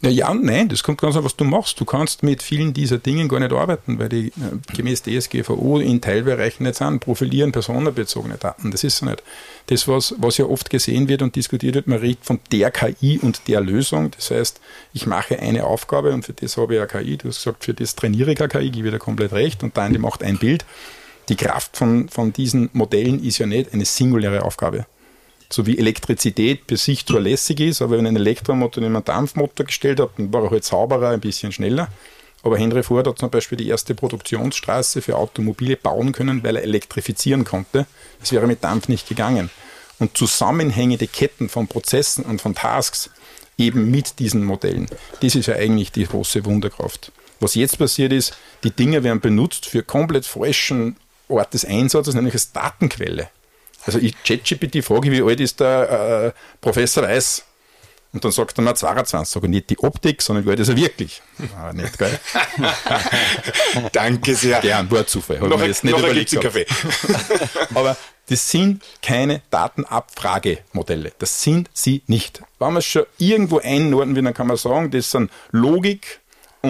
Ja, 0.06 0.12
ja, 0.12 0.34
nein, 0.34 0.68
das 0.68 0.84
kommt 0.84 1.00
ganz 1.00 1.16
an, 1.16 1.24
was 1.24 1.34
du 1.34 1.42
machst. 1.42 1.80
Du 1.80 1.84
kannst 1.84 2.22
mit 2.22 2.40
vielen 2.40 2.72
dieser 2.72 2.98
Dingen 2.98 3.26
gar 3.26 3.40
nicht 3.40 3.52
arbeiten, 3.52 3.98
weil 3.98 4.08
die 4.08 4.28
äh, 4.28 4.32
gemäß 4.72 5.02
DSGVO 5.02 5.80
in 5.80 6.00
Teilbereichen 6.00 6.64
nicht 6.64 6.76
sind. 6.76 7.00
Profilieren 7.00 7.50
personenbezogene 7.50 8.36
Daten, 8.36 8.70
das 8.70 8.84
ist 8.84 8.98
so 8.98 9.06
nicht. 9.06 9.24
Das, 9.66 9.88
was, 9.88 10.14
was 10.18 10.36
ja 10.36 10.44
oft 10.44 10.70
gesehen 10.70 11.08
wird 11.08 11.22
und 11.22 11.34
diskutiert 11.34 11.74
wird, 11.74 11.88
man 11.88 11.98
redet 11.98 12.24
von 12.24 12.38
der 12.52 12.70
KI 12.70 13.18
und 13.18 13.48
der 13.48 13.60
Lösung. 13.60 14.12
Das 14.12 14.30
heißt, 14.30 14.60
ich 14.92 15.08
mache 15.08 15.40
eine 15.40 15.64
Aufgabe 15.64 16.12
und 16.12 16.24
für 16.24 16.34
das 16.34 16.56
habe 16.56 16.76
ich 16.76 16.80
eine 16.80 16.86
KI. 16.86 17.16
Du 17.16 17.26
hast 17.26 17.38
gesagt, 17.38 17.64
für 17.64 17.74
das 17.74 17.96
trainiere 17.96 18.30
ich 18.30 18.40
eine 18.40 18.48
KI, 18.48 18.70
gebe 18.70 18.90
ich 18.90 18.98
komplett 19.00 19.32
recht 19.32 19.64
und 19.64 19.76
dann 19.76 20.00
macht 20.00 20.22
ein 20.22 20.38
Bild. 20.38 20.64
Die 21.28 21.34
Kraft 21.34 21.76
von, 21.76 22.08
von 22.10 22.32
diesen 22.32 22.70
Modellen 22.74 23.24
ist 23.24 23.38
ja 23.38 23.46
nicht 23.46 23.74
eine 23.74 23.84
singuläre 23.84 24.42
Aufgabe 24.42 24.86
so 25.50 25.66
wie 25.66 25.78
Elektrizität 25.78 26.62
für 26.68 26.76
sich 26.76 27.06
zwar 27.06 27.20
lässig 27.20 27.60
ist, 27.60 27.82
aber 27.82 27.98
wenn 27.98 28.06
einen 28.06 28.16
Elektromotor 28.16 28.82
in 28.82 28.94
einen 28.94 29.04
Dampfmotor 29.04 29.66
gestellt 29.66 30.00
habe, 30.00 30.12
dann 30.16 30.32
war 30.32 30.44
er 30.44 30.50
halt 30.50 30.64
sauberer, 30.64 31.10
ein 31.10 31.20
bisschen 31.20 31.52
schneller. 31.52 31.88
Aber 32.42 32.58
Henry 32.58 32.82
Ford 32.82 33.06
hat 33.06 33.18
zum 33.18 33.30
Beispiel 33.30 33.58
die 33.58 33.68
erste 33.68 33.94
Produktionsstraße 33.94 35.02
für 35.02 35.16
Automobile 35.16 35.76
bauen 35.76 36.12
können, 36.12 36.44
weil 36.44 36.56
er 36.56 36.62
elektrifizieren 36.62 37.44
konnte. 37.44 37.86
Das 38.20 38.32
wäre 38.32 38.46
mit 38.46 38.62
Dampf 38.62 38.88
nicht 38.88 39.08
gegangen. 39.08 39.50
Und 39.98 40.16
zusammenhängende 40.16 41.06
Ketten 41.06 41.48
von 41.48 41.66
Prozessen 41.66 42.24
und 42.24 42.40
von 42.40 42.54
Tasks 42.54 43.10
eben 43.58 43.90
mit 43.90 44.18
diesen 44.18 44.44
Modellen, 44.44 44.86
das 45.22 45.34
ist 45.34 45.46
ja 45.46 45.54
eigentlich 45.54 45.90
die 45.90 46.04
große 46.04 46.44
Wunderkraft. 46.44 47.10
Was 47.40 47.54
jetzt 47.54 47.78
passiert 47.78 48.12
ist, 48.12 48.36
die 48.64 48.70
Dinge 48.70 49.02
werden 49.02 49.20
benutzt 49.20 49.66
für 49.66 49.82
komplett 49.82 50.26
falschen 50.26 50.96
Ort 51.28 51.54
des 51.54 51.64
Einsatzes, 51.64 52.14
nämlich 52.14 52.34
als 52.34 52.52
Datenquelle. 52.52 53.28
Also 53.86 53.98
ich 53.98 54.14
ChatGPT 54.24 54.84
frage, 54.84 55.10
wie 55.10 55.22
alt 55.22 55.40
ist 55.40 55.60
der 55.60 56.34
äh, 56.34 56.40
Professor 56.60 57.04
Weiß? 57.04 57.44
Und 58.12 58.24
dann 58.24 58.32
sagt 58.32 58.58
er 58.58 58.62
mir 58.62 58.74
22. 58.74 59.30
Sage 59.30 59.48
nicht 59.48 59.68
die 59.68 59.78
Optik, 59.78 60.22
sondern 60.22 60.46
wie 60.46 60.50
alt 60.50 60.60
ist 60.60 60.68
er 60.68 60.76
wirklich? 60.76 61.20
Ah, 61.54 61.72
nicht 61.72 61.98
geil. 61.98 62.18
Danke 63.92 64.34
sehr. 64.34 64.60
Gern, 64.60 64.90
war 64.90 65.06
Zufall. 65.06 65.38
Noch, 65.38 65.60
jetzt 65.60 65.84
nicht 65.84 65.98
überlegt 65.98 66.40
Kaffee. 66.40 66.66
Aber 67.74 67.96
das 68.28 68.50
sind 68.50 68.82
keine 69.02 69.42
Datenabfragemodelle. 69.50 71.12
Das 71.18 71.42
sind 71.42 71.68
sie 71.74 72.02
nicht. 72.06 72.40
Wenn 72.58 72.68
man 72.68 72.78
es 72.78 72.86
schon 72.86 73.04
irgendwo 73.18 73.58
einordnen 73.58 74.16
will, 74.16 74.22
dann 74.22 74.34
kann 74.34 74.46
man 74.46 74.56
sagen, 74.56 74.90
das 74.90 75.10
sind 75.10 75.30
Logik 75.50 76.20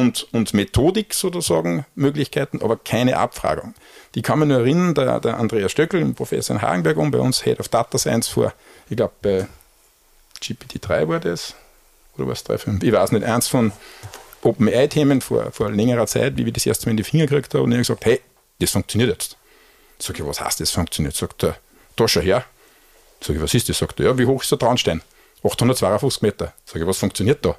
und, 0.01 0.29
und 0.33 0.55
Methodik 0.55 1.15
sozusagen 1.15 1.85
Möglichkeiten, 1.95 2.63
aber 2.63 2.77
keine 2.77 3.17
Abfragung. 3.17 3.75
Die 4.15 4.23
kann 4.23 4.39
man 4.39 4.49
nur 4.49 4.59
erinnern, 4.59 4.95
der, 4.95 5.21
der 5.21 5.39
Andreas 5.39 5.73
Stöckel, 5.73 6.05
Professor 6.15 6.57
in 6.57 6.63
Hagenberg, 6.63 6.97
und 6.97 7.11
bei 7.11 7.19
uns 7.19 7.45
Head 7.45 7.61
of 7.61 7.69
Data 7.69 7.99
Science 7.99 8.29
vor, 8.29 8.53
ich 8.89 8.97
glaube 8.97 9.15
bei 9.23 9.47
GPT-3 10.41 11.09
war 11.09 11.21
das, 11.21 11.55
oder 12.17 12.29
was 12.29 12.45
3.5, 12.47 12.83
ich 12.83 12.93
weiß 12.93 13.13
nicht, 13.13 13.25
eins 13.25 13.49
von 13.49 13.73
OpenAI-Themen 14.43 15.21
vor, 15.21 15.51
vor 15.53 15.71
längerer 15.71 16.07
Zeit, 16.07 16.37
wie 16.37 16.47
wir 16.47 16.53
das 16.53 16.67
erste 16.67 16.87
Mal 16.87 16.93
in 16.93 16.97
die 16.99 17.05
Finger 17.05 17.27
gekriegt 17.27 17.53
haben, 17.55 17.65
und 17.65 17.73
ich 17.73 17.77
habe 17.77 17.83
gesagt, 17.83 18.05
hey, 18.07 18.21
das 18.61 18.71
funktioniert 18.71 19.11
jetzt. 19.11 19.37
Sag 19.99 20.19
ich, 20.19 20.27
was 20.27 20.41
heißt 20.41 20.61
das 20.61 20.71
funktioniert? 20.71 21.15
Sagt 21.15 21.43
er, 21.43 21.57
da 21.97 22.07
schau 22.07 22.21
her. 22.21 22.45
Sag 23.21 23.37
ich, 23.37 23.43
was 23.43 23.55
ist 23.55 23.69
das? 23.69 23.79
Sagt 23.79 23.99
er, 24.01 24.07
ja, 24.07 24.19
wie 24.19 24.27
hoch 24.27 24.43
ist 24.43 24.51
der 24.51 24.59
Traunstein? 24.59 25.03
852 25.43 26.23
Meter. 26.23 26.53
Sag 26.65 26.81
ich, 26.81 26.87
was 26.87 26.99
funktioniert 26.99 27.45
da? 27.45 27.57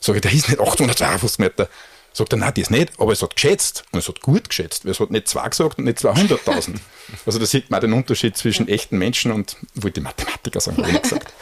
Sag 0.00 0.16
ich, 0.16 0.22
der 0.22 0.32
ist 0.32 0.48
nicht 0.48 0.60
852 0.60 1.38
Meter. 1.38 1.68
Sagt 2.12 2.32
er, 2.32 2.38
nein, 2.38 2.52
das 2.56 2.70
nicht, 2.70 2.94
aber 2.98 3.12
es 3.12 3.20
hat 3.20 3.34
geschätzt 3.34 3.84
und 3.92 3.98
es 3.98 4.08
hat 4.08 4.22
gut 4.22 4.48
geschätzt, 4.48 4.86
weil 4.86 4.92
es 4.92 5.00
hat 5.00 5.10
nicht 5.10 5.28
zwei 5.28 5.46
gesagt 5.50 5.78
und 5.78 5.84
nicht 5.84 5.98
200.000. 5.98 6.76
Also 7.24 7.38
da 7.38 7.46
sieht 7.46 7.70
man 7.70 7.80
den 7.80 7.92
Unterschied 7.92 8.36
zwischen 8.36 8.66
echten 8.66 8.98
Menschen 8.98 9.30
und, 9.30 9.56
wollte 9.74 10.00
Mathematiker 10.00 10.58
sagen, 10.58 10.78
habe 10.82 10.90
ich 10.90 11.02
gesagt. 11.02 11.32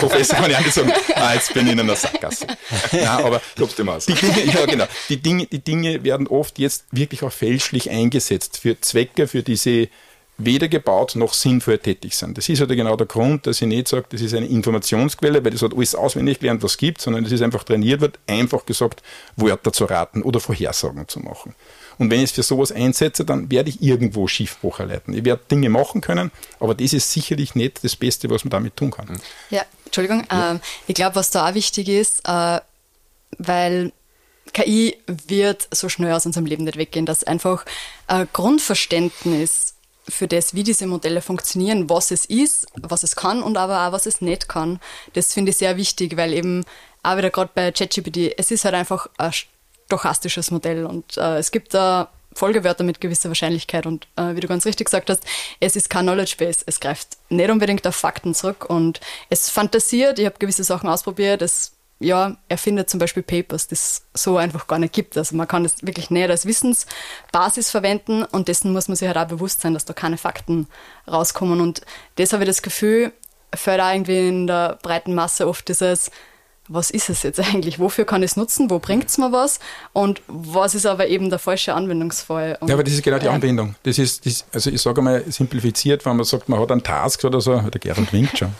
Professor 0.00 0.36
kann 0.36 0.50
ja 0.50 0.60
nicht 0.60 0.74
sagen, 0.74 0.92
ah, 1.14 1.32
jetzt 1.32 1.54
bin 1.54 1.66
ich 1.66 1.72
in 1.72 1.80
einer 1.80 1.96
Sackgasse. 1.96 2.46
Ja, 2.92 3.18
aber 3.24 3.40
die 3.56 4.14
Dinge, 4.14 4.44
ja, 4.44 4.66
genau, 4.66 4.86
die 5.08 5.16
Dinge, 5.16 5.46
die 5.46 5.60
Dinge 5.60 6.04
werden 6.04 6.26
oft 6.26 6.58
jetzt 6.58 6.84
wirklich 6.90 7.22
auch 7.22 7.32
fälschlich 7.32 7.88
eingesetzt 7.88 8.58
für 8.58 8.78
Zwecke, 8.80 9.28
für 9.28 9.42
diese 9.42 9.88
weder 10.38 10.68
gebaut 10.68 11.16
noch 11.16 11.34
sinnvoll 11.34 11.78
tätig 11.78 12.14
sind. 12.14 12.38
Das 12.38 12.48
ist 12.48 12.60
halt 12.60 12.70
genau 12.70 12.96
der 12.96 13.08
Grund, 13.08 13.46
dass 13.46 13.60
ich 13.60 13.66
nicht 13.66 13.88
sage, 13.88 14.06
das 14.08 14.20
ist 14.20 14.34
eine 14.34 14.46
Informationsquelle, 14.46 15.44
weil 15.44 15.50
das 15.50 15.62
hat 15.62 15.74
alles 15.74 15.96
auswendig 15.96 16.38
gelernt, 16.38 16.62
was 16.62 16.72
es 16.72 16.78
gibt, 16.78 17.00
sondern 17.00 17.24
es 17.24 17.32
ist 17.32 17.42
einfach 17.42 17.64
trainiert 17.64 18.00
wird, 18.00 18.20
einfach 18.28 18.64
gesagt, 18.64 19.02
Wörter 19.36 19.72
zu 19.72 19.84
raten 19.84 20.22
oder 20.22 20.38
Vorhersagen 20.38 21.08
zu 21.08 21.18
machen. 21.20 21.54
Und 21.98 22.12
wenn 22.12 22.20
ich 22.20 22.26
es 22.26 22.32
für 22.32 22.44
sowas 22.44 22.70
einsetze, 22.70 23.24
dann 23.24 23.50
werde 23.50 23.70
ich 23.70 23.82
irgendwo 23.82 24.28
Schiffbruch 24.28 24.78
erleiden. 24.78 25.14
Ich 25.14 25.24
werde 25.24 25.42
Dinge 25.50 25.68
machen 25.68 26.00
können, 26.00 26.30
aber 26.60 26.76
das 26.76 26.92
ist 26.92 27.12
sicherlich 27.12 27.56
nicht 27.56 27.82
das 27.82 27.96
Beste, 27.96 28.30
was 28.30 28.44
man 28.44 28.50
damit 28.50 28.76
tun 28.76 28.92
kann. 28.92 29.20
Ja, 29.50 29.64
Entschuldigung. 29.84 30.24
Ja. 30.30 30.52
Ähm, 30.52 30.60
ich 30.86 30.94
glaube, 30.94 31.16
was 31.16 31.30
da 31.30 31.48
auch 31.48 31.54
wichtig 31.54 31.88
ist, 31.88 32.20
äh, 32.28 32.60
weil 33.38 33.92
KI 34.52 34.96
wird 35.06 35.68
so 35.72 35.88
schnell 35.88 36.12
aus 36.12 36.24
unserem 36.24 36.46
Leben 36.46 36.64
nicht 36.64 36.78
weggehen, 36.78 37.06
dass 37.06 37.24
einfach 37.24 37.64
ein 38.06 38.28
Grundverständnis 38.32 39.74
für 40.08 40.28
das, 40.28 40.54
wie 40.54 40.62
diese 40.62 40.86
Modelle 40.86 41.20
funktionieren, 41.22 41.88
was 41.90 42.10
es 42.10 42.24
ist, 42.24 42.66
was 42.74 43.02
es 43.02 43.16
kann 43.16 43.42
und 43.42 43.56
aber 43.56 43.86
auch, 43.86 43.92
was 43.92 44.06
es 44.06 44.20
nicht 44.20 44.48
kann. 44.48 44.80
Das 45.14 45.34
finde 45.34 45.50
ich 45.50 45.58
sehr 45.58 45.76
wichtig, 45.76 46.16
weil 46.16 46.32
eben 46.32 46.64
auch 47.02 47.16
wieder 47.16 47.30
gerade 47.30 47.50
bei 47.54 47.70
ChatGPT, 47.72 48.34
es 48.36 48.50
ist 48.50 48.64
halt 48.64 48.74
einfach 48.74 49.08
ein 49.18 49.32
stochastisches 49.32 50.50
Modell 50.50 50.86
und 50.86 51.16
äh, 51.16 51.38
es 51.38 51.50
gibt 51.50 51.74
da 51.74 52.10
Folgewörter 52.34 52.84
mit 52.84 53.00
gewisser 53.00 53.30
Wahrscheinlichkeit 53.30 53.86
und 53.86 54.06
äh, 54.16 54.34
wie 54.34 54.40
du 54.40 54.48
ganz 54.48 54.64
richtig 54.64 54.86
gesagt 54.86 55.10
hast, 55.10 55.24
es 55.60 55.76
ist 55.76 55.90
kein 55.90 56.04
Knowledge 56.04 56.36
Base, 56.38 56.62
es 56.66 56.78
greift 56.78 57.16
nicht 57.30 57.50
unbedingt 57.50 57.86
auf 57.86 57.96
Fakten 57.96 58.34
zurück 58.34 58.66
und 58.68 59.00
es 59.28 59.50
fantasiert, 59.50 60.18
ich 60.18 60.26
habe 60.26 60.38
gewisse 60.38 60.64
Sachen 60.64 60.88
ausprobiert, 60.88 61.42
es 61.42 61.72
ja, 62.00 62.36
er 62.48 62.58
findet 62.58 62.88
zum 62.88 63.00
Beispiel 63.00 63.22
Papers, 63.22 63.66
das 63.66 64.02
so 64.14 64.36
einfach 64.36 64.66
gar 64.68 64.78
nicht 64.78 64.92
gibt. 64.92 65.16
Also 65.16 65.34
man 65.34 65.48
kann 65.48 65.64
das 65.64 65.84
wirklich 65.84 66.10
nicht 66.10 66.30
als 66.30 66.46
Wissensbasis 66.46 67.70
verwenden 67.70 68.22
und 68.24 68.48
dessen 68.48 68.72
muss 68.72 68.88
man 68.88 68.96
sich 68.96 69.08
halt 69.08 69.18
auch 69.18 69.26
bewusst 69.26 69.62
sein, 69.62 69.74
dass 69.74 69.84
da 69.84 69.94
keine 69.94 70.16
Fakten 70.16 70.68
rauskommen. 71.10 71.60
Und 71.60 71.82
das 72.16 72.32
habe 72.32 72.44
ich 72.44 72.48
das 72.48 72.62
Gefühl, 72.62 73.12
fällt 73.54 73.80
auch 73.80 73.92
irgendwie 73.92 74.28
in 74.28 74.46
der 74.46 74.78
breiten 74.80 75.14
Masse 75.14 75.48
oft 75.48 75.68
dieses, 75.68 76.10
was 76.68 76.90
ist 76.90 77.10
es 77.10 77.24
jetzt 77.24 77.40
eigentlich? 77.54 77.80
Wofür 77.80 78.04
kann 78.04 78.22
ich 78.22 78.32
es 78.32 78.36
nutzen? 78.36 78.70
Wo 78.70 78.78
bringt 78.78 79.08
es 79.08 79.18
mir 79.18 79.32
was? 79.32 79.58
Und 79.92 80.22
was 80.28 80.76
ist 80.76 80.86
aber 80.86 81.08
eben 81.08 81.30
der 81.30 81.40
falsche 81.40 81.74
Anwendungsfall? 81.74 82.58
Und 82.60 82.68
ja, 82.68 82.74
aber 82.74 82.84
das 82.84 82.94
ist 82.94 83.02
genau 83.02 83.18
die 83.18 83.28
Anwendung. 83.28 83.74
Das 83.82 83.98
ist, 83.98 84.24
das, 84.24 84.44
also 84.52 84.70
ich 84.70 84.80
sage 84.80 85.02
mal 85.02 85.24
simplifiziert, 85.28 86.04
wenn 86.06 86.16
man 86.16 86.24
sagt, 86.24 86.48
man 86.48 86.60
hat 86.60 86.70
einen 86.70 86.84
Task 86.84 87.24
oder 87.24 87.40
so, 87.40 87.58
der 87.58 87.80
Gerald 87.80 88.12
winkt 88.12 88.38
schon. 88.38 88.52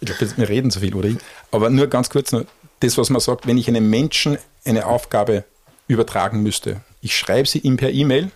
Ich 0.00 0.06
glaube, 0.06 0.32
wir 0.34 0.48
reden 0.48 0.70
zu 0.70 0.80
viel, 0.80 0.94
oder 0.94 1.08
ich? 1.08 1.18
Aber 1.50 1.68
nur 1.68 1.86
ganz 1.86 2.08
kurz 2.08 2.32
noch, 2.32 2.44
das, 2.80 2.98
was 2.98 3.10
man 3.10 3.20
sagt, 3.20 3.46
wenn 3.46 3.58
ich 3.58 3.68
einem 3.68 3.88
Menschen 3.88 4.38
eine 4.64 4.86
Aufgabe 4.86 5.44
übertragen 5.86 6.42
müsste. 6.42 6.80
Ich 7.00 7.16
schreibe 7.16 7.48
sie 7.48 7.58
ihm 7.58 7.76
per 7.76 7.90
E-Mail 7.90 8.30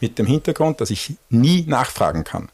mit 0.00 0.18
dem 0.18 0.26
Hintergrund, 0.26 0.80
dass 0.80 0.90
ich 0.90 1.14
nie 1.30 1.64
nachfragen 1.66 2.24
kann. 2.24 2.48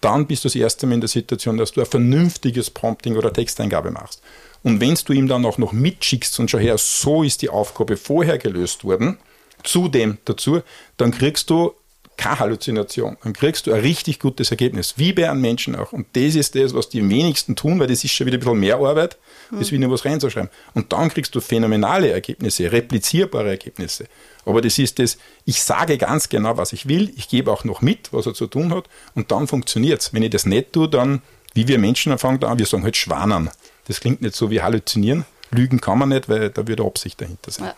Dann 0.00 0.26
bist 0.26 0.44
du 0.44 0.48
das 0.48 0.56
erste 0.56 0.86
Mal 0.86 0.96
in 0.96 1.00
der 1.00 1.08
Situation, 1.08 1.56
dass 1.56 1.72
du 1.72 1.80
ein 1.80 1.86
vernünftiges 1.86 2.70
Prompting 2.70 3.16
oder 3.16 3.32
Texteingabe 3.32 3.90
machst. 3.90 4.22
Und 4.62 4.80
wenn 4.80 4.94
du 4.94 5.12
ihm 5.12 5.28
dann 5.28 5.46
auch 5.46 5.58
noch 5.58 5.72
mitschickst 5.72 6.38
und 6.40 6.50
schau 6.50 6.58
her, 6.58 6.76
so 6.78 7.22
ist 7.22 7.42
die 7.42 7.48
Aufgabe 7.48 7.96
vorher 7.96 8.38
gelöst 8.38 8.84
worden, 8.84 9.18
zudem 9.62 10.18
dazu, 10.24 10.60
dann 10.96 11.10
kriegst 11.10 11.50
du 11.50 11.72
keine 12.16 12.38
Halluzination. 12.38 13.16
Dann 13.22 13.32
kriegst 13.32 13.66
du 13.66 13.72
ein 13.72 13.80
richtig 13.80 14.18
gutes 14.18 14.50
Ergebnis, 14.50 14.94
wie 14.96 15.12
bei 15.12 15.30
einem 15.30 15.40
Menschen 15.40 15.76
auch. 15.76 15.92
Und 15.92 16.06
das 16.14 16.34
ist 16.34 16.54
das, 16.54 16.74
was 16.74 16.88
die 16.88 17.08
wenigsten 17.08 17.56
tun, 17.56 17.80
weil 17.80 17.86
das 17.86 18.04
ist 18.04 18.12
schon 18.12 18.26
wieder 18.26 18.36
ein 18.36 18.40
bisschen 18.40 18.60
mehr 18.60 18.76
Arbeit, 18.76 19.16
mhm. 19.50 19.58
als 19.58 19.72
wie 19.72 19.78
nur 19.78 19.90
was 19.90 20.04
reinzuschreiben. 20.04 20.50
Und 20.74 20.92
dann 20.92 21.08
kriegst 21.08 21.34
du 21.34 21.40
phänomenale 21.40 22.10
Ergebnisse, 22.10 22.70
replizierbare 22.70 23.50
Ergebnisse. 23.50 24.06
Aber 24.46 24.60
das 24.60 24.78
ist 24.78 24.98
das, 24.98 25.18
ich 25.44 25.62
sage 25.62 25.98
ganz 25.98 26.28
genau, 26.28 26.56
was 26.56 26.72
ich 26.72 26.86
will, 26.86 27.12
ich 27.16 27.28
gebe 27.28 27.50
auch 27.50 27.64
noch 27.64 27.82
mit, 27.82 28.12
was 28.12 28.26
er 28.26 28.34
zu 28.34 28.46
tun 28.46 28.74
hat, 28.74 28.84
und 29.14 29.30
dann 29.30 29.46
funktioniert 29.46 30.00
es. 30.00 30.12
Wenn 30.12 30.22
ich 30.22 30.30
das 30.30 30.46
nicht 30.46 30.72
tue, 30.72 30.88
dann, 30.88 31.22
wie 31.54 31.66
wir 31.68 31.78
Menschen 31.78 32.16
fangen 32.18 32.40
da 32.40 32.48
an, 32.48 32.58
wir 32.58 32.66
sagen 32.66 32.84
halt 32.84 32.96
Schwanern. 32.96 33.50
Das 33.86 34.00
klingt 34.00 34.22
nicht 34.22 34.34
so 34.34 34.50
wie 34.50 34.62
halluzinieren. 34.62 35.24
Lügen 35.50 35.80
kann 35.80 35.98
man 35.98 36.08
nicht, 36.08 36.28
weil 36.28 36.50
da 36.50 36.66
würde 36.66 36.84
Absicht 36.84 37.20
dahinter 37.20 37.50
sein. 37.50 37.66
Ja. 37.66 37.74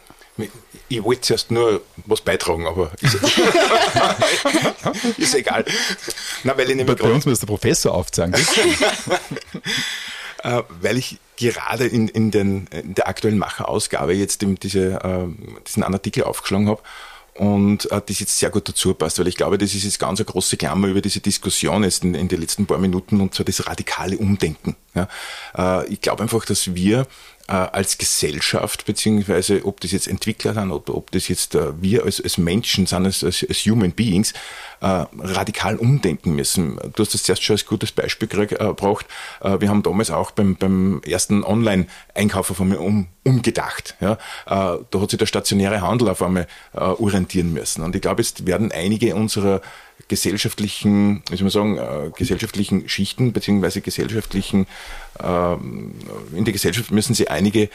Ich 0.88 1.02
wollte 1.02 1.22
zuerst 1.22 1.50
nur 1.50 1.82
was 2.04 2.20
beitragen, 2.20 2.66
aber 2.66 2.92
ist, 3.00 3.14
ist 5.18 5.34
egal. 5.34 5.64
Na, 6.44 6.56
weil 6.56 6.70
ich 6.70 6.86
Bei 6.86 7.10
uns 7.10 7.26
muss 7.26 7.40
der 7.40 7.46
Professor 7.46 7.94
aufzeigen. 7.94 8.34
äh, 10.42 10.62
weil 10.80 10.98
ich 10.98 11.18
gerade 11.36 11.86
in, 11.86 12.08
in, 12.08 12.30
den, 12.30 12.66
in 12.68 12.94
der 12.94 13.08
aktuellen 13.08 13.38
Macherausgabe 13.38 14.14
jetzt 14.14 14.44
diese, 14.62 15.00
äh, 15.02 15.26
diesen 15.66 15.82
Artikel 15.82 16.24
aufgeschlagen 16.24 16.68
habe 16.68 16.82
und 17.38 17.90
äh, 17.90 18.00
das 18.04 18.20
jetzt 18.20 18.38
sehr 18.38 18.50
gut 18.50 18.68
dazu 18.68 18.94
passt, 18.94 19.18
weil 19.18 19.28
ich 19.28 19.36
glaube, 19.36 19.58
das 19.58 19.74
ist 19.74 19.84
jetzt 19.84 19.98
ganz 19.98 20.20
eine 20.20 20.24
große 20.24 20.56
Klammer 20.56 20.88
über 20.88 21.00
diese 21.00 21.20
Diskussion 21.20 21.84
jetzt 21.84 22.04
in, 22.04 22.14
in 22.14 22.28
den 22.28 22.40
letzten 22.40 22.66
paar 22.66 22.78
Minuten 22.78 23.20
und 23.20 23.34
zwar 23.34 23.44
das 23.44 23.66
radikale 23.66 24.16
Umdenken. 24.16 24.76
Ja. 24.94 25.08
Äh, 25.56 25.86
ich 25.88 26.00
glaube 26.00 26.22
einfach, 26.22 26.44
dass 26.44 26.74
wir 26.74 27.06
äh, 27.48 27.52
als 27.52 27.98
Gesellschaft, 27.98 28.86
beziehungsweise 28.86 29.64
ob 29.64 29.80
das 29.80 29.92
jetzt 29.92 30.08
Entwickler 30.08 30.54
sind, 30.54 30.72
ob, 30.72 30.88
ob 30.90 31.10
das 31.12 31.28
jetzt 31.28 31.54
äh, 31.54 31.80
wir 31.80 32.04
als, 32.04 32.20
als 32.20 32.38
Menschen 32.38 32.86
sind, 32.86 33.04
als, 33.04 33.22
als, 33.22 33.42
Human 33.66 33.92
Beings, 33.92 34.32
äh, 34.80 35.04
radikal 35.18 35.76
umdenken 35.76 36.34
müssen. 36.34 36.78
Du 36.94 37.02
hast 37.02 37.14
das 37.14 37.22
zuerst 37.22 37.44
schon 37.44 37.54
als 37.54 37.66
gutes 37.66 37.92
Beispiel 37.92 38.28
äh, 38.40 38.46
gebracht. 38.46 39.06
Äh, 39.40 39.60
wir 39.60 39.68
haben 39.68 39.82
damals 39.82 40.10
auch 40.10 40.32
beim, 40.32 40.56
beim 40.56 41.00
ersten 41.06 41.44
Online-Einkaufen 41.44 42.56
von 42.56 42.68
mir 42.68 42.80
um, 42.80 43.06
umgedacht. 43.24 43.96
Ja? 44.00 44.18
Da 44.46 44.78
hat 44.94 45.10
sich 45.10 45.18
der 45.18 45.26
stationäre 45.26 45.80
Handel 45.80 46.08
auf 46.08 46.22
einmal 46.22 46.46
orientieren 46.72 47.52
müssen. 47.52 47.82
Und 47.82 47.96
ich 47.96 48.02
glaube, 48.02 48.22
jetzt 48.22 48.46
werden 48.46 48.70
einige 48.70 49.14
unserer 49.16 49.60
gesellschaftlichen, 50.08 51.22
wie 51.30 51.36
soll 51.36 51.44
man 51.44 51.50
sagen, 51.50 51.78
äh, 51.78 52.10
gesellschaftlichen 52.16 52.88
Schichten 52.88 53.32
beziehungsweise 53.32 53.80
gesellschaftlichen, 53.80 54.66
äh, 55.18 55.54
in 55.54 56.44
der 56.44 56.52
Gesellschaft 56.52 56.90
müssen 56.90 57.14
sie 57.14 57.28
einige 57.28 57.68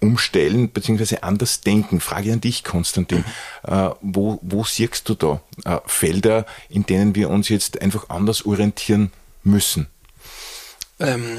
umstellen 0.00 0.70
beziehungsweise 0.70 1.22
anders 1.22 1.60
denken. 1.60 2.00
Frage 2.00 2.32
an 2.32 2.40
dich, 2.40 2.62
Konstantin. 2.62 3.24
Äh, 3.64 3.90
wo, 4.00 4.38
wo 4.42 4.64
siehst 4.64 5.08
du 5.08 5.14
da 5.14 5.40
äh, 5.64 5.78
Felder, 5.86 6.46
in 6.68 6.84
denen 6.86 7.14
wir 7.14 7.30
uns 7.30 7.48
jetzt 7.48 7.80
einfach 7.80 8.08
anders 8.10 8.44
orientieren 8.44 9.10
müssen? 9.42 9.88
Ähm, 11.00 11.38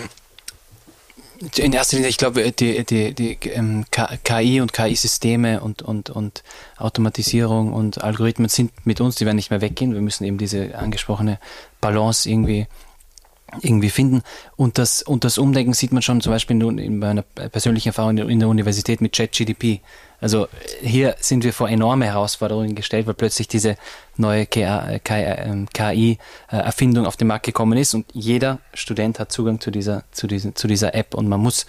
in 1.58 1.74
erster 1.74 1.96
Linie, 1.98 2.10
ich 2.10 2.18
glaube, 2.18 2.52
die, 2.52 2.84
die, 2.84 3.14
die 3.14 3.38
ähm, 3.50 3.86
KI 3.90 4.62
und 4.62 4.74
KI-Systeme 4.74 5.62
und, 5.62 5.82
und, 5.82 6.10
und 6.10 6.44
Automatisierung 6.78 7.74
und 7.74 8.04
Algorithmen 8.04 8.50
sind 8.50 8.72
mit 8.86 9.00
uns, 9.00 9.16
die 9.16 9.26
werden 9.26 9.38
nicht 9.38 9.50
mehr 9.50 9.62
weggehen. 9.62 9.94
Wir 9.94 10.02
müssen 10.02 10.26
eben 10.26 10.38
diese 10.38 10.78
angesprochene 10.78 11.40
Balance 11.82 12.30
irgendwie 12.30 12.68
irgendwie 13.62 13.90
finden. 13.90 14.22
Und 14.56 14.78
das, 14.78 15.02
und 15.02 15.24
das 15.24 15.38
Umdenken 15.38 15.74
sieht 15.74 15.92
man 15.92 16.02
schon 16.02 16.22
zum 16.22 16.32
Beispiel 16.34 16.62
in 16.62 17.00
meiner 17.00 17.22
persönlichen 17.22 17.90
Erfahrung 17.90 18.18
in 18.18 18.40
der 18.40 18.50
Universität 18.50 19.02
mit 19.02 19.14
ChatGDP. 19.14 19.82
Also 20.22 20.48
hier 20.82 21.16
sind 21.20 21.44
wir 21.44 21.54
vor 21.54 21.70
enorme 21.70 22.06
Herausforderungen 22.06 22.76
gestellt, 22.76 23.08
weil 23.08 23.14
plötzlich 23.14 23.48
diese 23.48 23.78
neue 24.18 24.46
KI-Erfindung 24.46 24.98
auf 27.06 27.16
den 27.16 27.28
Markt 27.28 27.46
gekommen 27.46 27.78
ist 27.78 27.94
und 27.94 28.06
jeder 28.14 28.60
Student 28.74 29.20
hat 29.20 29.32
Zugang 29.32 29.62
zu 29.62 29.72
dieser, 29.72 30.04
zu 30.12 30.28
dieser, 30.28 30.54
zu 30.56 30.68
dieser 30.68 30.94
App 30.94 31.14
und 31.14 31.30
man 31.30 31.40
muss 31.40 31.66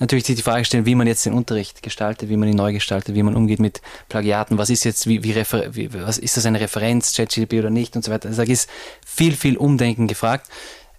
natürlich 0.00 0.26
sich 0.26 0.36
die 0.36 0.42
Frage 0.42 0.64
stellen, 0.64 0.86
wie 0.86 0.94
man 0.94 1.06
jetzt 1.06 1.24
den 1.24 1.32
Unterricht 1.32 1.82
gestaltet, 1.82 2.28
wie 2.28 2.36
man 2.36 2.48
ihn 2.48 2.56
neu 2.56 2.72
gestaltet, 2.72 3.14
wie 3.14 3.22
man 3.22 3.36
umgeht 3.36 3.60
mit 3.60 3.80
Plagiaten, 4.08 4.58
was 4.58 4.70
ist 4.70 4.84
jetzt, 4.84 5.06
wie, 5.06 5.22
wie, 5.22 5.34
wie 5.34 5.94
was 5.94 6.18
ist 6.18 6.36
das 6.36 6.46
eine 6.46 6.60
Referenz, 6.60 7.14
ChatGDP 7.14 7.60
oder 7.60 7.70
nicht 7.70 7.96
und 7.96 8.04
so 8.04 8.10
weiter. 8.10 8.28
Also 8.28 8.44
da 8.44 8.50
ist 8.50 8.68
viel, 9.06 9.32
viel 9.32 9.56
Umdenken 9.56 10.08
gefragt. 10.08 10.48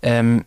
Ähm, 0.06 0.46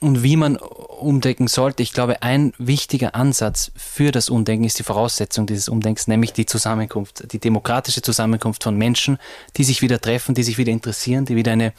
und 0.00 0.22
wie 0.22 0.36
man 0.36 0.56
umdenken 0.56 1.46
sollte. 1.46 1.82
Ich 1.82 1.92
glaube, 1.92 2.22
ein 2.22 2.54
wichtiger 2.56 3.14
Ansatz 3.14 3.70
für 3.76 4.12
das 4.12 4.30
Umdenken 4.30 4.64
ist 4.64 4.78
die 4.78 4.82
Voraussetzung 4.82 5.46
dieses 5.46 5.68
Umdenkens, 5.68 6.08
nämlich 6.08 6.32
die 6.32 6.46
Zusammenkunft, 6.46 7.30
die 7.32 7.38
demokratische 7.38 8.00
Zusammenkunft 8.00 8.62
von 8.62 8.76
Menschen, 8.76 9.18
die 9.56 9.64
sich 9.64 9.82
wieder 9.82 10.00
treffen, 10.00 10.34
die 10.34 10.42
sich 10.42 10.56
wieder 10.56 10.72
interessieren, 10.72 11.26
die 11.26 11.36
wieder 11.36 11.52
eine 11.52 11.74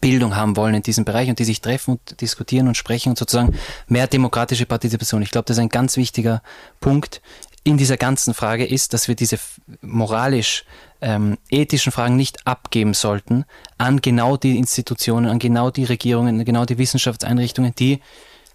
Bildung 0.00 0.34
haben 0.34 0.56
wollen 0.56 0.74
in 0.74 0.82
diesem 0.82 1.04
Bereich 1.04 1.28
und 1.28 1.38
die 1.38 1.44
sich 1.44 1.60
treffen 1.60 1.92
und 1.92 2.20
diskutieren 2.22 2.68
und 2.68 2.76
sprechen 2.76 3.10
und 3.10 3.18
sozusagen 3.18 3.54
mehr 3.86 4.06
demokratische 4.06 4.64
Partizipation. 4.64 5.20
Ich 5.20 5.30
glaube, 5.30 5.44
das 5.44 5.58
ist 5.58 5.62
ein 5.62 5.68
ganz 5.68 5.98
wichtiger 5.98 6.42
Punkt 6.80 7.20
in 7.64 7.76
dieser 7.76 7.96
ganzen 7.96 8.34
Frage 8.34 8.64
ist, 8.64 8.92
dass 8.92 9.08
wir 9.08 9.14
diese 9.14 9.38
moralisch 9.82 10.64
ähm, 11.02 11.36
ethischen 11.50 11.92
Fragen 11.92 12.16
nicht 12.16 12.46
abgeben 12.46 12.94
sollten 12.94 13.44
an 13.76 14.00
genau 14.00 14.36
die 14.36 14.56
Institutionen, 14.56 15.28
an 15.28 15.38
genau 15.38 15.70
die 15.70 15.84
Regierungen, 15.84 16.38
an 16.38 16.44
genau 16.44 16.64
die 16.64 16.78
Wissenschaftseinrichtungen, 16.78 17.74
die 17.74 18.00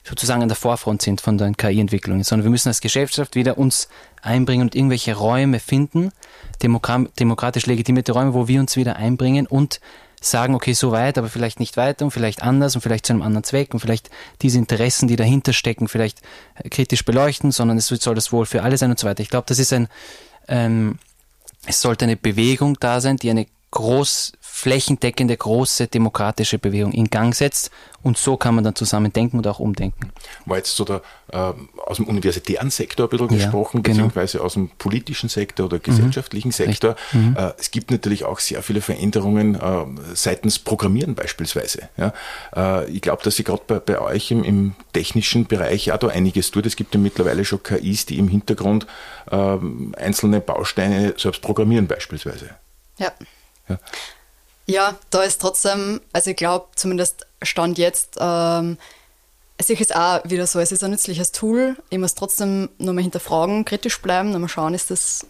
sozusagen 0.03 0.41
an 0.41 0.47
der 0.47 0.55
Vorfront 0.55 1.01
sind 1.01 1.19
von 1.19 1.37
den 1.37 1.57
KI-Entwicklungen, 1.57 2.23
sondern 2.23 2.45
wir 2.45 2.51
müssen 2.51 2.69
als 2.69 2.79
Gesellschaft 2.79 3.35
wieder 3.35 3.57
uns 3.57 3.89
einbringen 4.21 4.63
und 4.63 4.75
irgendwelche 4.75 5.15
Räume 5.15 5.59
finden, 5.59 6.11
demokratisch 6.61 7.65
legitimierte 7.65 8.13
Räume, 8.13 8.33
wo 8.33 8.47
wir 8.47 8.61
uns 8.61 8.77
wieder 8.77 8.95
einbringen 8.95 9.45
und 9.45 9.81
sagen, 10.21 10.55
okay, 10.55 10.73
so 10.73 10.91
weit, 10.91 11.17
aber 11.17 11.27
vielleicht 11.27 11.59
nicht 11.59 11.77
weiter 11.77 12.05
und 12.05 12.11
vielleicht 12.11 12.41
anders 12.41 12.75
und 12.75 12.81
vielleicht 12.81 13.05
zu 13.05 13.13
einem 13.13 13.21
anderen 13.21 13.43
Zweck 13.43 13.73
und 13.73 13.81
vielleicht 13.81 14.09
diese 14.41 14.57
Interessen, 14.57 15.07
die 15.07 15.15
dahinter 15.15 15.53
stecken, 15.53 15.87
vielleicht 15.87 16.21
kritisch 16.71 17.05
beleuchten, 17.05 17.51
sondern 17.51 17.77
es 17.77 17.87
soll 17.87 18.15
das 18.15 18.31
Wohl 18.31 18.45
für 18.45 18.63
alle 18.63 18.77
sein 18.77 18.89
und 18.89 18.97
so 18.97 19.07
weiter. 19.07 19.21
Ich 19.21 19.29
glaube, 19.29 19.45
das 19.47 19.59
ist 19.59 19.73
ein, 19.73 19.87
ähm, 20.47 20.97
es 21.68 21.82
sollte 21.82 22.05
eine 22.05 22.15
Bewegung 22.15 22.78
da 22.80 23.01
sein, 23.01 23.18
die 23.18 23.30
eine 23.30 23.45
groß 23.72 24.32
flächendeckende 24.57 25.37
große 25.37 25.85
demokratische 25.85 26.57
Bewegung 26.57 26.91
in 26.91 27.11
Gang 27.11 27.35
setzt 27.35 27.69
und 28.01 28.17
so 28.17 28.37
kann 28.37 28.55
man 28.55 28.63
dann 28.63 28.73
zusammen 28.73 29.13
denken 29.13 29.37
und 29.37 29.45
auch 29.45 29.59
umdenken. 29.59 30.11
War 30.47 30.57
jetzt 30.57 30.75
so 30.75 30.83
der, 30.83 31.03
äh, 31.31 31.53
aus 31.85 31.97
dem 31.97 32.07
universitären 32.07 32.71
Sektor 32.71 33.05
ein 33.05 33.09
bisschen 33.11 33.29
ja, 33.29 33.35
gesprochen, 33.35 33.83
genau. 33.83 34.07
beziehungsweise 34.07 34.41
aus 34.41 34.53
dem 34.53 34.69
politischen 34.69 35.29
Sektor 35.29 35.67
oder 35.67 35.77
gesellschaftlichen 35.77 36.47
mhm. 36.47 36.53
Sektor. 36.53 36.95
Mhm. 37.13 37.35
Äh, 37.37 37.53
es 37.59 37.69
gibt 37.69 37.91
natürlich 37.91 38.25
auch 38.25 38.39
sehr 38.39 38.63
viele 38.63 38.81
Veränderungen 38.81 39.53
äh, 39.53 39.85
seitens 40.15 40.57
Programmieren 40.57 41.13
beispielsweise. 41.13 41.89
Ja? 41.95 42.13
Äh, 42.55 42.89
ich 42.89 43.01
glaube, 43.01 43.21
dass 43.21 43.35
sie 43.35 43.43
gerade 43.43 43.61
bei, 43.67 43.77
bei, 43.77 44.01
euch 44.01 44.31
im, 44.31 44.43
im, 44.43 44.75
technischen 44.91 45.45
Bereich 45.45 45.91
auch 45.91 45.97
da 45.97 46.07
einiges 46.07 46.49
tut. 46.49 46.65
Es 46.65 46.75
gibt 46.75 46.95
ja 46.95 46.99
mittlerweile 46.99 47.45
schon 47.45 47.61
KIs, 47.61 48.07
die 48.07 48.17
im 48.17 48.27
Hintergrund 48.27 48.87
ähm, 49.29 49.93
einzelne 49.95 50.41
Bausteine 50.41 51.13
selbst 51.15 51.43
programmieren 51.43 51.85
beispielsweise. 51.85 52.49
Ja. 52.97 53.11
Ja. 53.69 53.77
Ja, 54.68 54.95
da 55.09 55.24
ist 55.24 55.41
trotzdem, 55.41 56.01
also 56.13 56.30
ich 56.30 56.36
glaube 56.36 56.68
zumindest 56.76 57.26
Stand 57.41 57.78
jetzt, 57.78 58.18
ähm, 58.20 58.78
es 59.57 59.70
ist 59.70 59.95
auch 59.95 60.22
wieder 60.26 60.45
so, 60.45 60.59
es 60.59 60.72
ist 60.72 60.84
ein 60.84 60.91
nützliches 60.91 61.32
Tool. 61.32 61.78
Ich 61.89 61.97
muss 61.97 62.13
trotzdem 62.13 62.70
nochmal 62.78 63.03
hinterfragen, 63.03 63.65
kritisch 63.65 63.99
bleiben, 64.01 64.32
nochmal 64.32 64.49
schauen, 64.49 64.76
ist 64.76 64.91
das, 64.91 65.26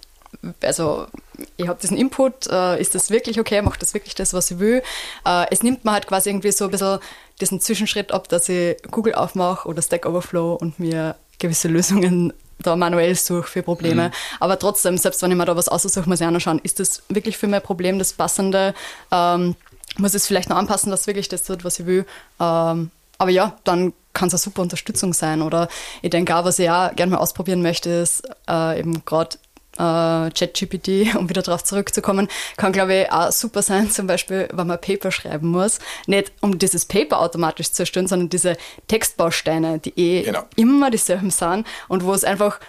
also 0.61 1.07
ich 1.55 1.67
habe 1.67 1.79
diesen 1.81 1.97
Input, 1.97 2.47
äh, 2.47 2.81
ist 2.81 2.93
das 2.93 3.09
wirklich 3.09 3.39
okay, 3.39 3.61
macht 3.61 3.81
das 3.81 3.93
wirklich 3.93 4.15
das, 4.15 4.33
was 4.33 4.51
ich 4.51 4.59
will? 4.59 4.83
Äh, 5.25 5.45
es 5.51 5.63
nimmt 5.63 5.85
mir 5.85 5.93
halt 5.93 6.07
quasi 6.07 6.29
irgendwie 6.29 6.51
so 6.51 6.65
ein 6.65 6.71
bisschen 6.71 6.99
diesen 7.39 7.61
Zwischenschritt 7.61 8.11
ab, 8.11 8.27
dass 8.27 8.49
ich 8.49 8.75
Google 8.91 9.15
aufmache 9.15 9.67
oder 9.69 9.81
Stack 9.81 10.05
Overflow 10.05 10.55
und 10.55 10.79
mir 10.79 11.15
gewisse 11.39 11.67
Lösungen 11.67 12.33
da 12.59 12.75
manuell 12.75 13.15
suche 13.15 13.47
für 13.47 13.63
Probleme. 13.63 14.09
Mhm. 14.09 14.13
Aber 14.39 14.59
trotzdem, 14.59 14.97
selbst 14.97 15.21
wenn 15.21 15.31
ich 15.31 15.37
mir 15.37 15.45
da 15.45 15.55
was 15.55 15.69
aussuche, 15.69 16.07
muss 16.07 16.21
ich 16.21 16.27
auch 16.27 16.31
noch 16.31 16.39
schauen, 16.39 16.59
ist 16.63 16.79
das 16.79 17.03
wirklich 17.09 17.37
für 17.37 17.47
mein 17.47 17.61
Problem 17.61 17.99
das 17.99 18.13
Passende? 18.13 18.73
Ähm, 19.11 19.55
muss 19.97 20.13
es 20.13 20.27
vielleicht 20.27 20.49
noch 20.49 20.57
anpassen, 20.57 20.91
dass 20.91 21.07
wirklich 21.07 21.29
das 21.29 21.43
tut, 21.43 21.63
was 21.63 21.79
ich 21.79 21.85
will? 21.85 22.05
Ähm, 22.39 22.91
aber 23.17 23.31
ja, 23.31 23.57
dann 23.63 23.93
kann 24.13 24.27
es 24.27 24.33
eine 24.33 24.39
super 24.39 24.61
Unterstützung 24.61 25.13
sein. 25.13 25.41
Oder 25.41 25.69
ich 26.01 26.09
denke 26.09 26.35
auch, 26.35 26.45
was 26.45 26.59
ich 26.59 26.69
auch 26.69 26.93
gerne 26.95 27.13
mal 27.13 27.19
ausprobieren 27.19 27.61
möchte, 27.61 27.89
ist 27.89 28.27
äh, 28.49 28.79
eben 28.79 29.03
gerade 29.05 29.37
äh, 29.77 30.31
ChatGPT, 30.31 31.15
um 31.15 31.29
wieder 31.29 31.41
darauf 31.41 31.63
zurückzukommen, 31.63 32.27
kann, 32.57 32.71
glaube 32.71 32.95
ich, 32.95 33.11
auch 33.11 33.31
super 33.31 33.61
sein, 33.61 33.89
zum 33.91 34.07
Beispiel, 34.07 34.47
wenn 34.53 34.67
man 34.67 34.79
Paper 34.79 35.11
schreiben 35.11 35.49
muss. 35.49 35.79
Nicht 36.05 36.31
um 36.41 36.57
dieses 36.57 36.85
Paper 36.85 37.21
automatisch 37.21 37.71
zu 37.71 37.83
erstellen, 37.83 38.07
sondern 38.07 38.29
diese 38.29 38.57
Textbausteine, 38.87 39.79
die 39.79 39.93
eh 39.95 40.23
genau. 40.23 40.43
immer 40.55 40.91
dieselben 40.91 41.31
sind 41.31 41.65
und 41.87 42.03
wo 42.03 42.13
es 42.13 42.23
einfach 42.23 42.59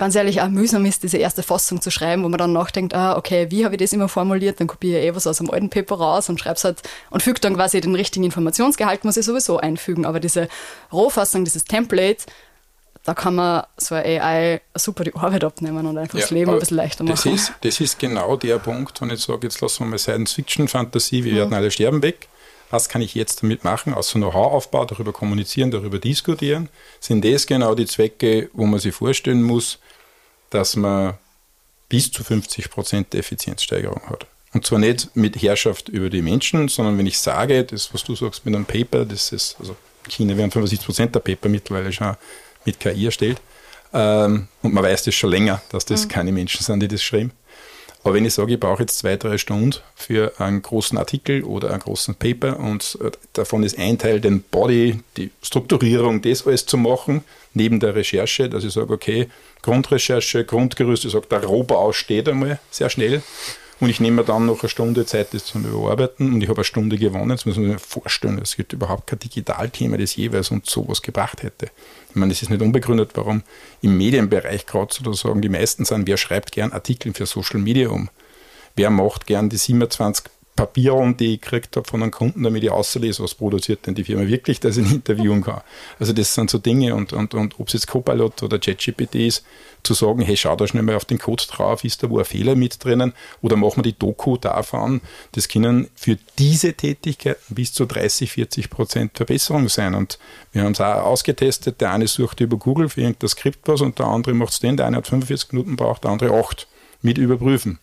ganz 0.00 0.14
ehrlich 0.14 0.40
auch 0.40 0.48
mühsam 0.48 0.86
ist, 0.86 1.02
diese 1.02 1.18
erste 1.18 1.42
Fassung 1.42 1.82
zu 1.82 1.90
schreiben, 1.90 2.24
wo 2.24 2.28
man 2.30 2.38
dann 2.38 2.54
nachdenkt, 2.54 2.94
ah, 2.94 3.18
okay, 3.18 3.50
wie 3.50 3.66
habe 3.66 3.74
ich 3.74 3.80
das 3.80 3.92
immer 3.92 4.08
formuliert, 4.08 4.58
dann 4.58 4.66
kopiere 4.66 4.98
ich 4.98 5.06
eh 5.06 5.14
was 5.14 5.26
aus 5.26 5.38
dem 5.38 5.50
alten 5.50 5.68
Paper 5.68 5.96
raus 5.96 6.30
und 6.30 6.40
schreibe 6.40 6.56
es 6.56 6.64
halt 6.64 6.80
und 7.10 7.22
füge 7.22 7.38
dann 7.38 7.54
quasi 7.54 7.82
den 7.82 7.94
richtigen 7.94 8.24
Informationsgehalt, 8.24 9.04
muss 9.04 9.18
ich 9.18 9.26
sowieso 9.26 9.58
einfügen. 9.58 10.06
Aber 10.06 10.18
diese 10.18 10.48
Rohfassung, 10.90 11.44
dieses 11.44 11.64
Template, 11.64 12.24
da 13.04 13.14
kann 13.14 13.34
man 13.34 13.64
so 13.76 13.94
eine 13.94 14.22
AI 14.22 14.60
super 14.74 15.04
die 15.04 15.14
Arbeit 15.14 15.42
abnehmen 15.42 15.86
und 15.86 15.96
einfach 15.96 16.18
ja, 16.18 16.20
das 16.20 16.30
Leben 16.30 16.50
ein 16.52 16.58
bisschen 16.58 16.76
leichter 16.76 17.04
machen. 17.04 17.14
Das 17.14 17.26
ist, 17.26 17.52
das 17.62 17.80
ist 17.80 17.98
genau 17.98 18.36
der 18.36 18.58
Punkt, 18.58 19.00
wenn 19.00 19.10
ich 19.10 19.20
sage, 19.20 19.46
jetzt 19.46 19.60
lassen 19.60 19.84
wir 19.84 19.86
mal 19.86 19.98
Science-Fiction-Fantasie, 19.98 21.24
wir 21.24 21.32
mhm. 21.32 21.36
werden 21.36 21.54
alle 21.54 21.70
sterben 21.70 22.02
weg. 22.02 22.28
Was 22.70 22.88
kann 22.88 23.02
ich 23.02 23.14
jetzt 23.14 23.42
damit 23.42 23.64
machen? 23.64 23.94
Außer 23.94 24.18
Know-how-Aufbau, 24.18 24.84
darüber 24.84 25.12
kommunizieren, 25.12 25.72
darüber 25.72 25.98
diskutieren. 25.98 26.68
Sind 27.00 27.24
das 27.24 27.46
genau 27.46 27.74
die 27.74 27.86
Zwecke, 27.86 28.48
wo 28.52 28.64
man 28.64 28.78
sich 28.78 28.94
vorstellen 28.94 29.42
muss, 29.42 29.78
dass 30.50 30.76
man 30.76 31.14
bis 31.88 32.12
zu 32.12 32.22
50 32.22 32.70
Prozent 32.70 33.14
Effizienzsteigerung 33.14 34.02
hat? 34.08 34.26
Und 34.52 34.66
zwar 34.66 34.78
nicht 34.78 35.16
mit 35.16 35.40
Herrschaft 35.40 35.88
über 35.88 36.10
die 36.10 36.22
Menschen, 36.22 36.68
sondern 36.68 36.98
wenn 36.98 37.06
ich 37.06 37.18
sage, 37.18 37.64
das, 37.64 37.92
was 37.94 38.04
du 38.04 38.14
sagst 38.14 38.44
mit 38.44 38.54
einem 38.54 38.64
Paper, 38.64 39.04
das 39.04 39.32
ist, 39.32 39.56
also 39.58 39.74
China 40.08 40.36
werden 40.36 40.50
75 40.50 40.86
Prozent 40.86 41.14
der 41.14 41.20
Paper 41.20 41.48
mittlerweile 41.48 41.92
schon 41.92 42.16
mit 42.64 42.80
KI 42.80 43.06
erstellt. 43.06 43.40
Ähm, 43.92 44.48
und 44.62 44.74
man 44.74 44.84
weiß 44.84 45.04
das 45.04 45.14
schon 45.14 45.30
länger, 45.30 45.62
dass 45.70 45.84
das 45.84 46.04
mhm. 46.04 46.08
keine 46.08 46.32
Menschen 46.32 46.62
sind, 46.62 46.80
die 46.80 46.88
das 46.88 47.02
schreiben. 47.02 47.32
Aber 48.02 48.14
wenn 48.14 48.24
ich 48.24 48.32
sage, 48.32 48.54
ich 48.54 48.60
brauche 48.60 48.82
jetzt 48.82 48.98
zwei, 48.98 49.16
drei 49.16 49.36
Stunden 49.36 49.78
für 49.94 50.40
einen 50.40 50.62
großen 50.62 50.96
Artikel 50.96 51.44
oder 51.44 51.70
einen 51.70 51.80
großen 51.80 52.14
Paper 52.14 52.58
und 52.58 52.98
äh, 53.02 53.10
davon 53.34 53.62
ist 53.62 53.78
ein 53.78 53.98
Teil 53.98 54.20
den 54.20 54.42
Body, 54.42 55.00
die 55.16 55.30
Strukturierung, 55.42 56.22
das 56.22 56.46
alles 56.46 56.64
zu 56.64 56.78
machen, 56.78 57.24
neben 57.52 57.78
der 57.78 57.94
Recherche, 57.94 58.48
dass 58.48 58.64
ich 58.64 58.72
sage, 58.72 58.92
okay, 58.92 59.28
Grundrecherche, 59.62 60.44
Grundgerüst, 60.44 61.04
ich 61.04 61.12
sage, 61.12 61.26
der 61.30 61.44
Rohbau 61.44 61.92
steht 61.92 62.28
einmal 62.28 62.58
sehr 62.70 62.88
schnell 62.88 63.22
und 63.80 63.88
ich 63.88 63.98
nehme 63.98 64.16
mir 64.16 64.24
dann 64.24 64.46
noch 64.46 64.60
eine 64.60 64.68
Stunde 64.68 65.06
Zeit, 65.06 65.32
das 65.32 65.46
zu 65.46 65.58
überarbeiten 65.58 66.34
und 66.34 66.42
ich 66.42 66.48
habe 66.48 66.58
eine 66.58 66.64
Stunde 66.64 66.98
gewonnen. 66.98 67.30
Jetzt 67.30 67.46
muss 67.46 67.56
man 67.56 67.72
sich 67.72 67.80
vorstellen, 67.80 68.38
es 68.42 68.56
gibt 68.56 68.74
überhaupt 68.74 69.06
kein 69.06 69.18
Digitalthema, 69.18 69.96
das 69.96 70.16
jeweils 70.16 70.50
uns 70.50 70.70
sowas 70.70 71.00
gebracht 71.00 71.42
hätte. 71.42 71.70
Ich 72.10 72.16
meine, 72.16 72.32
es 72.32 72.42
ist 72.42 72.50
nicht 72.50 72.60
unbegründet, 72.60 73.12
warum 73.14 73.42
im 73.80 73.96
Medienbereich 73.96 74.66
gerade 74.66 74.92
sozusagen 74.92 75.40
die 75.40 75.48
meisten 75.48 75.84
sind, 75.86 76.06
wer 76.06 76.18
schreibt 76.18 76.52
gern 76.52 76.72
Artikel 76.72 77.14
für 77.14 77.24
Social 77.24 77.60
Media 77.60 77.88
um? 77.88 78.10
Wer 78.76 78.90
macht 78.90 79.26
gern 79.26 79.48
die 79.48 79.56
27 79.56 80.26
Papieren, 80.60 81.16
die 81.16 81.32
ich 81.36 81.40
gekriegt 81.40 81.74
habe 81.76 81.88
von 81.88 82.02
einem 82.02 82.12
Kunden, 82.12 82.42
damit 82.42 82.62
ich 82.62 82.70
auslese, 82.70 83.22
was 83.22 83.34
produziert 83.34 83.86
denn 83.86 83.94
die 83.94 84.04
Firma 84.04 84.26
wirklich, 84.26 84.60
dass 84.60 84.76
ich 84.76 84.86
ihn 84.86 84.96
interviewen 84.96 85.42
kann. 85.42 85.62
Also 85.98 86.12
das 86.12 86.34
sind 86.34 86.50
so 86.50 86.58
Dinge 86.58 86.94
und, 86.94 87.14
und, 87.14 87.32
und 87.32 87.58
ob 87.58 87.68
es 87.68 87.72
jetzt 87.72 87.86
Copilot 87.86 88.42
oder 88.42 88.58
ChatGPT 88.58 89.14
ist, 89.14 89.42
zu 89.82 89.94
sagen, 89.94 90.20
hey, 90.20 90.36
schau 90.36 90.56
da 90.56 90.66
schnell 90.66 90.82
mal 90.82 90.96
auf 90.96 91.06
den 91.06 91.18
Code 91.18 91.44
drauf, 91.48 91.82
ist 91.82 92.02
da 92.02 92.10
wo 92.10 92.18
ein 92.18 92.26
Fehler 92.26 92.56
mit 92.56 92.84
drinnen 92.84 93.14
oder 93.40 93.56
machen 93.56 93.78
wir 93.78 93.84
die 93.84 93.98
Doku 93.98 94.36
davon, 94.36 95.00
das 95.32 95.48
können 95.48 95.88
für 95.94 96.18
diese 96.38 96.74
Tätigkeiten 96.74 97.54
bis 97.54 97.72
zu 97.72 97.86
30, 97.86 98.30
40 98.30 98.68
Prozent 98.68 99.12
Verbesserung 99.16 99.70
sein 99.70 99.94
und 99.94 100.18
wir 100.52 100.64
haben 100.64 100.72
es 100.72 100.80
auch 100.82 101.06
ausgetestet, 101.06 101.80
der 101.80 101.92
eine 101.92 102.06
sucht 102.06 102.40
über 102.40 102.58
Google 102.58 102.90
für 102.90 103.00
irgendein 103.00 103.30
Skript 103.30 103.66
was 103.66 103.80
und 103.80 103.98
der 103.98 104.08
andere 104.08 104.34
macht 104.34 104.52
es 104.52 104.60
den, 104.60 104.76
der 104.76 104.84
eine 104.84 104.98
hat 104.98 105.06
45 105.06 105.52
Minuten 105.52 105.76
braucht, 105.76 106.04
der 106.04 106.10
andere 106.10 106.38
8 106.38 106.68
mit 107.00 107.16
überprüfen. 107.16 107.78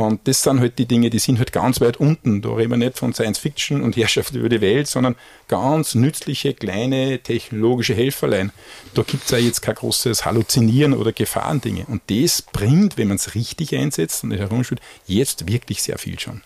Und 0.00 0.26
das 0.26 0.42
sind 0.42 0.60
halt 0.60 0.78
die 0.78 0.86
Dinge, 0.86 1.10
die 1.10 1.18
sind 1.18 1.38
halt 1.38 1.52
ganz 1.52 1.80
weit 1.82 1.98
unten. 1.98 2.40
Da 2.40 2.54
reden 2.54 2.70
wir 2.70 2.78
nicht 2.78 2.98
von 2.98 3.12
Science 3.12 3.38
Fiction 3.38 3.82
und 3.82 3.96
Herrschaft 3.98 4.34
über 4.34 4.48
die 4.48 4.62
Welt, 4.62 4.86
sondern 4.86 5.14
ganz 5.46 5.94
nützliche, 5.94 6.54
kleine 6.54 7.18
technologische 7.18 7.94
Helferlein. 7.94 8.50
Da 8.94 9.02
gibt 9.02 9.24
es 9.24 9.30
ja 9.30 9.38
jetzt 9.38 9.60
kein 9.60 9.74
großes 9.74 10.24
Halluzinieren 10.24 10.94
oder 10.94 11.12
Gefahrendinge. 11.12 11.84
Und 11.86 12.00
das 12.08 12.40
bringt, 12.40 12.96
wenn 12.96 13.08
man 13.08 13.16
es 13.16 13.34
richtig 13.34 13.74
einsetzt 13.76 14.24
und 14.24 14.30
herumspielt, 14.32 14.80
jetzt 15.06 15.46
wirklich 15.46 15.82
sehr 15.82 15.98
viel 15.98 16.18
schon. 16.18 16.40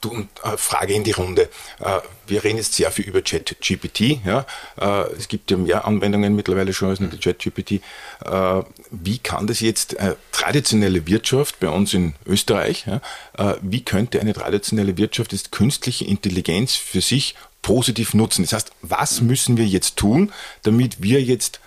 Du, 0.00 0.10
und 0.10 0.28
äh, 0.44 0.56
Frage 0.56 0.94
in 0.94 1.04
die 1.04 1.12
Runde. 1.12 1.48
Äh, 1.80 2.00
wir 2.26 2.44
reden 2.44 2.58
jetzt 2.58 2.74
sehr 2.74 2.90
viel 2.90 3.06
über 3.06 3.22
ChatGPT. 3.22 4.24
Ja? 4.24 4.46
Äh, 4.80 5.12
es 5.16 5.28
gibt 5.28 5.50
ja 5.50 5.56
mehr 5.56 5.84
Anwendungen 5.84 6.36
mittlerweile 6.36 6.72
schon 6.72 6.90
als 6.90 7.00
nur 7.00 7.10
die 7.10 7.18
ChatGPT. 7.18 7.80
Äh, 8.24 8.62
wie 8.90 9.18
kann 9.18 9.46
das 9.46 9.60
jetzt 9.60 9.94
äh, 9.94 10.14
traditionelle 10.32 11.06
Wirtschaft 11.06 11.60
bei 11.60 11.68
uns 11.68 11.94
in 11.94 12.14
Österreich, 12.26 12.86
ja? 12.86 13.00
Äh, 13.36 13.56
wie 13.62 13.82
könnte 13.82 14.20
eine 14.20 14.34
traditionelle 14.34 14.96
Wirtschaft 14.96 15.32
jetzt 15.32 15.52
künstliche 15.52 16.04
Intelligenz 16.04 16.74
für 16.74 17.00
sich 17.00 17.34
positiv 17.62 18.14
nutzen? 18.14 18.42
Das 18.42 18.52
heißt, 18.52 18.72
was 18.82 19.20
müssen 19.20 19.56
wir 19.56 19.66
jetzt 19.66 19.96
tun, 19.96 20.32
damit 20.62 21.02
wir 21.02 21.22
jetzt 21.22 21.60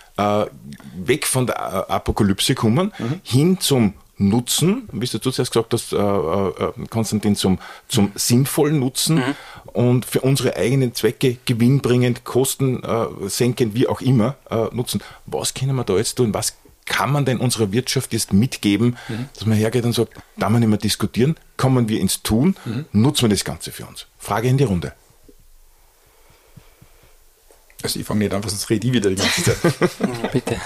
weg 0.95 1.25
von 1.25 1.47
der 1.47 1.89
Apokalypse 1.89 2.53
kommen, 2.53 2.93
mhm. 2.99 3.21
hin 3.23 3.59
zum 3.59 3.95
Nutzen, 4.21 4.87
wie 4.91 5.07
du 5.07 5.19
zuerst 5.19 5.51
gesagt 5.51 5.73
hast, 5.73 5.93
äh, 5.93 5.97
äh, 5.97 6.87
Konstantin, 6.89 7.35
zum, 7.35 7.59
zum 7.87 8.11
sinnvollen 8.15 8.79
Nutzen 8.79 9.15
mhm. 9.15 9.35
und 9.73 10.05
für 10.05 10.21
unsere 10.21 10.55
eigenen 10.55 10.93
Zwecke 10.93 11.37
gewinnbringend, 11.45 12.23
kostensenkend, 12.23 13.73
äh, 13.73 13.75
wie 13.75 13.87
auch 13.87 14.01
immer, 14.01 14.35
äh, 14.49 14.67
nutzen. 14.71 15.01
Was 15.25 15.53
können 15.53 15.75
wir 15.75 15.83
da 15.83 15.97
jetzt 15.97 16.15
tun? 16.15 16.33
Was 16.33 16.55
kann 16.85 17.11
man 17.11 17.25
denn 17.25 17.37
unserer 17.37 17.71
Wirtschaft 17.71 18.13
jetzt 18.13 18.33
mitgeben, 18.33 18.97
mhm. 19.07 19.29
dass 19.33 19.45
man 19.45 19.57
hergeht 19.57 19.85
und 19.85 19.93
sagt, 19.93 20.13
da 20.37 20.49
man 20.49 20.59
nicht 20.59 20.69
mehr 20.69 20.77
diskutieren, 20.77 21.35
kommen 21.57 21.89
wir 21.89 21.99
ins 21.99 22.21
Tun, 22.21 22.55
mhm. 22.65 22.85
nutzen 22.91 23.23
wir 23.23 23.29
das 23.29 23.43
Ganze 23.43 23.71
für 23.71 23.85
uns? 23.85 24.07
Frage 24.19 24.49
in 24.49 24.57
die 24.57 24.65
Runde. 24.65 24.93
Also 27.83 27.99
ich 27.99 28.05
fange 28.05 28.19
nicht 28.19 28.33
an, 28.33 28.43
sonst 28.43 28.69
rede 28.69 28.85
ich 28.87 28.93
wieder 28.93 29.09
die 29.09 29.15
ganze 29.15 29.43
Zeit. 29.43 29.57
Bitte. 30.31 30.57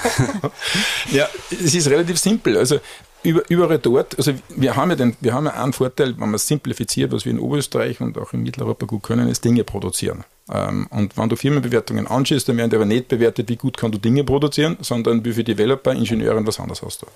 ja, 1.12 1.30
es 1.50 1.74
ist 1.74 1.88
relativ 1.88 2.18
simpel. 2.18 2.58
Also 2.58 2.80
über, 3.26 3.44
überall 3.50 3.80
dort, 3.80 4.18
also 4.18 4.34
wir 4.56 4.76
haben 4.76 4.92
ja 4.92 4.96
den, 4.96 5.18
wir 5.20 5.34
haben 5.34 5.46
ja 5.46 5.54
einen 5.54 5.74
Vorteil, 5.74 6.14
wenn 6.14 6.30
man 6.30 6.36
es 6.36 6.48
simplifiziert, 6.48 7.12
was 7.12 7.26
wir 7.26 7.32
in 7.32 7.40
Oberösterreich 7.40 8.00
und 8.00 8.18
auch 8.18 8.34
in 8.34 8.44
Mitteleuropa 8.44 8.86
gut 8.86 9.04
können, 9.04 9.28
ist 9.28 9.44
Dinge 9.44 9.64
produzieren. 9.64 10.24
Ähm, 10.52 10.88
und 10.92 11.18
wenn 11.18 11.28
du 11.28 11.36
Firmenbewertungen 11.36 12.06
anschaust, 12.06 12.48
dann 12.48 12.58
werden 12.58 12.70
die 12.70 12.76
aber 12.76 12.86
nicht 12.86 13.08
bewertet, 13.08 13.50
wie 13.50 13.56
gut 13.56 13.78
kann 13.78 13.92
du 13.92 13.98
Dinge 13.98 14.24
produzieren, 14.24 14.78
sondern 14.82 15.26
wie 15.26 15.34
viele 15.34 15.46
Developer, 15.46 15.92
Ingenieure 15.92 16.38
und 16.38 16.46
was 16.46 16.60
anderes 16.60 16.84
hast 16.84 17.02
du. 17.02 17.08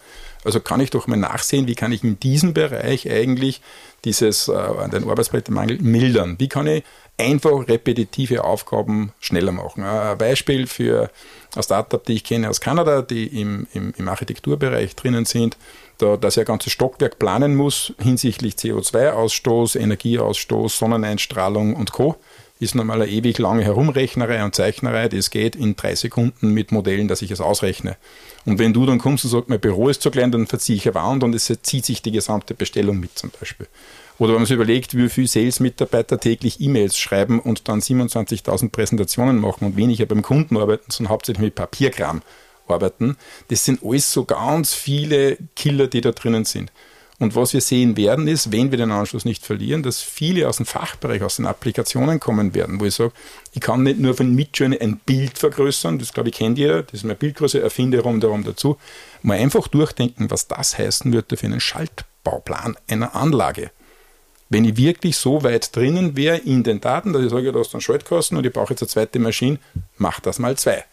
Also 0.43 0.59
kann 0.59 0.79
ich 0.79 0.89
doch 0.89 1.05
mal 1.05 1.17
nachsehen, 1.17 1.67
wie 1.67 1.75
kann 1.75 1.91
ich 1.91 2.03
in 2.03 2.19
diesem 2.19 2.53
Bereich 2.53 3.09
eigentlich 3.09 3.61
dieses, 4.03 4.47
äh, 4.47 4.89
den 4.89 5.07
Arbeitsplätzemangel 5.07 5.79
mildern? 5.79 6.37
Wie 6.39 6.47
kann 6.47 6.65
ich 6.65 6.83
einfach 7.19 7.67
repetitive 7.67 8.43
Aufgaben 8.43 9.13
schneller 9.19 9.51
machen? 9.51 9.83
Ein 9.83 10.17
Beispiel 10.17 10.65
für 10.65 11.11
ein 11.55 11.61
Startup, 11.63 12.03
die 12.03 12.13
ich 12.13 12.23
kenne 12.23 12.49
aus 12.49 12.61
Kanada, 12.61 13.03
die 13.03 13.27
im, 13.27 13.67
im, 13.73 13.93
im 13.95 14.07
Architekturbereich 14.07 14.95
drinnen 14.95 15.25
sind, 15.25 15.55
da, 15.99 16.17
dass 16.17 16.37
er 16.37 16.43
ein 16.43 16.47
ganzes 16.47 16.73
Stockwerk 16.73 17.19
planen 17.19 17.55
muss 17.55 17.93
hinsichtlich 17.99 18.55
CO2-Ausstoß, 18.55 19.79
Energieausstoß, 19.79 20.77
Sonneneinstrahlung 20.77 21.75
und 21.75 21.91
Co. 21.91 22.15
Ist 22.59 22.75
normal 22.75 23.03
eine 23.03 23.11
ewig 23.11 23.37
lange 23.37 23.63
Herumrechnerei 23.63 24.43
und 24.43 24.53
Zeichnerei. 24.53 25.07
Das 25.07 25.29
geht 25.29 25.55
in 25.55 25.77
drei 25.77 25.95
Sekunden 25.95 26.53
mit 26.53 26.73
Modellen, 26.73 27.07
dass 27.07 27.21
ich 27.21 27.31
es 27.31 27.39
ausrechne. 27.39 27.95
Und 28.45 28.59
wenn 28.59 28.73
du 28.73 28.85
dann 28.85 28.99
kommst 28.99 29.23
und 29.23 29.31
sagst, 29.31 29.47
mein 29.47 29.61
Büro 29.61 29.87
ist 29.87 30.01
zu 30.01 30.11
klein, 30.11 30.31
dann 30.31 30.45
verziehe 30.45 30.75
ich 30.75 30.85
eine 30.85 30.95
Wand 30.95 31.23
und 31.23 31.33
es 31.33 31.53
zieht 31.61 31.85
sich 31.85 32.01
die 32.01 32.11
gesamte 32.11 32.53
Bestellung 32.53 32.99
mit 32.99 33.17
zum 33.17 33.31
Beispiel. 33.39 33.67
Oder 34.17 34.33
wenn 34.33 34.39
man 34.39 34.45
sich 34.45 34.55
überlegt, 34.55 34.97
wie 34.97 35.07
viele 35.07 35.27
Sales-Mitarbeiter 35.27 36.19
täglich 36.19 36.59
E-Mails 36.59 36.97
schreiben 36.97 37.39
und 37.39 37.69
dann 37.69 37.79
27.000 37.79 38.69
Präsentationen 38.69 39.39
machen 39.39 39.65
und 39.65 39.77
weniger 39.77 40.05
beim 40.05 40.21
Kunden 40.21 40.57
arbeiten, 40.57 40.91
sondern 40.91 41.11
hauptsächlich 41.11 41.41
mit 41.41 41.55
Papierkram 41.55 42.21
arbeiten. 42.69 43.17
Das 43.49 43.65
sind 43.65 43.83
alles 43.83 44.11
so 44.11 44.25
ganz 44.25 44.73
viele 44.73 45.37
Killer, 45.55 45.87
die 45.87 46.01
da 46.01 46.11
drinnen 46.11 46.45
sind. 46.45 46.71
Und 47.19 47.35
was 47.35 47.53
wir 47.53 47.59
sehen 47.59 47.97
werden, 47.97 48.29
ist, 48.29 48.53
wenn 48.53 48.71
wir 48.71 48.77
den 48.77 48.91
Anschluss 48.91 49.25
nicht 49.25 49.45
verlieren, 49.45 49.83
dass 49.83 50.01
viele 50.01 50.47
aus 50.47 50.57
dem 50.57 50.65
Fachbereich, 50.65 51.21
aus 51.21 51.35
den 51.35 51.45
Applikationen 51.45 52.21
kommen 52.21 52.53
werden, 52.53 52.79
wo 52.79 52.85
ich 52.85 52.95
sage, 52.95 53.11
ich 53.51 53.59
kann 53.59 53.83
nicht 53.83 53.99
nur 53.99 54.15
von 54.15 54.33
Midjourney 54.33 54.79
ein 54.79 54.97
Bild 55.05 55.37
vergrößern, 55.37 55.99
das 55.99 56.13
glaube 56.13 56.29
ich 56.29 56.35
kennt 56.35 56.57
ihr, 56.57 56.83
das 56.83 56.93
ist 56.93 57.03
meine 57.03 57.15
Bildgröße, 57.15 57.61
erfinde 57.61 57.99
rundherum 57.99 58.45
dazu, 58.45 58.77
mal 59.21 59.37
einfach 59.37 59.67
durchdenken, 59.67 60.31
was 60.31 60.47
das 60.47 60.77
heißen 60.77 61.11
würde 61.11 61.35
für 61.35 61.45
einen 61.45 61.59
Schaltbauplan 61.59 62.77
einer 62.87 63.13
Anlage. 63.13 63.71
Wenn 64.47 64.63
ich 64.63 64.77
wirklich 64.77 65.17
so 65.17 65.43
weit 65.43 65.75
drinnen 65.75 66.15
wäre 66.15 66.37
in 66.37 66.63
den 66.63 66.79
Daten, 66.79 67.11
dass 67.11 67.21
ich 67.21 67.31
sage, 67.31 67.51
da 67.51 67.59
ist 67.59 67.75
ein 67.75 67.81
Schaltkasten 67.81 68.37
und 68.37 68.45
ich 68.45 68.53
brauche 68.53 68.71
jetzt 68.71 68.81
eine 68.81 68.87
zweite 68.87 69.19
Maschine, 69.19 69.59
mach 69.97 70.21
das 70.21 70.39
mal 70.39 70.57
zwei 70.57 70.85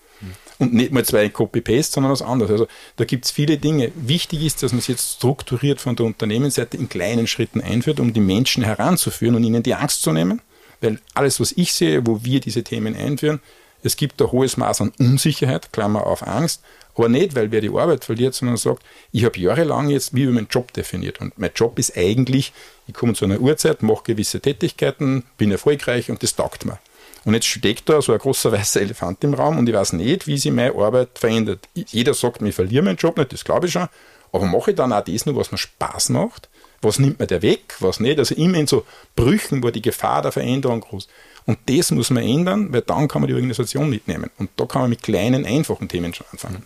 und 0.59 0.75
nicht 0.75 0.93
mal 0.93 1.05
zwei 1.05 1.29
Copy-Paste, 1.29 1.95
sondern 1.95 2.13
was 2.13 2.23
anderes. 2.23 2.51
Also 2.51 2.67
da 2.97 3.05
gibt 3.05 3.25
es 3.25 3.31
viele 3.31 3.59
Dinge. 3.59 3.93
Wichtig 3.95 4.43
ist, 4.43 4.63
dass 4.63 4.73
man 4.73 4.79
es 4.79 4.87
jetzt 4.87 5.17
strukturiert 5.17 5.81
von 5.81 5.97
der 5.97 6.07
Unternehmensseite 6.07 6.77
in 6.77 6.89
kleinen 6.89 7.27
Schritten 7.27 7.61
einführt, 7.61 8.01
um 8.01 8.13
die 8.13 8.21
Menschen 8.21 8.63
heranzuführen 8.65 9.35
und 9.35 9.45
ihnen 9.45 9.63
die 9.63 9.75
Angst 9.75 10.03
zu 10.03 10.13
nehmen. 10.13 10.41
Weil 10.81 11.01
alles, 11.15 11.41
was 11.41 11.53
ich 11.53 11.73
sehe, 11.73 12.07
wo 12.07 12.25
wir 12.25 12.41
diese 12.41 12.63
Themen 12.63 12.95
einführen, 12.95 13.41
es 13.83 13.97
gibt 13.97 14.21
ein 14.21 14.33
hohes 14.33 14.57
Maß 14.57 14.81
an 14.81 14.93
Unsicherheit, 14.99 15.73
Klammer 15.73 16.07
auf 16.07 16.27
Angst, 16.27 16.63
aber 16.97 17.09
nicht, 17.09 17.35
weil 17.35 17.53
wer 17.53 17.61
die 17.61 17.69
Arbeit 17.69 18.05
verliert, 18.05 18.35
sondern 18.35 18.57
sagt, 18.57 18.83
ich 19.13 19.25
habe 19.25 19.39
jahrelang 19.39 19.91
jetzt 19.91 20.15
wie 20.15 20.23
über 20.23 20.33
meinen 20.33 20.49
Job 20.51 20.73
definiert. 20.73 21.21
Und 21.21 21.39
mein 21.39 21.51
Job 21.55 21.79
ist 21.79 21.97
eigentlich, 21.97 22.53
ich 22.87 22.95
komme 22.95 23.15
zu 23.15 23.27
einer 23.27 23.39
Uhrzeit, 23.39 23.83
mache 23.83 24.05
gewisse 24.05 24.41
Tätigkeiten, 24.41 25.25
bin 25.37 25.53
erfolgreich 25.53 26.11
und 26.11 26.23
das 26.23 26.35
taugt 26.35 26.65
mir. 26.65 26.79
Und 27.27 27.35
jetzt 27.35 27.47
steckt 27.47 27.89
da 27.89 28.01
so 28.01 28.13
ein 28.13 28.19
großer 28.21 28.53
weißer 28.53 28.81
Elefant 28.81 29.23
im 29.25 29.35
Raum 29.35 29.59
und 29.59 29.69
ich 29.69 29.75
weiß 29.75 29.95
nicht, 29.95 30.29
wie 30.29 30.39
sich 30.39 30.53
meine 30.53 30.73
Arbeit 30.77 31.19
verändert. 31.19 31.69
Jeder 31.75 32.15
sagt, 32.15 32.41
ich 32.41 32.55
verliere 32.55 32.85
meinen 32.85 32.97
Job 32.97 33.19
nicht, 33.19 33.33
das 33.33 33.45
glaube 33.45 33.67
ich 33.67 33.73
schon. 33.73 33.89
Aber 34.33 34.47
mache 34.47 34.71
ich 34.71 34.77
dann 34.77 34.93
auch 34.93 35.03
das 35.03 35.27
nur, 35.27 35.35
was 35.35 35.51
mir 35.51 35.59
Spaß 35.59 36.11
macht? 36.11 36.49
Was 36.83 37.01
nimmt 37.01 37.19
mir 37.19 37.27
der 37.27 37.43
weg, 37.43 37.75
was 37.81 37.99
nicht? 37.99 38.21
Also 38.21 38.37
immer 38.37 38.59
in 38.59 38.69
so 38.69 38.85
Brüchen, 39.17 39.61
wo 39.65 39.71
die 39.71 39.83
Gefahr 39.83 40.23
der 40.23 40.31
Veränderung 40.31 40.83
groß. 40.83 41.09
Und 41.47 41.59
das 41.67 41.91
muss 41.91 42.11
man 42.11 42.23
ändern, 42.23 42.73
weil 42.73 42.83
dann 42.83 43.09
kann 43.09 43.23
man 43.23 43.29
die 43.29 43.35
Organisation 43.35 43.91
mitnehmen. 43.91 44.31
Und 44.39 44.51
da 44.57 44.67
kann 44.67 44.83
man 44.83 44.91
mit 44.91 45.03
kleinen, 45.03 45.45
einfachen 45.45 45.89
Themen 45.89 46.15
schon 46.15 46.27
anfangen. 46.31 46.65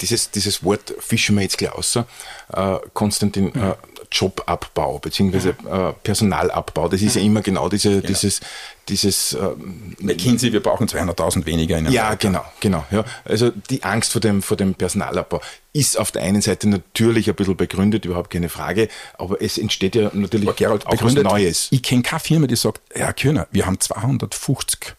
Dieses, 0.00 0.32
dieses 0.32 0.64
Wort 0.64 0.94
fischen 0.98 1.36
wir 1.36 1.42
jetzt 1.42 1.58
gleich 1.58 1.72
aus. 1.72 1.96
Äh, 1.96 2.78
Konstantin, 2.92 3.52
mhm. 3.54 3.74
Jobabbau 4.12 4.98
bzw. 4.98 5.48
Äh, 5.48 5.92
Personalabbau. 6.02 6.88
Das 6.88 7.02
ist 7.02 7.16
ja, 7.16 7.22
immer 7.22 7.42
genau 7.42 7.68
diese, 7.68 7.96
genau. 7.96 8.06
dieses, 8.06 8.40
dieses 8.88 9.32
ähm, 9.34 9.96
McKinsey, 10.00 10.52
wir 10.52 10.62
brauchen 10.62 10.86
200.000 10.86 11.46
weniger 11.46 11.78
in 11.78 11.86
einem 11.86 11.94
Ja, 11.94 12.08
Jahr. 12.08 12.16
genau, 12.16 12.44
genau. 12.60 12.84
Ja. 12.90 13.04
Also 13.24 13.50
die 13.70 13.82
Angst 13.82 14.12
vor 14.12 14.20
dem, 14.20 14.42
vor 14.42 14.56
dem 14.56 14.74
Personalabbau 14.74 15.40
ist 15.72 15.98
auf 15.98 16.12
der 16.12 16.22
einen 16.22 16.42
Seite 16.42 16.68
natürlich 16.68 17.28
ein 17.28 17.34
bisschen 17.34 17.56
begründet, 17.56 18.04
überhaupt 18.04 18.30
keine 18.30 18.48
Frage, 18.48 18.88
aber 19.18 19.40
es 19.40 19.58
entsteht 19.58 19.94
ja 19.94 20.10
natürlich 20.12 20.48
aber 20.48 20.56
Gerald, 20.56 20.86
auch 20.86 20.90
begründet, 20.90 21.24
was 21.24 21.32
Neues. 21.32 21.68
Ich 21.70 21.82
kenne 21.82 22.02
keine 22.02 22.20
Firma, 22.20 22.46
die 22.46 22.56
sagt, 22.56 22.80
Herr 22.92 23.12
Kühner, 23.12 23.46
wir 23.50 23.66
haben 23.66 23.80
250 23.80 24.94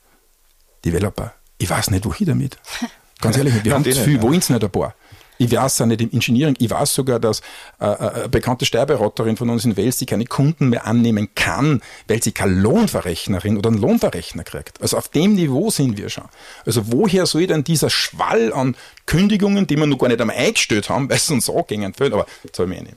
Developer. 0.83 1.33
Ich 1.59 1.69
weiß 1.69 1.91
nicht, 1.91 2.05
wohin 2.05 2.27
damit. 2.27 2.57
Ganz 3.21 3.37
ehrlich, 3.37 3.63
wir 3.63 3.73
haben 3.73 3.85
zu 3.85 3.93
viel, 3.93 4.21
wollen 4.21 4.39
es 4.39 4.49
nicht 4.49 4.63
ein 4.63 4.69
paar. 4.69 4.95
Ich 5.37 5.51
weiß 5.51 5.81
auch 5.81 5.85
nicht 5.85 6.01
im 6.01 6.11
Engineering. 6.11 6.55
Ich 6.59 6.69
weiß 6.69 6.93
sogar, 6.93 7.19
dass 7.19 7.41
äh, 7.79 7.85
äh, 7.85 7.95
eine 7.95 8.29
bekannte 8.29 8.65
Steuerberaterin 8.65 9.37
von 9.37 9.49
uns 9.49 9.65
in 9.65 9.77
Wels, 9.77 9.97
die 9.97 10.05
keine 10.05 10.25
Kunden 10.25 10.69
mehr 10.69 10.85
annehmen 10.85 11.29
kann, 11.35 11.81
weil 12.07 12.21
sie 12.21 12.31
keine 12.31 12.53
Lohnverrechnerin 12.53 13.57
oder 13.57 13.69
einen 13.69 13.79
Lohnverrechner 13.79 14.43
kriegt. 14.43 14.81
Also 14.81 14.97
auf 14.97 15.09
dem 15.09 15.35
Niveau 15.35 15.69
sind 15.69 15.97
wir 15.97 16.09
schon. 16.09 16.25
Also 16.65 16.91
woher 16.91 17.25
soll 17.25 17.47
denn 17.47 17.63
dieser 17.63 17.89
Schwall 17.89 18.53
an 18.53 18.75
Kündigungen, 19.05 19.67
die 19.67 19.77
wir 19.77 19.85
noch 19.85 19.97
gar 19.97 20.07
nicht 20.07 20.21
einmal 20.21 20.37
eingestellt 20.37 20.89
haben, 20.89 21.09
weil 21.09 21.17
es 21.17 21.29
uns 21.29 21.49
angehen 21.49 21.93
fällt, 21.93 22.13
aber 22.13 22.25
das 22.43 22.55
soll 22.55 22.71
ich 22.71 22.77
mir 22.77 22.83
nicht. 22.83 22.95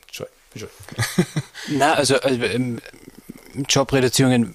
Na, 1.68 1.94
also, 1.94 2.18
also 2.20 2.42
ähm, 2.44 2.80
Jobreduzierungen, 3.68 4.54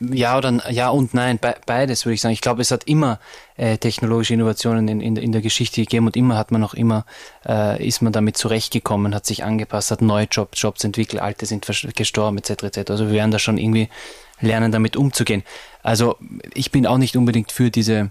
ja 0.00 0.36
oder 0.36 0.70
ja 0.70 0.90
und 0.90 1.14
nein, 1.14 1.38
beides 1.66 2.04
würde 2.04 2.14
ich 2.14 2.20
sagen. 2.20 2.32
Ich 2.32 2.40
glaube, 2.40 2.62
es 2.62 2.70
hat 2.70 2.84
immer 2.84 3.18
äh, 3.56 3.78
technologische 3.78 4.34
Innovationen 4.34 4.88
in, 4.88 5.00
in, 5.00 5.16
in, 5.16 5.32
der 5.32 5.42
Geschichte 5.42 5.80
gegeben 5.80 6.06
und 6.06 6.16
immer 6.16 6.36
hat 6.36 6.50
man 6.50 6.60
noch 6.60 6.74
immer, 6.74 7.04
äh, 7.46 7.84
ist 7.86 8.02
man 8.02 8.12
damit 8.12 8.36
zurechtgekommen, 8.36 9.14
hat 9.14 9.26
sich 9.26 9.44
angepasst, 9.44 9.90
hat 9.90 10.02
neue 10.02 10.26
Jobs, 10.30 10.60
Jobs 10.60 10.84
entwickelt, 10.84 11.22
alte 11.22 11.46
sind 11.46 11.66
gestorben 11.96 12.38
etc. 12.38 12.50
etc. 12.64 12.90
Also 12.90 13.06
wir 13.06 13.14
werden 13.14 13.30
da 13.30 13.38
schon 13.38 13.58
irgendwie 13.58 13.88
lernen, 14.40 14.72
damit 14.72 14.96
umzugehen. 14.96 15.42
Also 15.82 16.16
ich 16.54 16.70
bin 16.70 16.86
auch 16.86 16.98
nicht 16.98 17.16
unbedingt 17.16 17.52
für 17.52 17.70
diese 17.70 18.10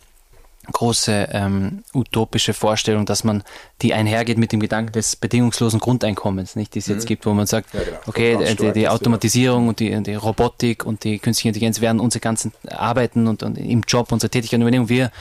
große 0.72 1.30
ähm, 1.32 1.84
utopische 1.94 2.54
Vorstellung, 2.54 3.06
dass 3.06 3.24
man 3.24 3.44
die 3.82 3.94
einhergeht 3.94 4.38
mit 4.38 4.52
dem 4.52 4.60
Gedanken 4.60 4.92
des 4.92 5.16
bedingungslosen 5.16 5.80
Grundeinkommens, 5.80 6.56
nicht, 6.56 6.76
die 6.76 6.80
es 6.80 6.88
jetzt 6.88 7.04
mhm. 7.04 7.08
gibt, 7.08 7.26
wo 7.26 7.34
man 7.34 7.48
sagt, 7.48 7.74
ja, 7.74 7.82
genau. 7.84 7.98
okay, 8.06 8.56
die, 8.56 8.72
die, 8.72 8.88
Automatisierung 8.88 9.68
und 9.68 9.80
die, 9.80 10.02
die 10.04 10.14
Robotik 10.14 10.86
und 10.86 11.04
die 11.04 11.20
künstliche 11.20 11.50
Intelligenz 11.50 11.82
werden 11.82 12.00
unsere 12.00 12.22
ganzen 12.22 12.52
Arbeiten 12.70 13.28
und, 13.28 13.44
und 13.44 13.58
im 13.58 13.82
Job 13.88 14.12
unsere 14.12 14.30
Tätigkeiten 14.30 14.62
übernehmen. 14.62 14.88
Wir 14.88 15.12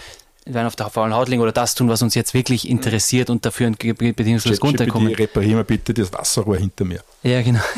werden 0.45 0.67
auf 0.67 0.77
der 0.77 0.91
faulen 0.91 1.15
Haut 1.15 1.29
liegen 1.29 1.43
oder 1.43 1.53
das 1.53 1.75
tun, 1.75 1.89
was 1.89 2.03
uns 2.03 2.15
jetzt 2.15 2.35
wirklich 2.35 2.65
mhm. 2.65 2.71
interessiert 2.71 3.31
und 3.31 3.45
dafür 3.45 3.67
ein 3.67 3.77
bedingungsloses 3.77 4.61
Grundeinkommen. 4.61 5.15
Reparieren 5.15 5.57
wir 5.57 5.65
bitte 5.65 5.95
das 5.95 6.13
Wasserrohr 6.13 6.57
hinter 6.57 6.85
mir. 6.85 7.03
Ja, 7.23 7.43
genau. 7.43 7.61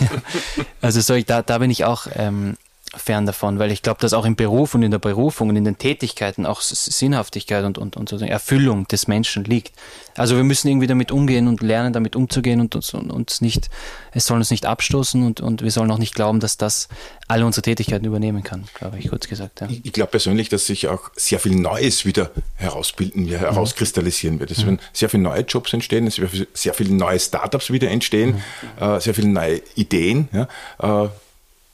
Also 0.81 1.01
so, 1.01 1.15
ich, 1.15 1.27
da, 1.27 1.43
da 1.43 1.59
bin 1.59 1.71
ich 1.71 1.85
auch 1.85 2.09
ähm, 2.17 2.57
fern 2.95 3.25
davon, 3.25 3.59
weil 3.59 3.73
ich 3.73 3.81
glaube, 3.81 4.01
dass 4.01 4.13
auch 4.13 4.27
im 4.27 4.37
Beruf 4.37 4.75
und 4.75 4.83
in 4.83 4.91
der 4.91 4.99
Berufung 4.99 5.49
und 5.49 5.57
in 5.57 5.65
den 5.65 5.79
Tätigkeiten 5.79 6.45
auch 6.45 6.61
Sinnhaftigkeit 6.61 7.65
und, 7.65 7.79
und, 7.79 7.97
und 7.97 8.09
sozusagen 8.09 8.31
Erfüllung 8.31 8.87
des 8.89 9.09
Menschen 9.09 9.45
liegt. 9.45 9.73
Also 10.17 10.37
wir 10.37 10.45
müssen 10.45 10.69
irgendwie 10.69 10.87
damit 10.87 11.11
umgehen 11.11 11.49
und 11.49 11.63
lernen, 11.63 11.95
damit 11.95 12.17
umzugehen 12.17 12.61
und 12.61 12.75
uns, 12.75 12.93
uns 12.93 13.41
nicht, 13.41 13.71
es 14.13 14.27
soll 14.27 14.37
uns 14.37 14.51
nicht 14.51 14.67
abstoßen 14.67 15.25
und, 15.25 15.41
und 15.41 15.63
wir 15.63 15.71
sollen 15.71 15.91
auch 15.91 15.99
nicht 15.99 16.15
glauben, 16.15 16.39
dass 16.39 16.59
das 16.59 16.89
alle 17.29 17.47
unsere 17.47 17.63
Tätigkeiten 17.63 18.05
übernehmen 18.05 18.43
kann, 18.43 18.65
glaube 18.75 18.99
ich, 18.99 19.09
kurz 19.09 19.27
gesagt. 19.27 19.63
Ja. 19.63 19.69
Ich, 19.71 19.87
ich 19.87 19.93
glaube 19.95 20.11
persönlich, 20.11 20.51
dass 20.51 20.67
sich 20.67 20.89
auch 20.89 21.11
sehr 21.17 21.39
viel 21.39 21.55
Neues 21.55 22.05
wieder 22.05 22.31
herausbilden, 22.57 23.31
wird, 23.31 23.41
herauskristallisieren 23.41 24.39
wird. 24.39 24.51
Es 24.51 24.59
mhm. 24.59 24.67
werden 24.67 24.81
sehr 24.93 25.09
viele 25.09 25.23
neue 25.23 25.41
Jobs 25.43 25.73
entstehen, 25.73 26.07
es 26.07 26.19
werden 26.19 26.47
sehr 26.53 26.75
viele 26.75 26.93
neue 26.93 27.19
Startups 27.19 27.71
wieder 27.71 27.91
entstehen, 27.91 28.43
mhm. 28.79 28.85
äh, 28.85 29.01
sehr 29.01 29.15
viele 29.15 29.29
neue 29.29 29.63
Ideen. 29.77 30.29
Ja, 30.33 31.05
äh, 31.05 31.09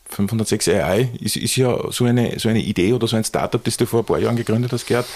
506 0.09 0.69
AI 0.69 1.11
ist, 1.21 1.37
ist 1.37 1.57
ja 1.57 1.91
so 1.91 2.05
eine, 2.05 2.39
so 2.39 2.49
eine 2.49 2.61
Idee 2.61 2.93
oder 2.93 3.07
so 3.07 3.17
ein 3.17 3.25
Startup, 3.25 3.63
das 3.63 3.77
du 3.77 3.87
vor 3.87 4.01
ein 4.01 4.07
paar 4.07 4.19
Jahren 4.19 4.37
gegründet 4.37 4.73
hast, 4.73 4.87
Gerd. 4.87 5.07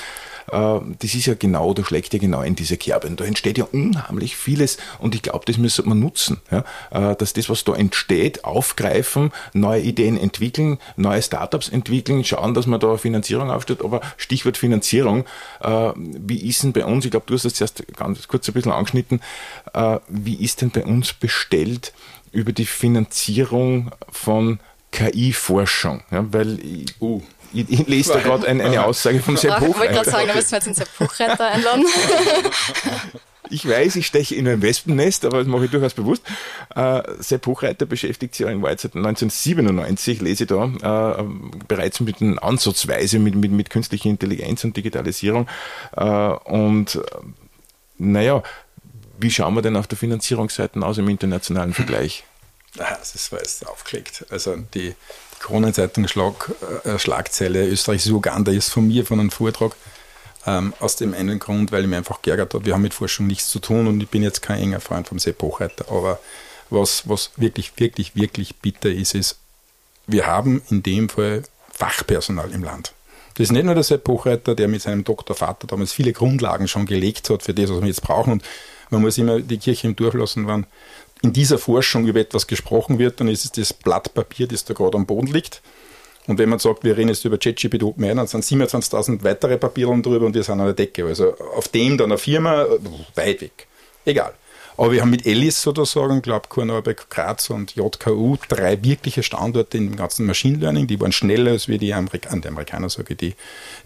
Äh, 0.51 0.81
das 0.99 1.15
ist 1.15 1.27
ja 1.27 1.35
genau, 1.35 1.75
da 1.75 1.85
schlägt 1.85 2.13
ja 2.13 2.19
genau 2.19 2.43
in 2.43 2.55
diese 2.55 2.77
Kerbe. 2.77 3.07
Und 3.09 3.21
da 3.21 3.25
entsteht 3.25 3.59
ja 3.59 3.65
unheimlich 3.65 4.37
vieles 4.37 4.79
und 4.99 5.15
ich 5.15 5.23
glaube, 5.23 5.45
das 5.47 5.59
müsste 5.59 5.83
man 5.89 6.01
nutzen. 6.01 6.41
Ja? 6.51 6.65
Äh, 6.91 7.17
dass 7.17 7.33
das, 7.33 7.49
was 7.49 7.65
da 7.65 7.75
entsteht, 7.75 8.45
aufgreifen, 8.45 9.33
neue 9.53 9.83
Ideen 9.83 10.17
entwickeln, 10.17 10.79
neue 10.97 11.23
Startups 11.23 11.69
entwickeln, 11.69 12.25
schauen, 12.25 12.55
dass 12.55 12.67
man 12.67 12.81
da 12.81 12.97
Finanzierung 12.97 13.51
aufstellt. 13.51 13.85
Aber 13.85 14.01
Stichwort 14.17 14.57
Finanzierung, 14.57 15.25
äh, 15.61 15.93
wie 15.97 16.49
ist 16.49 16.63
denn 16.63 16.73
bei 16.73 16.85
uns, 16.85 17.05
ich 17.05 17.11
glaube, 17.11 17.27
du 17.27 17.35
hast 17.35 17.45
das 17.45 17.61
erst 17.61 17.85
ganz 17.97 18.27
kurz 18.29 18.49
ein 18.49 18.55
bisschen 18.55 18.73
angeschnitten, 18.73 19.21
wie 20.09 20.35
ist 20.35 20.61
denn 20.61 20.71
bei 20.71 20.85
uns 20.85 21.13
bestellt 21.13 21.93
über 22.33 22.53
die 22.53 22.67
Finanzierung 22.67 23.91
von 24.11 24.59
KI-Forschung, 24.93 26.03
ja, 26.11 26.25
weil 26.33 26.61
ich, 26.61 27.01
uh, 27.01 27.21
ich, 27.53 27.69
ich 27.69 27.87
lese 27.87 28.13
da 28.13 28.21
gerade 28.21 28.47
ein, 28.47 28.61
eine 28.61 28.85
Aussage 28.85 29.21
von 29.21 29.37
Sepp 29.37 29.61
Hochreiter. 29.61 29.71
Ich 29.71 29.79
wollte 29.79 29.93
gerade 29.93 30.11
sagen, 30.11 30.29
da 30.29 30.35
müssen 30.35 30.51
wir 30.51 30.59
jetzt 30.59 30.67
den 30.67 30.75
Sepp 30.75 30.89
Hochreiter 31.01 31.47
einladen. 31.47 31.85
Ich 33.51 33.69
weiß, 33.69 33.97
ich 33.97 34.07
steche 34.07 34.35
in 34.35 34.49
ein 34.49 34.63
Wespennest, 34.63 35.27
aber 35.27 35.39
das 35.39 35.47
mache 35.47 35.67
ich 35.67 35.71
durchaus 35.71 35.93
bewusst. 35.93 36.23
Äh, 36.75 37.03
Sepp 37.19 37.47
Hochreiter 37.47 37.85
beschäftigt 37.85 38.35
sich 38.35 38.47
ja 38.47 38.51
in 38.51 38.63
Wahrheit 38.63 38.81
seit 38.81 38.97
1997, 38.97 40.23
lese 40.23 40.45
ich 40.45 40.49
da, 40.49 41.19
äh, 41.19 41.25
bereits 41.69 42.01
mit 42.01 42.23
einer 42.23 42.43
Ansatzweise 42.43 43.19
mit, 43.19 43.35
mit, 43.35 43.53
mit 43.53 43.69
künstlicher 43.69 44.09
Intelligenz 44.09 44.65
und 44.65 44.75
Digitalisierung. 44.75 45.49
Äh, 45.95 46.05
und 46.05 46.95
äh, 46.95 47.01
naja, 47.99 48.43
wie 49.19 49.31
schauen 49.31 49.55
wir 49.55 49.61
denn 49.61 49.77
auf 49.77 49.87
der 49.87 49.99
Finanzierungsseite 49.99 50.81
aus 50.81 50.97
im 50.97 51.09
internationalen 51.11 51.75
Vergleich? 51.75 52.25
Das 52.75 53.15
ist, 53.15 53.31
weil 53.33 53.43
es 53.43 53.65
aufgelegt. 53.65 54.25
Also 54.31 54.57
die 54.57 54.95
Kronenzeitung 55.39 56.09
Schlag, 56.09 56.51
äh, 56.85 56.99
Schlagzeile 56.99 57.67
Österreich 57.67 58.07
ist 58.07 58.13
Uganda 58.13 58.53
ist 58.53 58.71
von 58.71 58.87
mir, 58.87 59.05
von 59.05 59.21
einem 59.21 59.31
Vortrag. 59.31 59.73
Ähm, 60.45 60.73
aus 60.81 60.97
dem 60.97 61.15
einen 61.15 61.39
Grund, 61.39 61.71
weil 61.71 61.83
ich 61.85 61.89
mir 61.89 61.99
einfach 61.99 62.21
geärgert 62.23 62.55
habe, 62.55 62.65
wir 62.65 62.75
haben 62.75 62.83
mit 62.83 62.95
Forschung 62.95 63.29
nichts 63.29 63.49
zu 63.49 63.61
tun 63.61 63.87
und 63.87 64.01
ich 64.03 64.09
bin 64.09 64.25
jetzt 64.25 64.43
kein 64.43 64.61
enger 64.61 64.81
Freund 64.81 65.07
vom 65.07 65.19
Sepp 65.19 65.41
Hochreiter. 65.41 65.85
Aber 65.89 66.19
was, 66.71 67.09
was 67.09 67.31
wirklich, 67.37 67.73
wirklich, 67.77 68.17
wirklich 68.17 68.57
bitter 68.57 68.91
ist, 68.91 69.15
ist, 69.15 69.39
wir 70.07 70.27
haben 70.27 70.63
in 70.69 70.83
dem 70.83 71.09
Fall 71.09 71.45
Fachpersonal 71.73 72.51
im 72.51 72.65
Land. 72.65 72.93
Das 73.35 73.45
ist 73.45 73.53
nicht 73.53 73.65
nur 73.65 73.75
der 73.75 73.85
Sepp 73.85 74.07
Hochreiter, 74.09 74.55
der 74.55 74.69
mit 74.69 74.83
seinem 74.83 75.05
Doktorvater 75.05 75.67
damals 75.67 75.93
viele 75.93 76.13
Grundlagen 76.13 76.69
schon 76.69 76.87
gelegt 76.87 77.31
hat 77.31 77.43
für 77.43 77.55
das, 77.55 77.71
was 77.71 77.81
wir 77.81 77.89
jetzt 77.89 78.03
brauchen. 78.03 78.33
Und 78.33 78.43
man 78.91 79.01
muss 79.01 79.19
immer 79.19 79.41
die 79.41 79.59
Kirche 79.59 79.87
im 79.87 79.97
Dorf 79.97 80.15
lassen, 80.15 80.47
wenn 80.47 80.67
in 81.23 81.33
dieser 81.33 81.59
Forschung 81.59 82.07
über 82.07 82.21
etwas 82.21 82.47
gesprochen 82.47 82.99
wird, 82.99 83.21
dann 83.21 83.29
ist 83.29 83.45
es 83.45 83.53
das 83.53 83.73
Blatt 83.73 84.13
Papier, 84.13 84.47
das 84.47 84.65
da 84.65 84.75
gerade 84.75 84.97
am 84.99 85.07
Boden 85.07 85.29
liegt. 85.29 85.63
Und 86.27 86.39
wenn 86.39 86.49
man 86.49 86.59
sagt, 86.59 86.85
wir 86.85 86.97
reden 86.97 87.09
jetzt 87.09 87.25
über 87.25 87.39
ChatGPT 87.39 87.83
OpenAI, 87.83 88.15
dann 88.15 88.27
sind 88.27 88.45
27.000 88.45 89.25
weitere 89.25 89.59
Papiere 89.59 89.97
drüber 90.01 90.27
und 90.27 90.35
wir 90.35 90.43
sind 90.43 90.61
an 90.61 90.67
der 90.67 90.75
Decke. 90.75 91.05
Also 91.05 91.37
auf 91.37 91.69
dem 91.69 91.97
dann 91.97 92.11
eine 92.11 92.19
Firma, 92.19 92.67
weit 93.15 93.41
weg. 93.41 93.67
Egal. 94.05 94.35
Aber 94.77 94.93
wir 94.93 95.03
haben 95.03 95.11
mit 95.11 95.27
Ellis 95.27 95.61
sozusagen, 95.61 96.23
glaube 96.23 96.49
Korneuberg, 96.49 97.11
Graz 97.11 97.51
und 97.51 97.75
JKU 97.75 98.37
drei 98.49 98.83
wirkliche 98.83 99.23
Standorte 99.23 99.77
im 99.77 99.97
ganzen 99.97 100.27
Machine 100.27 100.59
Learning. 100.59 100.87
Die 100.87 100.99
waren 101.01 101.13
schneller 101.13 101.53
als 101.53 101.69
wir 101.69 101.79
die 101.79 101.93
Amerikaner, 101.93 102.41
die 102.41 102.49
Amerikaner 102.49 102.89
sage 102.89 103.13
ich, 103.13 103.19
die, 103.19 103.35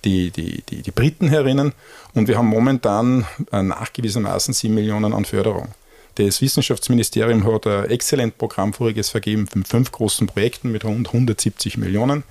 die, 0.05 0.31
die, 0.31 0.63
die, 0.63 0.83
die 0.83 0.91
Briten 0.91 1.29
herinnen. 1.29 1.73
Und 2.15 2.29
wir 2.29 2.39
haben 2.39 2.47
momentan 2.47 3.27
äh, 3.51 3.63
nachgewiesenermaßen 3.63 4.55
7 4.55 4.75
Millionen 4.75 5.13
an 5.13 5.25
Förderung. 5.25 5.69
Das 6.17 6.41
Wissenschaftsministerium 6.41 7.45
hat 7.45 7.67
ein 7.67 7.91
Exzellent-Programm 7.91 8.73
voriges 8.73 9.11
vergeben 9.11 9.47
mit 9.55 9.69
fünf 9.69 9.93
großen 9.93 10.27
Projekten 10.27 10.73
mit 10.73 10.83
rund 10.83 11.09
170 11.09 11.77
Millionen. 11.77 12.25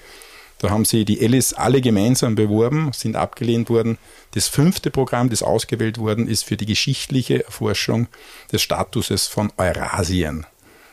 Da 0.58 0.72
haben 0.72 0.86
sie 0.86 1.06
die 1.06 1.22
Ellis 1.22 1.54
alle 1.54 1.82
gemeinsam 1.82 2.34
beworben, 2.34 2.90
sind 2.94 3.16
abgelehnt 3.16 3.70
worden. 3.70 4.00
Das 4.32 4.48
fünfte 4.48 4.90
Programm, 4.90 5.30
das 5.30 5.44
ausgewählt 5.44 6.00
worden 6.00 6.28
ist 6.28 6.46
für 6.46 6.58
die 6.58 6.66
geschichtliche 6.66 7.46
Erforschung 7.46 8.08
des 8.52 8.64
Statuses 8.64 9.28
von 9.28 9.54
Eurasien. 9.58 10.48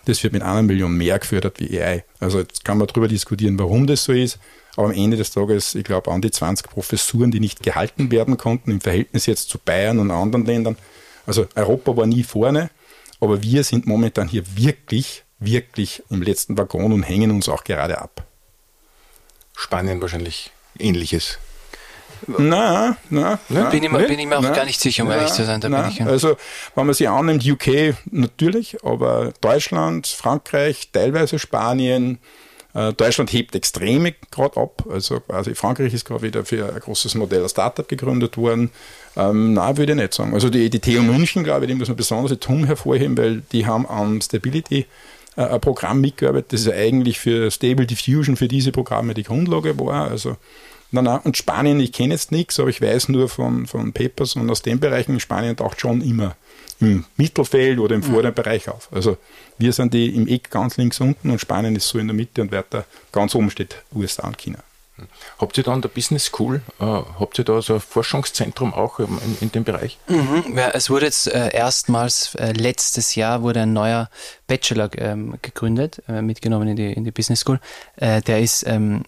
Das 0.05 0.23
wird 0.23 0.35
mit 0.35 0.43
einer 0.43 0.61
Million 0.61 0.95
mehr 0.95 1.19
gefördert 1.19 1.61
wie 1.61 1.81
AI. 1.81 2.05
Also 2.21 2.41
jetzt 2.41 2.63
kann 2.63 2.77
man 2.77 2.89
darüber 2.89 3.09
diskutieren, 3.09 3.59
warum 3.59 3.87
das 3.87 4.05
so 4.05 4.13
ist. 4.13 4.39
Aber 4.77 4.89
am 4.89 4.95
Ende 4.95 5.17
des 5.17 5.31
Tages, 5.31 5.75
ich 5.75 5.85
glaube, 5.85 6.11
an 6.11 6.21
die 6.21 6.31
20 6.31 6.69
Professuren, 6.69 7.31
die 7.31 7.41
nicht 7.41 7.63
gehalten 7.63 8.11
werden 8.11 8.37
konnten, 8.37 8.71
im 8.71 8.83
Verhältnis 8.83 9.25
jetzt 9.25 9.49
zu 9.49 9.59
Bayern 9.59 9.99
und 9.99 10.11
anderen 10.11 10.45
Ländern. 10.45 10.77
Also 11.25 11.47
Europa 11.55 11.97
war 11.97 12.07
nie 12.07 12.25
vorne. 12.25 12.69
Aber 13.23 13.41
wir 13.41 13.63
sind 13.63 13.87
momentan 13.87 14.27
hier 14.27 14.43
wirklich, 14.57 15.23
wirklich 15.39 16.03
im 16.11 16.23
letzten 16.23 16.59
Waggon 16.59 16.93
und 16.93 17.05
hängen 17.05 17.31
uns 17.31 17.49
auch 17.49 17.63
gerade 17.63 17.99
ab. 17.99 18.27
Spanien 19.57 20.03
wahrscheinlich 20.03 20.51
ähnliches. 20.77 21.39
Na, 22.27 22.97
na, 23.11 23.39
na 23.49 23.71
bin, 23.71 23.85
ich 23.85 23.91
mir, 23.91 24.09
bin 24.09 24.19
ich 24.19 24.27
mir 24.27 24.39
auch 24.39 24.43
na, 24.43 24.51
gar 24.51 24.65
nicht 24.65 24.81
sicher, 24.81 25.05
um 25.05 25.09
na, 25.09 25.19
ehrlich 25.19 25.31
zu 25.31 25.45
sein. 25.45 25.61
Da 25.61 25.69
na, 25.69 25.83
bin 25.83 25.93
ich 25.93 26.03
also, 26.03 26.37
wenn 26.75 26.87
man 26.87 26.95
sich 26.97 27.09
annimmt, 27.09 27.47
UK 27.47 27.95
natürlich, 28.11 28.85
aber 28.85 29.33
Deutschland, 29.41 30.09
Frankreich, 30.09 30.91
teilweise 30.93 31.39
Spanien, 31.39 32.19
äh, 32.75 32.93
Deutschland 32.93 33.33
hebt 33.33 33.55
extrem 33.55 34.09
gerade 34.31 34.61
ab. 34.61 34.85
Also 34.91 35.21
quasi 35.21 35.55
Frankreich 35.55 35.93
ist 35.93 36.05
gerade 36.05 36.23
wieder 36.23 36.45
für 36.45 36.73
ein 36.73 36.81
großes 36.81 37.15
Modell, 37.15 37.43
ein 37.43 37.49
Startup 37.49 37.87
gegründet 37.87 38.37
worden. 38.37 38.71
Ähm, 39.17 39.55
nein, 39.55 39.77
würde 39.77 39.93
ich 39.93 39.99
nicht 39.99 40.15
sagen. 40.15 40.35
Also 40.35 40.49
die, 40.49 40.71
die 40.71 40.81
TU 40.81 41.03
München, 41.03 41.45
glaube 41.45 41.65
ich, 41.65 41.69
dem 41.69 41.79
muss 41.79 41.89
man 41.89 41.97
besonders 41.97 42.39
TUM 42.39 42.65
hervorheben, 42.65 43.17
weil 43.19 43.43
die 43.53 43.67
haben 43.67 43.87
am 43.87 44.21
Stability 44.21 44.87
äh, 45.37 45.43
ein 45.43 45.61
Programm 45.61 46.01
mitgearbeitet, 46.01 46.53
das 46.53 46.63
ist 46.63 46.73
eigentlich 46.73 47.19
für 47.19 47.51
Stable 47.51 47.87
Diffusion 47.87 48.37
für 48.37 48.49
diese 48.49 48.73
Programme 48.73 49.15
die 49.15 49.25
Grundlage 49.25 49.79
war. 49.79 50.11
Also 50.11 50.37
Nein, 50.95 51.05
nein. 51.05 51.21
Und 51.25 51.39
Spanien, 51.39 51.81
ich 51.81 51.93
kenne 51.93 52.13
jetzt 52.13 52.33
nichts, 52.33 52.61
aber 52.61 52.69
ich 52.69 52.83
weiß 52.83 53.09
nur 53.09 53.29
von, 53.31 53.67
von 53.67 53.95
Papers 53.95 54.37
und 54.37 54.51
aus 54.51 54.61
den 54.61 54.79
Bereichen, 54.79 55.19
Spanien 55.21 55.57
taucht 55.57 55.81
schon 55.81 56.03
immer 56.03 56.37
im 56.83 57.05
Mittelfeld 57.17 57.79
oder 57.79 57.95
im 57.95 58.03
vorderen 58.03 58.33
mhm. 58.33 58.43
Bereich 58.43 58.69
auf. 58.69 58.89
Also 58.93 59.17
wir 59.59 59.73
sind 59.73 59.95
die 59.95 60.15
im 60.15 60.27
Eck 60.27 60.51
ganz 60.51 60.77
links 60.77 61.01
unten 61.01 61.31
und 61.31 61.41
Spanien 61.41 61.77
ist 61.77 61.89
so 61.89 61.99
in 61.99 62.09
der 62.09 62.17
Mitte 62.17 62.43
und 62.43 62.53
weiter 62.53 62.85
ganz 63.13 63.35
oben 63.35 63.51
steht 63.51 63.77
USA 63.95 64.27
und 64.27 64.39
China. 64.39 64.59
Habt 65.39 65.57
ihr 65.59 65.65
da 65.65 65.73
an 65.73 65.83
der 65.83 65.89
Business 65.89 66.27
School, 66.27 66.61
äh, 66.79 66.85
habt 66.85 67.39
ihr 67.39 67.45
da 67.45 67.63
so 67.63 67.75
ein 67.75 67.81
Forschungszentrum 67.81 68.75
auch 68.75 68.99
in, 68.99 69.19
in 69.41 69.51
dem 69.51 69.65
Bereich? 69.65 69.99
Mhm. 70.09 70.57
Ja, 70.57 70.71
es 70.71 70.91
wurde 70.91 71.07
jetzt 71.07 71.29
äh, 71.29 71.51
erstmals 71.53 72.35
äh, 72.35 72.53
letztes 72.53 73.15
Jahr 73.15 73.43
wurde 73.43 73.63
ein 73.63 73.73
neuer 73.73 74.11
Bachelor 74.47 74.91
ähm, 74.99 75.39
gegründet, 75.41 76.03
äh, 76.09 76.21
mitgenommen 76.21 76.69
in 76.69 76.77
die, 76.77 76.93
in 76.93 77.05
die 77.05 77.11
Business 77.11 77.41
School. 77.41 77.59
Äh, 77.97 78.21
der 78.21 78.41
ist 78.41 78.67
ähm, 78.67 79.03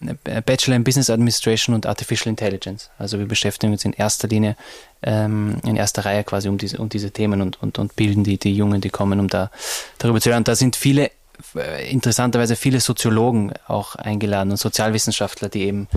Bachelor 0.47 0.77
in 0.77 0.85
Business 0.85 1.11
Administration 1.11 1.75
und 1.75 1.87
Artificial 1.87 2.31
Intelligence. 2.31 2.91
Also 2.99 3.19
wir 3.19 3.27
beschäftigen 3.27 3.73
uns 3.73 3.85
in 3.85 3.93
erster 3.93 4.27
Linie, 4.29 4.57
ähm, 5.05 5.59
in 5.65 5.77
erster 5.77 6.05
Reihe 6.05 6.25
quasi 6.25 6.49
um 6.49 6.59
diese, 6.59 6.79
um 6.79 6.89
diese 6.89 7.11
Themen 7.11 7.43
und, 7.43 7.63
und, 7.63 7.79
und 7.79 7.95
bilden 7.97 8.25
die, 8.25 8.39
die 8.39 8.55
Jungen, 8.55 8.81
die 8.81 8.91
kommen, 8.91 9.21
um 9.21 9.29
da 9.29 9.51
darüber 9.99 10.21
zu 10.21 10.31
lernen. 10.31 10.45
Da 10.45 10.57
sind 10.57 10.77
viele 10.77 11.11
äh, 11.57 11.91
interessanterweise 11.91 12.57
viele 12.57 12.81
Soziologen 12.81 13.53
auch 13.67 13.97
eingeladen 13.97 14.51
und 14.51 14.57
Sozialwissenschaftler, 14.57 15.49
die 15.49 15.63
eben 15.63 15.89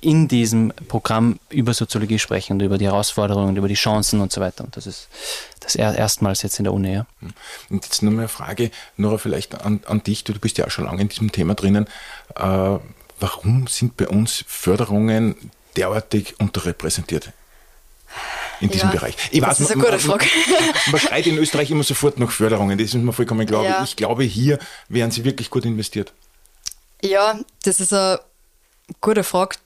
in 0.00 0.28
diesem 0.28 0.72
Programm 0.88 1.38
über 1.48 1.74
Soziologie 1.74 2.18
sprechen 2.18 2.54
und 2.54 2.60
über 2.60 2.78
die 2.78 2.86
Herausforderungen, 2.86 3.56
über 3.56 3.68
die 3.68 3.74
Chancen 3.74 4.20
und 4.20 4.32
so 4.32 4.40
weiter. 4.40 4.64
Und 4.64 4.76
das 4.76 4.86
ist 4.86 5.08
das 5.60 5.76
erstmals 5.76 6.42
jetzt 6.42 6.58
in 6.58 6.64
der 6.64 6.72
Uni. 6.72 6.92
Ja. 6.92 7.06
Und 7.70 7.84
jetzt 7.84 8.02
noch 8.02 8.10
mal 8.10 8.20
eine 8.20 8.28
Frage, 8.28 8.70
Nora, 8.96 9.18
vielleicht 9.18 9.60
an, 9.60 9.80
an 9.86 10.02
dich, 10.02 10.24
du, 10.24 10.32
du 10.32 10.40
bist 10.40 10.58
ja 10.58 10.66
auch 10.66 10.70
schon 10.70 10.84
lange 10.84 11.02
in 11.02 11.08
diesem 11.08 11.32
Thema 11.32 11.54
drinnen. 11.54 11.86
Äh, 12.34 12.78
warum 13.20 13.66
sind 13.68 13.96
bei 13.96 14.08
uns 14.08 14.44
Förderungen 14.46 15.36
derartig 15.76 16.38
unterrepräsentiert? 16.40 17.32
In 18.60 18.70
diesem 18.70 18.90
ja, 18.90 18.94
Bereich. 18.94 19.16
Ich 19.30 19.40
das 19.40 19.50
weiß, 19.50 19.60
ist 19.60 19.72
eine 19.72 19.82
gute 19.82 19.98
Frage. 19.98 20.26
Man, 20.48 20.58
man, 20.92 21.00
schreit 21.00 21.26
in 21.26 21.38
Österreich 21.38 21.70
immer 21.70 21.82
sofort 21.82 22.18
nach 22.18 22.30
Förderungen, 22.30 22.78
das 22.78 22.88
ist 22.88 22.94
mir 22.94 23.12
vollkommen 23.12 23.46
klar. 23.46 23.64
Ja. 23.64 23.84
Ich 23.84 23.96
glaube, 23.96 24.24
hier 24.24 24.58
wären 24.88 25.10
sie 25.10 25.24
wirklich 25.24 25.50
gut 25.50 25.64
investiert. 25.64 26.12
Ja, 27.02 27.38
das 27.64 27.80
ist 27.80 27.92
eine 27.92 28.20
gute 29.00 29.24
Frage, 29.24 29.56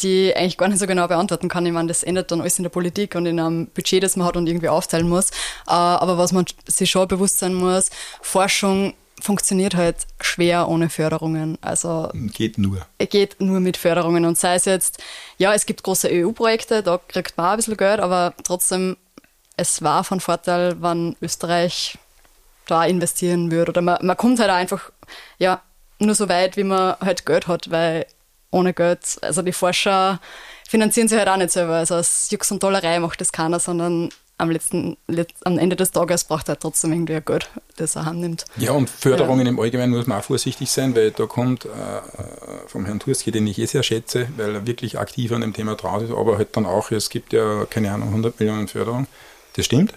die 0.00 0.28
ich 0.28 0.36
eigentlich 0.36 0.58
gar 0.58 0.68
nicht 0.68 0.78
so 0.78 0.86
genau 0.86 1.06
beantworten 1.08 1.48
kann. 1.48 1.66
Ich 1.66 1.72
meine, 1.72 1.88
das 1.88 2.02
ändert 2.02 2.30
dann 2.30 2.40
alles 2.40 2.58
in 2.58 2.62
der 2.62 2.70
Politik 2.70 3.14
und 3.14 3.26
in 3.26 3.40
einem 3.40 3.66
Budget, 3.68 4.02
das 4.02 4.16
man 4.16 4.26
hat 4.26 4.36
und 4.36 4.46
irgendwie 4.46 4.68
aufteilen 4.68 5.08
muss. 5.08 5.30
Äh, 5.66 5.72
aber 5.72 6.18
was 6.18 6.32
man 6.32 6.44
sich 6.66 6.90
schon 6.90 7.08
bewusst 7.08 7.38
sein 7.38 7.54
muss, 7.54 7.90
Forschung 8.20 8.94
funktioniert 9.20 9.74
halt 9.74 9.96
schwer 10.20 10.68
ohne 10.68 10.90
Förderungen. 10.90 11.58
Also 11.60 12.10
geht 12.12 12.58
nur. 12.58 12.86
Geht 12.98 13.40
nur 13.40 13.60
mit 13.60 13.76
Förderungen. 13.76 14.24
Und 14.24 14.38
sei 14.38 14.56
es 14.56 14.64
jetzt, 14.64 15.02
ja, 15.38 15.54
es 15.54 15.66
gibt 15.66 15.82
große 15.82 16.08
EU-Projekte, 16.10 16.82
da 16.82 17.00
kriegt 17.08 17.36
man 17.36 17.46
auch 17.46 17.50
ein 17.52 17.56
bisschen 17.56 17.76
Geld, 17.76 18.00
aber 18.00 18.34
trotzdem, 18.44 18.96
es 19.56 19.82
war 19.82 20.04
von 20.04 20.20
Vorteil, 20.20 20.80
wenn 20.82 21.16
Österreich 21.22 21.98
da 22.66 22.84
investieren 22.84 23.50
würde. 23.50 23.72
Oder 23.72 23.80
man, 23.80 24.04
man 24.04 24.16
kommt 24.16 24.38
halt 24.38 24.50
einfach, 24.50 24.90
ja, 25.38 25.62
nur 25.98 26.14
so 26.14 26.28
weit, 26.28 26.56
wie 26.56 26.64
man 26.64 26.96
halt 27.00 27.24
Geld 27.24 27.48
hat, 27.48 27.70
weil 27.70 28.06
ohne 28.50 28.74
Geld, 28.74 29.18
also 29.22 29.42
die 29.42 29.52
Forscher 29.52 30.20
finanzieren 30.68 31.08
sich 31.08 31.18
halt 31.18 31.28
auch 31.28 31.36
nicht 31.36 31.50
selber. 31.50 31.74
Also 31.74 31.94
aus 31.94 32.30
Jux 32.30 32.50
und 32.52 32.62
Dollerei 32.62 32.98
macht 32.98 33.20
das 33.20 33.32
keiner, 33.32 33.60
sondern 33.60 34.10
am, 34.38 34.50
letzten, 34.50 34.96
am 35.44 35.58
Ende 35.58 35.76
des 35.76 35.90
Tages 35.90 36.24
braucht 36.24 36.48
er 36.48 36.58
trotzdem 36.58 36.92
irgendwie 36.92 37.14
ein 37.14 37.24
Geld, 37.24 37.50
das 37.76 37.96
er 37.96 38.06
annimmt. 38.06 38.44
Ja, 38.56 38.72
und 38.72 38.90
Förderungen 38.90 39.46
ja. 39.46 39.52
im 39.52 39.60
Allgemeinen 39.60 39.92
muss 39.92 40.06
man 40.06 40.18
auch 40.18 40.24
vorsichtig 40.24 40.70
sein, 40.70 40.94
weil 40.94 41.10
da 41.10 41.26
kommt 41.26 41.64
äh, 41.64 41.68
vom 42.66 42.84
Herrn 42.84 43.00
Turski, 43.00 43.30
den 43.30 43.46
ich 43.46 43.58
eh 43.58 43.66
sehr 43.66 43.82
schätze, 43.82 44.28
weil 44.36 44.54
er 44.54 44.66
wirklich 44.66 44.98
aktiv 44.98 45.32
an 45.32 45.40
dem 45.40 45.52
Thema 45.52 45.74
drauf 45.74 46.02
ist, 46.02 46.12
aber 46.12 46.36
halt 46.38 46.56
dann 46.56 46.66
auch, 46.66 46.90
es 46.90 47.10
gibt 47.10 47.32
ja, 47.32 47.64
keine 47.66 47.92
Ahnung, 47.92 48.08
100 48.08 48.38
Millionen 48.38 48.68
Förderung. 48.68 49.06
Das 49.54 49.64
stimmt. 49.64 49.94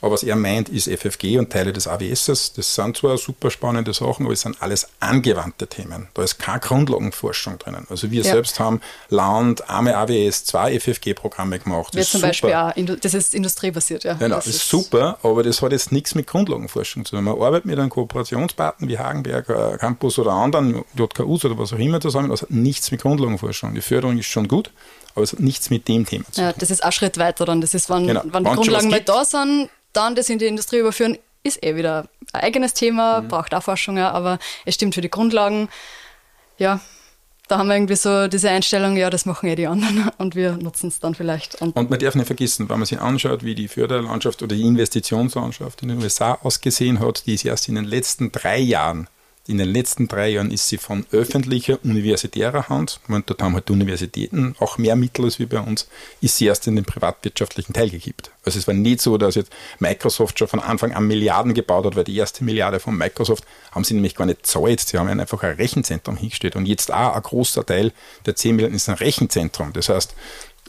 Aber 0.00 0.12
was 0.12 0.22
er 0.22 0.36
meint, 0.36 0.68
ist 0.68 0.88
FFG 0.88 1.38
und 1.38 1.50
Teile 1.50 1.72
des 1.72 1.88
AWS. 1.88 2.26
Das 2.54 2.74
sind 2.74 2.96
zwar 2.96 3.18
super 3.18 3.50
spannende 3.50 3.92
Sachen, 3.92 4.26
aber 4.26 4.32
es 4.32 4.42
sind 4.42 4.60
alles 4.62 4.88
angewandte 5.00 5.66
Themen. 5.66 6.08
Da 6.14 6.22
ist 6.22 6.38
keine 6.38 6.60
Grundlagenforschung 6.60 7.58
drinnen. 7.58 7.86
Also 7.90 8.10
wir 8.10 8.22
ja. 8.22 8.32
selbst 8.32 8.60
haben 8.60 8.80
Land, 9.08 9.68
arme 9.68 9.96
AWS, 9.96 10.44
zwei 10.44 10.78
FFG-Programme 10.78 11.58
gemacht. 11.58 11.96
Das 11.96 12.10
zum 12.10 12.20
super. 12.20 12.28
Beispiel 12.28 12.54
auch, 12.54 13.00
das 13.00 13.14
ist 13.14 13.34
industriebasiert, 13.34 14.04
ja. 14.04 14.14
Genau, 14.14 14.36
das, 14.36 14.44
das 14.44 14.54
ist 14.56 14.68
super, 14.68 15.18
aber 15.22 15.42
das 15.42 15.60
hat 15.62 15.72
jetzt 15.72 15.90
nichts 15.90 16.14
mit 16.14 16.26
Grundlagenforschung 16.26 17.04
zu 17.04 17.16
tun. 17.16 17.24
Man 17.24 17.34
arbeitet 17.34 17.64
mit 17.64 17.78
einem 17.78 17.90
Kooperationspartner 17.90 18.88
wie 18.88 18.98
Hagenberg 18.98 19.48
äh, 19.48 19.76
Campus 19.78 20.18
oder 20.18 20.32
anderen, 20.32 20.84
JKUs 20.94 21.44
oder 21.44 21.58
was 21.58 21.72
auch 21.72 21.78
immer 21.78 22.00
zusammen, 22.00 22.30
das 22.30 22.42
hat 22.42 22.50
nichts 22.50 22.90
mit 22.90 23.02
Grundlagenforschung. 23.02 23.74
Die 23.74 23.80
Förderung 23.80 24.18
ist 24.18 24.26
schon 24.26 24.46
gut, 24.46 24.70
aber 25.14 25.24
es 25.24 25.32
hat 25.32 25.40
nichts 25.40 25.70
mit 25.70 25.88
dem 25.88 26.06
Thema 26.06 26.24
zu 26.26 26.32
tun. 26.32 26.44
Ja, 26.44 26.52
das 26.52 26.70
ist 26.70 26.84
ein 26.84 26.92
Schritt 26.92 27.18
weiter 27.18 27.44
dann. 27.44 27.60
Das 27.60 27.74
ist, 27.74 27.90
wenn, 27.90 28.06
genau. 28.06 28.22
wenn 28.24 28.44
die 28.44 28.50
Grundlagen 28.50 28.90
mal 28.90 29.00
da 29.00 29.24
sind, 29.24 29.68
dann 29.92 30.14
das 30.14 30.28
in 30.28 30.38
die 30.38 30.46
Industrie 30.46 30.78
überführen, 30.78 31.18
ist 31.42 31.62
eh 31.64 31.76
wieder 31.76 32.08
ein 32.32 32.42
eigenes 32.42 32.74
Thema, 32.74 33.20
mhm. 33.20 33.28
braucht 33.28 33.54
auch 33.54 33.62
Forschung, 33.62 33.98
aber 33.98 34.38
es 34.64 34.74
stimmt 34.74 34.94
für 34.94 35.00
die 35.00 35.10
Grundlagen. 35.10 35.68
Ja, 36.58 36.80
da 37.48 37.58
haben 37.58 37.68
wir 37.68 37.76
irgendwie 37.76 37.96
so 37.96 38.28
diese 38.28 38.50
Einstellung, 38.50 38.96
ja, 38.96 39.08
das 39.10 39.24
machen 39.24 39.48
eh 39.48 39.56
die 39.56 39.66
anderen 39.66 40.10
und 40.18 40.34
wir 40.34 40.52
nutzen 40.52 40.88
es 40.88 41.00
dann 41.00 41.14
vielleicht. 41.14 41.60
Und, 41.60 41.74
und, 41.76 41.90
man 41.90 41.98
darf 41.98 42.14
nicht 42.14 42.26
vergessen, 42.26 42.68
wenn 42.68 42.78
man 42.78 42.86
sich 42.86 43.00
anschaut, 43.00 43.42
wie 43.42 43.54
die 43.54 43.68
Förderlandschaft 43.68 44.42
oder 44.42 44.54
die 44.54 44.62
Investitionslandschaft 44.62 45.82
in 45.82 45.88
den 45.88 46.02
USA 46.02 46.38
ausgesehen 46.42 47.00
hat, 47.00 47.26
die 47.26 47.34
ist 47.34 47.44
erst 47.44 47.68
in 47.68 47.74
den 47.74 47.84
letzten 47.84 48.30
drei 48.30 48.58
Jahren 48.58 49.08
in 49.48 49.56
den 49.56 49.72
letzten 49.72 50.08
drei 50.08 50.28
Jahren 50.28 50.50
ist 50.50 50.68
sie 50.68 50.76
von 50.76 51.06
öffentlicher, 51.10 51.78
universitärer 51.82 52.68
Hand, 52.68 53.00
und 53.08 53.30
dort 53.30 53.42
haben 53.42 53.54
halt 53.54 53.70
Universitäten 53.70 54.54
auch 54.58 54.76
mehr 54.76 54.94
Mittel 54.94 55.24
als 55.24 55.38
wie 55.38 55.46
bei 55.46 55.58
uns, 55.58 55.88
ist 56.20 56.36
sie 56.36 56.46
erst 56.46 56.66
in 56.66 56.76
den 56.76 56.84
privatwirtschaftlichen 56.84 57.72
Teil 57.72 57.88
gekippt. 57.88 58.30
Also 58.44 58.58
es 58.58 58.66
war 58.66 58.74
nicht 58.74 59.00
so, 59.00 59.16
dass 59.16 59.36
jetzt 59.36 59.50
Microsoft 59.78 60.38
schon 60.38 60.48
von 60.48 60.60
Anfang 60.60 60.92
an 60.92 61.06
Milliarden 61.06 61.54
gebaut 61.54 61.86
hat, 61.86 61.96
weil 61.96 62.04
die 62.04 62.16
erste 62.16 62.44
Milliarde 62.44 62.78
von 62.78 62.96
Microsoft 62.96 63.44
haben 63.72 63.84
sie 63.84 63.94
nämlich 63.94 64.14
gar 64.14 64.26
nicht 64.26 64.46
zahlt. 64.46 64.80
Sie 64.80 64.98
haben 64.98 65.08
einfach 65.08 65.42
ein 65.42 65.56
Rechenzentrum 65.56 66.18
hingestellt. 66.18 66.54
Und 66.54 66.66
jetzt 66.66 66.92
auch 66.92 67.14
ein 67.14 67.22
großer 67.22 67.64
Teil 67.64 67.92
der 68.26 68.36
10 68.36 68.54
Milliarden 68.54 68.76
ist 68.76 68.88
ein 68.90 68.96
Rechenzentrum. 68.96 69.72
Das 69.72 69.88
heißt, 69.88 70.14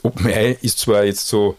OpenAI 0.02 0.56
ist 0.62 0.78
zwar 0.78 1.04
jetzt 1.04 1.26
so 1.28 1.58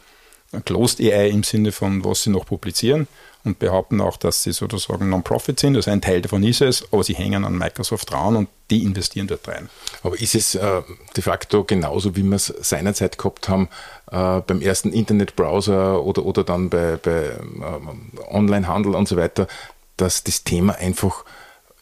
ein 0.52 0.66
Closed 0.66 1.00
AI 1.00 1.30
im 1.30 1.44
Sinne 1.44 1.72
von, 1.72 2.04
was 2.04 2.24
sie 2.24 2.30
noch 2.32 2.46
publizieren, 2.46 3.08
und 3.44 3.60
behaupten 3.60 4.02
auch, 4.02 4.18
dass 4.18 4.44
sie 4.44 4.52
sozusagen 4.52 5.10
Non-Profit 5.10 5.60
sind. 5.60 5.76
Also 5.76 5.92
ein 5.92 6.02
Teil 6.02 6.22
davon 6.22 6.44
ist 6.44 6.62
es, 6.62 6.86
aber 6.92 7.04
sie 7.04 7.16
hängen 7.16 7.44
an 7.46 7.58
Microsoft 7.58 8.12
dran 8.12 8.36
und 8.36 8.50
die 8.70 8.84
investieren 8.84 9.28
dort 9.28 9.48
rein. 9.48 9.70
Aber 10.04 10.20
ist 10.20 10.36
es 10.36 10.56
äh, 10.56 10.82
de 11.16 11.24
facto 11.24 11.64
genauso, 11.64 12.16
wie 12.16 12.24
wir 12.24 12.36
es 12.36 12.48
seinerzeit 12.48 13.18
gehabt 13.18 13.50
haben, 13.50 13.68
äh, 14.12 14.42
beim 14.42 14.62
ersten 14.62 14.94
Internetbrowser 14.94 16.04
oder, 16.04 16.26
oder 16.26 16.44
dann 16.44 16.70
bei, 16.70 16.98
bei 16.98 17.12
äh, 17.12 18.30
Onlinehandel 18.30 18.96
und 18.96 19.08
so 19.08 19.18
weiter, 19.18 19.48
dass 19.98 20.24
das 20.24 20.44
Thema 20.44 20.76
einfach 20.76 21.26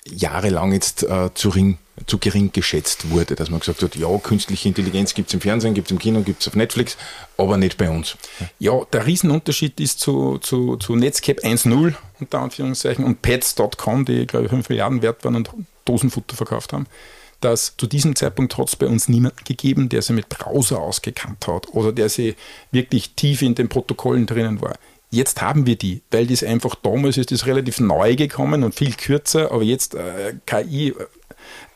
jahrelang 0.06 0.74
jetzt 0.74 1.04
äh, 1.04 1.30
zu, 1.34 1.50
ring, 1.50 1.78
zu 2.08 2.18
gering 2.18 2.52
geschätzt 2.52 3.10
wurde, 3.10 3.36
dass 3.36 3.50
man 3.50 3.60
gesagt 3.60 3.82
hat, 3.82 3.96
ja, 3.96 4.08
künstliche 4.18 4.68
Intelligenz 4.68 5.14
gibt 5.14 5.30
es 5.30 5.34
im 5.34 5.42
Fernsehen, 5.42 5.74
gibt 5.74 5.88
es 5.88 5.92
im 5.92 6.00
Kino, 6.00 6.22
gibt 6.22 6.42
es 6.42 6.48
auf 6.48 6.56
Netflix, 6.56 6.98
aber 7.38 7.58
nicht 7.58 7.78
bei 7.78 7.90
uns. 7.90 8.18
Ja, 8.60 8.82
der 8.92 9.06
Riesenunterschied 9.06 9.80
ist 9.80 10.00
zu, 10.00 10.38
zu, 10.40 10.78
zu 10.78 10.96
Netscape 10.96 11.42
1.0 11.42 11.94
unter 12.20 12.40
Anführungszeichen 12.40 13.04
und 13.06 13.22
Pets.com, 13.22 14.06
die 14.06 14.26
glaube 14.26 14.46
ich 14.46 14.52
5 14.52 14.70
Milliarden 14.70 15.02
wert 15.02 15.24
waren 15.24 15.36
und 15.36 15.50
Dosenfutter 15.86 16.36
verkauft 16.36 16.74
haben 16.74 16.88
dass 17.42 17.78
zu 17.78 17.88
diesem 17.88 18.16
Zeitpunkt 18.16 18.58
hat 18.58 18.68
es 18.68 18.76
bei 18.76 18.88
uns 18.88 19.08
niemanden 19.08 19.44
gegeben, 19.46 19.90
der 19.90 20.02
sich 20.02 20.16
mit 20.16 20.30
Browser 20.30 20.80
ausgekannt 20.80 21.48
hat 21.48 21.70
oder 21.74 21.92
der 21.92 22.10
sich 22.10 22.36
wirklich 22.72 23.12
tief 23.16 23.42
in 23.42 23.56
den 23.56 23.70
Protokollen 23.70 24.26
drinnen 24.26 24.62
war. 24.62 24.76
Jetzt 25.12 25.42
haben 25.42 25.66
wir 25.66 25.76
die, 25.76 26.02
weil 26.12 26.28
das 26.28 26.44
einfach 26.44 26.76
damals 26.76 27.18
ist 27.18 27.32
das 27.32 27.48
relativ 27.48 27.80
neu 27.80 28.16
gekommen 28.16 28.64
und 28.64 28.76
viel 28.76 28.94
kürzer, 28.94 29.52
aber 29.52 29.64
jetzt 29.64 29.96
äh, 29.96 30.36
KI 30.46 30.90
äh, 30.90 30.94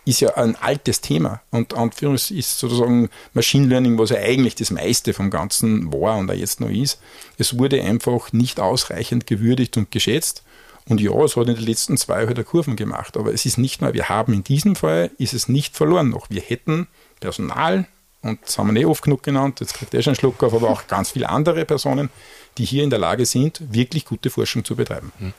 ist 0.05 0.19
ja 0.19 0.35
ein 0.35 0.55
altes 0.55 1.01
Thema 1.01 1.41
und 1.49 1.73
Anführungs 1.73 2.29
ist 2.29 2.59
sozusagen 2.59 3.09
Machine 3.33 3.67
Learning, 3.67 3.97
was 3.97 4.09
ja 4.11 4.17
eigentlich 4.17 4.55
das 4.55 4.69
meiste 4.69 5.13
vom 5.13 5.29
Ganzen 5.29 5.91
war 5.91 6.17
und 6.17 6.29
auch 6.29 6.35
jetzt 6.35 6.59
noch 6.59 6.69
ist. 6.69 6.99
Es 7.37 7.57
wurde 7.57 7.81
einfach 7.81 8.33
nicht 8.33 8.59
ausreichend 8.59 9.25
gewürdigt 9.25 9.77
und 9.77 9.91
geschätzt. 9.91 10.43
Und 10.89 10.99
ja, 10.99 11.13
es 11.23 11.37
hat 11.37 11.47
in 11.47 11.55
den 11.55 11.65
letzten 11.65 11.95
zwei 11.97 12.27
halt 12.27 12.45
Kurven 12.45 12.75
gemacht, 12.75 13.15
aber 13.15 13.33
es 13.33 13.45
ist 13.45 13.57
nicht 13.57 13.81
nur, 13.81 13.93
wir 13.93 14.09
haben 14.09 14.33
in 14.33 14.43
diesem 14.43 14.75
Fall, 14.75 15.11
ist 15.17 15.33
es 15.33 15.47
nicht 15.47 15.77
verloren 15.77 16.09
noch. 16.09 16.29
Wir 16.29 16.41
hätten 16.41 16.87
Personal, 17.21 17.87
und 18.21 18.41
das 18.43 18.57
haben 18.57 18.67
wir 18.67 18.73
nicht 18.73 18.85
oft 18.85 19.01
genug 19.01 19.23
genannt, 19.23 19.61
jetzt 19.61 19.75
kriegt 19.75 19.93
er 19.93 20.01
schon 20.01 20.11
einen 20.11 20.19
Schluck 20.19 20.43
auf, 20.43 20.53
aber 20.53 20.69
auch 20.69 20.87
ganz 20.87 21.11
viele 21.11 21.29
andere 21.29 21.63
Personen, 21.63 22.09
die 22.57 22.65
hier 22.65 22.83
in 22.83 22.89
der 22.89 22.99
Lage 22.99 23.25
sind, 23.25 23.61
wirklich 23.73 24.05
gute 24.05 24.29
Forschung 24.29 24.63
zu 24.63 24.75
betreiben. 24.75 25.11
Mhm. 25.19 25.33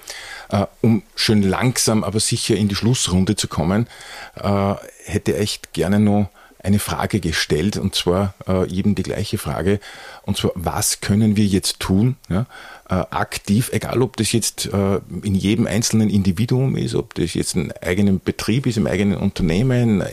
Äh, 0.51 0.67
um 0.81 1.03
schön 1.15 1.43
langsam, 1.43 2.05
aber 2.05 2.21
sicher 2.21 2.57
in 2.57 2.69
die 2.69 2.75
Schlussrunde 2.75 3.37
zu 3.37 3.49
kommen, 3.49 3.89
äh, 4.37 4.75
hätte 5.05 5.33
ich 5.33 5.39
echt 5.39 5.73
gerne 5.73 6.01
noch 6.01 6.29
eine 6.65 6.79
Frage 6.79 7.21
gestellt 7.21 7.77
und 7.77 7.95
zwar 7.95 8.35
äh, 8.49 8.69
eben 8.71 8.95
die 8.95 9.03
gleiche 9.03 9.39
Frage. 9.39 9.81
Und 10.23 10.37
zwar 10.37 10.53
was 10.55 11.01
können 11.01 11.37
wir 11.37 11.45
jetzt 11.45 11.81
tun 11.81 12.17
ja, 12.29 12.47
äh, 12.89 12.95
aktiv, 12.95 13.71
egal 13.73 14.03
ob 14.03 14.17
das 14.17 14.33
jetzt 14.33 14.67
äh, 14.67 15.01
in 15.23 15.35
jedem 15.35 15.67
einzelnen 15.67 16.11
Individuum 16.11 16.77
ist, 16.77 16.95
ob 16.95 17.15
das 17.15 17.35
jetzt 17.35 17.55
ein 17.55 17.73
eigenen 17.83 18.21
Betrieb 18.21 18.67
ist, 18.67 18.77
im 18.77 18.87
eigenen 18.87 19.19
Unternehmen, 19.19 20.01
äh, 20.01 20.11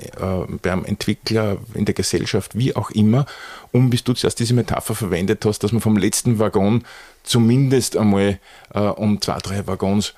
beim 0.61 0.85
Entwickler, 0.85 1.57
in 1.73 1.85
der 1.85 1.95
Gesellschaft, 1.95 2.57
wie 2.57 2.75
auch 2.75 2.91
immer, 2.91 3.25
um, 3.71 3.89
bis 3.89 4.03
du 4.03 4.13
zuerst 4.13 4.39
diese 4.39 4.53
Metapher 4.53 4.95
verwendet 4.95 5.45
hast, 5.45 5.59
dass 5.59 5.71
man 5.71 5.81
vom 5.81 5.97
letzten 5.97 6.39
Waggon 6.39 6.83
zumindest 7.23 7.97
einmal 7.97 8.39
äh, 8.73 8.79
um 8.79 9.21
zwei, 9.21 9.37
drei 9.39 9.67
Waggons 9.67 10.13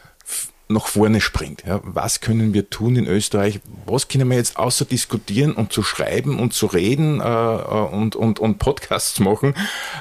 nach 0.68 0.88
vorne 0.88 1.22
springt. 1.22 1.64
Ja, 1.66 1.82
was 1.84 2.22
können 2.22 2.54
wir 2.54 2.70
tun 2.70 2.96
in 2.96 3.08
Österreich? 3.08 3.60
Was 3.86 4.08
können 4.08 4.30
wir 4.30 4.38
jetzt 4.38 4.58
außer 4.58 4.86
diskutieren 4.86 5.54
und 5.54 5.74
zu 5.74 5.84
schreiben 5.84 6.40
und 6.40 6.54
zu 6.54 6.68
reden 6.68 7.22
äh, 7.22 7.24
äh 7.24 7.88
und, 7.92 8.16
und, 8.16 8.40
und 8.40 8.60
Podcasts 8.60 9.20
machen? 9.20 9.56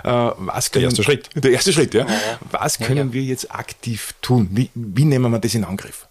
Äh, 0.05 0.31
was 0.37 0.71
können, 0.71 0.83
der 0.83 0.91
erste 0.91 1.03
Schritt. 1.03 1.31
Der 1.35 1.51
erste 1.51 1.73
Schritt, 1.73 1.95
ja. 1.95 2.07
Was 2.51 2.79
können 2.79 2.97
ja, 2.97 3.05
ja. 3.05 3.13
wir 3.13 3.23
jetzt 3.23 3.55
aktiv 3.55 4.15
tun? 4.23 4.49
Wie, 4.53 4.71
wie 4.75 5.05
nehmen 5.05 5.31
wir 5.33 5.39
das 5.39 5.55
in 5.55 5.65
Angriff? 5.65 6.07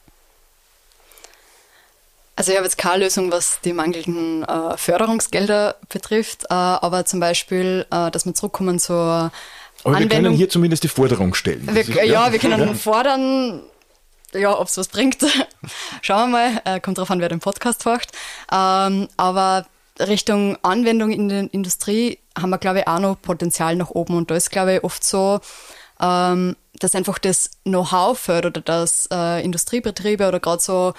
Also 2.35 2.51
ich 2.51 2.57
habe 2.57 2.65
jetzt 2.65 2.77
keine 2.77 3.03
Lösung, 3.03 3.31
was 3.31 3.59
die 3.61 3.73
mangelnden 3.73 4.43
äh, 4.43 4.77
Förderungsgelder 4.77 5.75
betrifft, 5.89 6.45
äh, 6.45 6.53
aber 6.53 7.05
zum 7.05 7.19
Beispiel, 7.19 7.85
äh, 7.91 8.09
dass 8.09 8.25
wir 8.25 8.33
zurückkommen 8.33 8.79
zur 8.79 9.31
aber 9.83 9.95
Anwendung. 9.95 10.09
wir 10.09 10.09
können 10.09 10.35
hier 10.35 10.49
zumindest 10.49 10.83
die 10.83 10.87
Forderung 10.87 11.33
stellen. 11.33 11.67
Wir, 11.71 11.83
ja, 11.83 12.03
ja, 12.03 12.31
wir 12.31 12.39
können 12.39 12.59
ja. 12.59 12.73
fordern, 12.73 13.61
ja, 14.33 14.57
ob 14.57 14.67
es 14.67 14.77
was 14.77 14.87
bringt. 14.87 15.17
Schauen 16.01 16.31
wir 16.31 16.37
mal, 16.37 16.61
äh, 16.65 16.79
kommt 16.79 16.97
drauf 16.97 17.11
an, 17.11 17.19
wer 17.19 17.29
den 17.29 17.39
Podcast 17.39 17.85
macht. 17.85 18.11
Ähm, 18.51 19.07
aber 19.17 19.65
Richtung 19.99 20.57
Anwendung 20.63 21.11
in 21.11 21.29
der 21.29 21.53
Industrie 21.53 22.19
haben 22.37 22.49
wir, 22.49 22.57
glaube 22.57 22.79
ich, 22.79 22.87
auch 22.87 22.99
noch 22.99 23.21
Potenzial 23.21 23.75
nach 23.75 23.89
oben. 23.89 24.15
Und 24.15 24.31
da 24.31 24.35
ist, 24.35 24.51
glaube 24.51 24.75
ich, 24.75 24.83
oft 24.83 25.03
so, 25.03 25.39
ähm, 25.99 26.55
dass 26.79 26.95
einfach 26.95 27.19
das 27.19 27.51
Know-how 27.63 28.17
fördert 28.17 28.57
oder 28.57 28.65
dass 28.65 29.07
äh, 29.11 29.43
Industriebetriebe 29.43 30.27
oder 30.27 30.39
gerade 30.39 30.61
so 30.61 30.93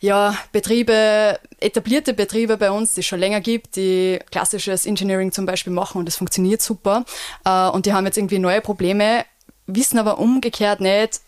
ja, 0.00 0.36
Betriebe, 0.50 1.38
etablierte 1.60 2.12
Betriebe 2.12 2.56
bei 2.56 2.72
uns, 2.72 2.94
die 2.94 3.00
es 3.00 3.06
schon 3.06 3.20
länger 3.20 3.40
gibt, 3.40 3.76
die 3.76 4.18
klassisches 4.32 4.84
Engineering 4.84 5.30
zum 5.30 5.46
Beispiel 5.46 5.72
machen 5.72 5.98
und 5.98 6.06
das 6.06 6.16
funktioniert 6.16 6.60
super. 6.60 7.04
Äh, 7.44 7.68
und 7.68 7.86
die 7.86 7.92
haben 7.92 8.04
jetzt 8.04 8.18
irgendwie 8.18 8.40
neue 8.40 8.60
Probleme, 8.60 9.24
wissen 9.66 10.00
aber 10.00 10.18
umgekehrt 10.18 10.80
nicht, 10.80 11.20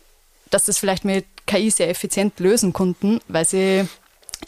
dass 0.49 0.65
das 0.65 0.77
vielleicht 0.77 1.05
mit 1.05 1.25
KI 1.45 1.69
sehr 1.69 1.89
effizient 1.89 2.39
lösen 2.39 2.73
konnten, 2.73 3.19
weil 3.27 3.45
sie 3.45 3.87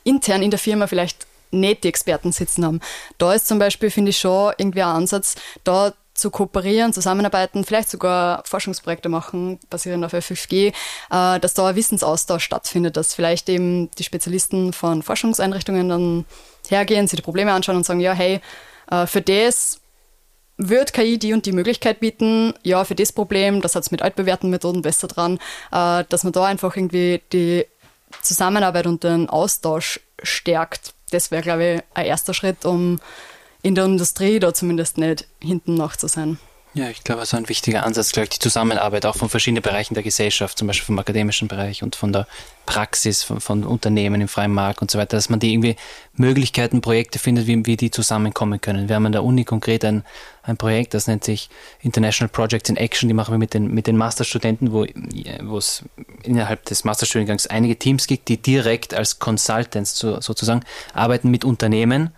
intern 0.04 0.42
in 0.42 0.52
der 0.52 0.60
Firma 0.60 0.88
vielleicht 0.88 1.28
nicht 1.52 1.84
die 1.84 1.90
Experten 1.90 2.32
sitzen 2.32 2.66
haben. 2.66 2.82
Da 3.18 3.34
ist 3.34 3.48
zum 3.48 3.60
Beispiel, 3.60 3.90
finde 3.90 4.10
ich 4.10 4.18
schon 4.18 4.54
irgendwie 4.58 4.82
ein 4.82 4.90
Ansatz, 4.90 5.36
da 5.64 5.94
zu 6.18 6.32
kooperieren, 6.32 6.94
zusammenarbeiten, 6.94 7.64
vielleicht 7.64 7.90
sogar 7.90 8.44
Forschungsprojekte 8.46 9.08
machen, 9.08 9.60
basierend 9.70 10.04
auf 10.04 10.14
FFG, 10.14 10.54
äh, 10.54 11.40
dass 11.40 11.54
da 11.54 11.68
ein 11.68 11.76
Wissensaustausch 11.76 12.44
stattfindet, 12.44 12.98
dass 12.98 13.14
vielleicht 13.14 13.48
eben 13.50 13.92
die 13.92 14.04
Spezialisten 14.04 14.74
von 14.74 15.04
Forschungseinrichtungen 15.04 15.90
dann 15.90 16.26
hergehen, 16.68 17.08
sich 17.08 17.18
die 17.18 17.24
Probleme 17.24 17.54
anschauen 17.54 17.78
und 17.78 17.86
sagen, 17.86 18.00
ja, 18.00 18.14
hey, 18.14 18.42
äh, 18.90 19.06
für 19.06 19.22
das 19.22 19.80
wird 20.58 20.94
KI 20.94 21.18
die 21.18 21.34
und 21.34 21.46
die 21.46 21.52
Möglichkeit 21.52 22.00
bieten, 22.00 22.54
ja, 22.64 22.84
für 22.84 22.96
das 22.96 23.14
Problem, 23.14 23.62
das 23.62 23.76
hat 23.76 23.84
es 23.84 23.92
mit 23.92 24.02
altbewährten 24.02 24.50
Methoden 24.50 24.82
besser 24.82 25.08
dran, 25.08 25.40
äh, 25.72 26.04
dass 26.10 26.24
man 26.24 26.34
da 26.34 26.46
einfach 26.46 26.76
irgendwie 26.76 27.22
die 27.32 27.66
Zusammenarbeit 28.22 28.88
und 28.88 29.04
den 29.04 29.30
Austausch 29.30 30.00
stärkt. 30.24 30.94
Das 31.12 31.32
wäre, 31.32 31.44
glaube 31.44 31.66
ich, 31.66 31.82
ein 31.94 32.06
erster 32.06 32.34
Schritt, 32.34 32.66
um 32.66 33.00
in 33.62 33.76
der 33.76 33.86
Industrie 33.86 34.40
da 34.40 34.54
zumindest 34.54 34.98
nicht 34.98 35.28
hinten 35.42 35.76
noch 35.76 35.96
zu 35.96 36.08
sein. 36.08 36.40
Ja, 36.78 36.92
ich 36.92 37.04
glaube, 37.04 37.26
so 37.26 37.36
ein 37.38 37.50
wichtiger 37.50 37.84
Ansatz, 37.84 38.12
glaube 38.12 38.26
ich, 38.26 38.30
die 38.30 38.38
Zusammenarbeit 38.40 39.08
auch 39.08 39.16
von 39.16 39.30
verschiedenen 39.30 39.64
Bereichen 39.64 39.96
der 39.96 40.04
Gesellschaft, 40.04 40.60
zum 40.60 40.68
Beispiel 40.68 40.86
vom 40.86 41.00
akademischen 41.00 41.48
Bereich 41.48 41.82
und 41.82 41.96
von 41.96 42.14
der 42.14 42.28
Praxis, 42.68 43.24
von, 43.24 43.40
von 43.40 43.64
Unternehmen 43.64 44.22
im 44.22 44.28
freien 44.28 44.54
Markt 44.54 44.84
und 44.84 44.92
so 44.92 45.00
weiter, 45.00 45.18
dass 45.18 45.28
man 45.32 45.40
die 45.40 45.54
irgendwie 45.54 45.76
Möglichkeiten, 46.14 46.82
Projekte 46.82 47.18
findet, 47.18 47.48
wie, 47.48 47.66
wie 47.66 47.78
die 47.78 47.90
zusammenkommen 47.90 48.62
können. 48.62 48.90
Wir 48.90 48.96
haben 48.96 49.08
an 49.08 49.12
der 49.12 49.24
Uni 49.24 49.44
konkret 49.44 49.84
ein, 49.86 50.04
ein 50.44 50.56
Projekt, 50.56 50.94
das 50.94 51.08
nennt 51.08 51.24
sich 51.24 51.50
International 51.82 52.30
Projects 52.30 52.70
in 52.70 52.78
Action, 52.78 53.08
die 53.10 53.16
machen 53.16 53.34
wir 53.34 53.40
mit 53.40 53.56
den, 53.56 53.74
mit 53.74 53.88
den 53.88 53.98
Masterstudenten, 53.98 54.72
wo, 54.72 54.86
wo 55.46 55.58
es 55.58 55.84
innerhalb 56.22 56.64
des 56.66 56.84
Masterstudiengangs 56.84 57.48
einige 57.48 57.78
Teams 57.78 58.06
gibt, 58.06 58.28
die 58.28 58.38
direkt 58.38 58.94
als 58.94 59.18
Consultants 59.18 59.98
sozusagen 59.98 60.62
arbeiten 60.94 61.32
mit 61.32 61.44
Unternehmen, 61.44 62.12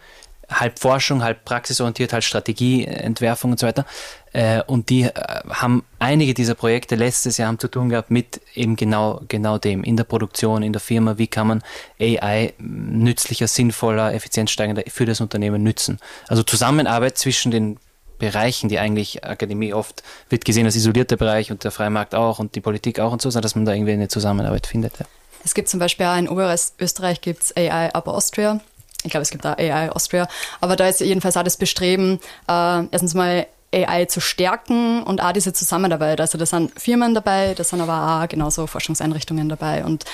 halb 0.50 0.80
Forschung, 0.80 1.24
halb 1.24 1.46
praxisorientiert, 1.46 2.14
halb 2.14 2.24
Strategieentwerfung 2.24 3.52
und 3.52 3.60
so 3.60 3.68
weiter. 3.68 3.86
Äh, 4.34 4.62
und 4.64 4.90
die 4.90 5.04
äh, 5.04 5.12
haben 5.50 5.84
einige 6.00 6.34
dieser 6.34 6.56
Projekte 6.56 6.96
letztes 6.96 7.38
Jahr 7.38 7.48
haben 7.48 7.60
zu 7.60 7.68
tun 7.68 7.90
gehabt 7.90 8.12
mit 8.12 8.42
eben 8.56 8.76
genau, 8.76 9.22
genau 9.28 9.58
dem, 9.58 9.84
in 9.84 9.98
der 9.98 10.04
Produktion, 10.04 10.64
in 10.64 10.74
der 10.74 10.80
Firma, 10.80 11.18
wie 11.18 11.28
kann 11.28 11.48
man 11.48 11.64
AI 12.00 12.54
nützlicher, 12.60 13.48
sinnvoller, 13.48 14.14
effizienzsteigender 14.14 14.84
für 14.88 15.06
das 15.06 15.22
Unternehmen 15.22 15.64
nützen. 15.64 16.00
Also 16.28 16.44
Zusammenarbeit 16.44 17.18
zwischen 17.18 17.52
den 17.52 17.78
Bereichen, 18.18 18.70
die 18.70 18.80
eigentlich 18.80 19.24
Akademie 19.24 19.74
oft 19.74 20.04
wird 20.30 20.46
gesehen 20.46 20.66
als 20.66 20.76
isolierter 20.76 21.16
Bereich 21.16 21.52
und 21.52 21.64
der 21.64 21.72
Freimarkt 21.72 22.14
auch 22.14 22.40
und 22.40 22.56
die 22.56 22.62
Politik 22.62 23.00
auch 23.00 23.14
und 23.14 23.22
so, 23.22 23.32
dass 23.32 23.56
man 23.56 23.66
da 23.66 23.74
irgendwie 23.74 23.94
eine 23.94 24.10
Zusammenarbeit 24.10 24.68
findet. 24.68 25.00
Ja. 25.00 25.06
Es 25.44 25.54
gibt 25.54 25.70
zum 25.70 25.80
Beispiel 25.80 26.06
auch 26.06 26.18
in 26.18 26.28
Oberösterreich 26.28 27.22
gibt's 27.22 27.56
AI 27.56 27.90
Upper 27.96 28.14
Austria 28.14 28.60
ich 29.04 29.12
glaube, 29.12 29.22
es 29.22 29.32
gibt 29.32 29.46
da 29.46 29.54
AI 29.54 29.92
Austria, 29.92 30.28
aber 30.62 30.76
da 30.76 30.88
ist 30.88 31.00
jedenfalls 31.00 31.38
auch 31.38 31.44
das 31.44 31.58
Bestreben, 31.58 32.20
äh, 32.48 32.86
erstens 32.92 33.14
mal 33.14 33.48
AI 33.74 34.06
zu 34.06 34.20
stärken 34.20 35.04
und 35.04 35.22
auch 35.22 35.32
diese 35.32 35.54
Zusammenarbeit. 35.54 36.20
Also 36.20 36.38
da 36.38 36.46
sind 36.46 36.80
Firmen 36.80 37.14
dabei, 37.14 37.54
da 37.54 37.64
sind 37.64 37.82
aber 37.82 38.24
auch 38.24 38.28
genauso 38.28 38.68
Forschungseinrichtungen 38.68 39.48
dabei 39.48 39.86
und 39.86 40.06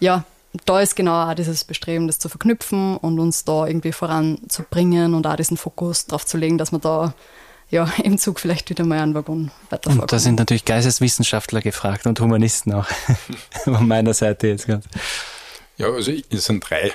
ja, 0.00 0.24
da 0.66 0.80
ist 0.80 0.94
genau 0.94 1.30
auch 1.30 1.34
dieses 1.34 1.64
Bestreben, 1.64 2.06
das 2.06 2.18
zu 2.18 2.28
verknüpfen 2.28 2.96
und 2.96 3.18
uns 3.18 3.44
da 3.44 3.66
irgendwie 3.66 3.92
voranzubringen 3.92 5.14
und 5.14 5.26
auch 5.26 5.36
diesen 5.36 5.56
Fokus 5.56 6.06
drauf 6.06 6.24
zu 6.24 6.36
legen, 6.36 6.58
dass 6.58 6.70
man 6.70 6.80
da 6.80 7.14
ja, 7.70 7.90
im 8.02 8.18
Zug 8.18 8.40
vielleicht 8.40 8.70
wieder 8.70 8.84
mal 8.84 9.00
einen 9.00 9.14
Waggon 9.14 9.50
weiterfahren. 9.70 10.00
Und 10.00 10.12
da 10.12 10.18
sind 10.18 10.38
natürlich 10.38 10.64
Geisteswissenschaftler 10.64 11.60
gefragt 11.60 12.06
und 12.06 12.20
Humanisten 12.20 12.72
auch. 12.72 12.86
Von 13.64 13.88
meiner 13.88 14.14
Seite 14.14 14.48
jetzt 14.48 14.66
ganz. 14.66 14.86
Ja, 15.76 15.88
also 15.88 16.12
es 16.12 16.44
sind 16.44 16.60
drei 16.60 16.92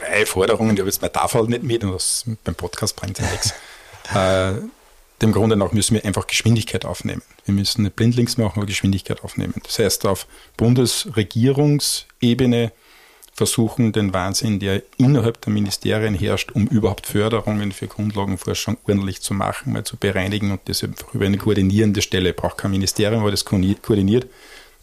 drei 0.00 0.26
Forderungen, 0.26 0.76
die 0.76 0.82
habe 0.82 0.88
jetzt 0.88 1.00
bei 1.00 1.08
Tafel 1.08 1.44
nicht 1.44 1.62
mit 1.62 1.84
und 1.84 1.92
das 1.92 2.24
beim 2.44 2.54
Podcast 2.54 2.96
bringt 2.96 3.18
ja 3.18 3.30
nichts. 3.30 3.54
Äh, 4.14 4.54
dem 5.20 5.32
Grunde 5.32 5.54
nach 5.54 5.72
müssen 5.72 5.94
wir 5.94 6.02
einfach 6.06 6.26
Geschwindigkeit 6.26 6.86
aufnehmen. 6.86 7.20
Wir 7.44 7.52
müssen 7.52 7.82
nicht 7.82 7.94
blindlings 7.94 8.38
machen, 8.38 8.54
aber 8.56 8.64
Geschwindigkeit 8.64 9.22
aufnehmen. 9.22 9.52
Das 9.64 9.78
heißt, 9.78 10.06
auf 10.06 10.26
Bundesregierungsebene 10.56 12.72
versuchen, 13.38 13.92
den 13.92 14.12
Wahnsinn, 14.12 14.60
der 14.60 14.82
innerhalb 14.96 15.40
der 15.42 15.52
Ministerien 15.52 16.14
herrscht, 16.14 16.52
um 16.52 16.66
überhaupt 16.66 17.06
Förderungen 17.06 17.72
für 17.72 17.86
Grundlagenforschung 17.86 18.76
ordentlich 18.86 19.20
zu 19.20 19.34
machen, 19.34 19.72
mal 19.72 19.84
zu 19.84 19.96
bereinigen 19.96 20.50
und 20.52 20.60
das 20.66 20.82
einfach 20.82 21.14
über 21.14 21.26
eine 21.26 21.38
koordinierende 21.38 22.02
Stelle. 22.02 22.32
Braucht 22.32 22.58
kein 22.58 22.72
Ministerium, 22.72 23.24
weil 23.24 23.30
das 23.30 23.44
koordiniert. 23.44 24.26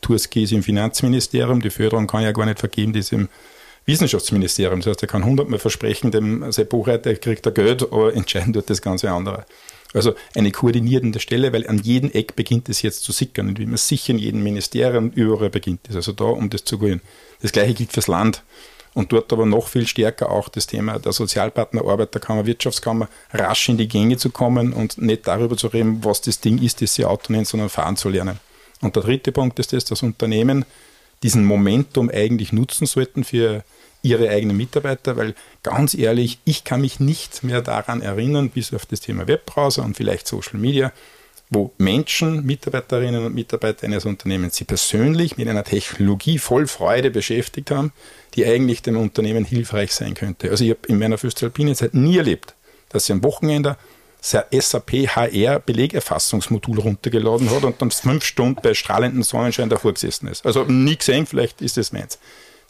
TUSG 0.02 0.44
ist 0.44 0.54
im 0.54 0.64
Finanzministerium, 0.64 1.62
die 1.62 1.70
Förderung 1.70 2.08
kann 2.08 2.22
ja 2.22 2.32
gar 2.32 2.46
nicht 2.46 2.60
vergeben, 2.60 2.94
die 2.94 3.00
ist 3.00 3.12
im 3.12 3.28
Wissenschaftsministerium. 3.86 4.80
Das 4.80 4.88
heißt, 4.88 5.04
er 5.04 5.08
kann 5.08 5.26
hundertmal 5.26 5.60
versprechen, 5.60 6.12
dem 6.12 6.52
Sepp 6.52 6.70
Buchreiter 6.70 7.16
kriegt 7.16 7.46
er 7.46 7.52
Geld, 7.52 7.84
aber 7.84 8.14
entscheiden 8.14 8.54
tut 8.54 8.70
das 8.70 8.82
ganze 8.82 9.12
andere. 9.12 9.46
Also 9.94 10.14
eine 10.36 10.52
koordinierende 10.52 11.20
Stelle, 11.20 11.54
weil 11.54 11.68
an 11.68 11.78
jedem 11.78 12.12
Eck 12.12 12.36
beginnt 12.36 12.68
es 12.68 12.82
jetzt 12.82 13.04
zu 13.04 13.14
sickern 13.14 13.48
und 13.48 13.60
wie 13.60 13.66
man 13.66 13.78
sicher 13.78 14.12
in 14.12 14.20
jedem 14.20 14.44
Ministerium 14.44 15.12
überall 15.12 15.50
beginnt 15.50 15.88
es. 15.90 15.96
Also 15.96 16.12
da, 16.12 16.26
um 16.26 16.50
das 16.50 16.66
zu 16.66 16.78
gehen. 16.78 17.02
Das 17.42 17.54
gleiche 17.54 17.74
gilt 17.74 17.94
fürs 17.94 18.08
Land. 18.08 18.44
Und 18.94 19.12
dort 19.12 19.32
aber 19.34 19.46
noch 19.46 19.68
viel 19.68 19.88
stärker 19.88 20.32
auch 20.32 20.48
das 20.48 20.68
Thema 20.68 21.00
der 21.00 21.12
Sozialpartner, 21.12 21.86
Arbeiterkammer, 21.86 22.46
Wirtschaftskammer, 22.46 23.10
rasch 23.34 23.68
in 23.68 23.78
die 23.78 23.90
Gänge 23.90 24.18
zu 24.18 24.30
kommen 24.30 24.72
und 24.72 24.98
nicht 24.98 25.28
darüber 25.28 25.58
zu 25.58 25.68
reden, 25.68 26.04
was 26.04 26.22
das 26.22 26.40
Ding 26.40 26.62
ist, 26.62 26.82
das 26.82 26.96
sie 26.96 27.06
Auto 27.06 27.32
nennt, 27.34 27.48
sondern 27.48 27.70
fahren 27.70 27.98
zu 27.98 28.08
lernen. 28.08 28.40
Und 28.82 28.96
der 28.96 29.04
dritte 29.04 29.34
Punkt 29.34 29.60
ist 29.60 29.74
das, 29.74 29.84
dass 29.84 30.02
Unternehmen 30.02 30.64
diesen 31.24 31.44
Momentum 31.44 32.10
eigentlich 32.10 32.54
nutzen 32.54 32.86
sollten 32.86 33.24
für 33.26 33.64
ihre 34.06 34.30
eigenen 34.30 34.56
Mitarbeiter, 34.56 35.18
weil 35.18 35.34
ganz 35.64 35.96
ehrlich, 35.96 36.40
ich 36.46 36.64
kann 36.64 36.82
mich 36.82 37.00
nicht 37.00 37.44
mehr 37.44 37.62
daran 37.62 38.02
erinnern, 38.02 38.52
bis 38.52 38.74
auf 38.74 38.86
das 38.86 39.02
Thema 39.02 39.28
Webbrowser 39.28 39.84
und 39.84 39.98
vielleicht 39.98 40.28
Social 40.28 40.60
Media, 40.60 40.94
wo 41.50 41.72
Menschen, 41.78 42.46
Mitarbeiterinnen 42.46 43.26
und 43.26 43.34
Mitarbeiter 43.34 43.86
eines 43.86 44.06
Unternehmens 44.06 44.56
sie 44.56 44.64
persönlich 44.64 45.38
mit 45.38 45.48
einer 45.48 45.64
Technologie 45.64 46.38
voll 46.38 46.68
Freude 46.68 47.10
beschäftigt 47.10 47.72
haben, 47.72 47.92
die 48.36 48.46
eigentlich 48.46 48.82
dem 48.82 48.98
Unternehmen 48.98 49.44
hilfreich 49.44 49.92
sein 49.92 50.14
könnte. 50.14 50.50
Also 50.50 50.64
ich 50.64 50.72
habe 50.72 50.88
in 50.88 51.00
meiner 51.00 51.18
Fürstalpine-Zeit 51.18 51.94
nie 51.94 52.18
erlebt, 52.18 52.54
dass 52.90 53.08
sie 53.08 53.14
am 53.14 53.24
Wochenende 53.24 53.78
SAP 54.22 55.08
HR 55.08 55.60
Belegerfassungsmodul 55.60 56.80
runtergeladen 56.80 57.50
hat 57.52 57.64
und 57.64 57.80
dann 57.80 57.92
fünf 57.92 58.24
Stunden 58.24 58.60
bei 58.62 58.74
strahlendem 58.74 59.22
Sonnenschein 59.22 59.70
davor 59.70 59.94
gesessen 59.94 60.28
ist. 60.28 60.46
Also 60.46 60.64
nie 60.64 60.96
gesehen, 60.96 61.28
vielleicht 61.28 61.62
ist 61.62 61.78
es 61.78 61.92
meins. 61.92 62.18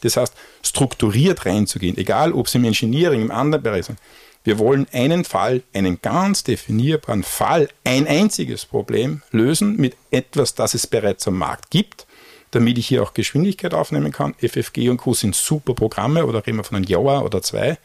Das 0.02 0.16
heißt, 0.16 0.34
strukturiert 0.62 1.46
reinzugehen, 1.46 1.96
egal 1.96 2.32
ob 2.32 2.46
es 2.46 2.54
im 2.54 2.64
Engineering, 2.64 3.22
im 3.22 3.30
anderen 3.30 3.62
Bereich 3.62 3.86
sind. 3.86 3.98
Wir 4.44 4.58
wollen 4.58 4.86
einen 4.92 5.24
Fall, 5.24 5.62
einen 5.74 6.00
ganz 6.00 6.44
definierbaren 6.44 7.24
Fall, 7.24 7.68
ein 7.82 8.06
einziges 8.06 8.64
Problem 8.64 9.22
lösen 9.32 9.76
mit 9.76 9.96
etwas, 10.12 10.54
das 10.54 10.74
es 10.74 10.86
bereits 10.86 11.26
am 11.26 11.36
Markt 11.36 11.70
gibt, 11.70 12.06
damit 12.52 12.78
ich 12.78 12.86
hier 12.86 13.02
auch 13.02 13.12
Geschwindigkeit 13.12 13.74
aufnehmen 13.74 14.12
kann. 14.12 14.34
FFG 14.34 14.88
und 14.88 14.98
Co. 14.98 15.14
sind 15.14 15.34
super 15.34 15.74
Programme 15.74 16.26
oder 16.26 16.46
reden 16.46 16.58
wir 16.58 16.64
von 16.64 16.76
einem 16.76 16.86
Jahr 16.86 17.24
oder 17.24 17.42
zwei. 17.42 17.76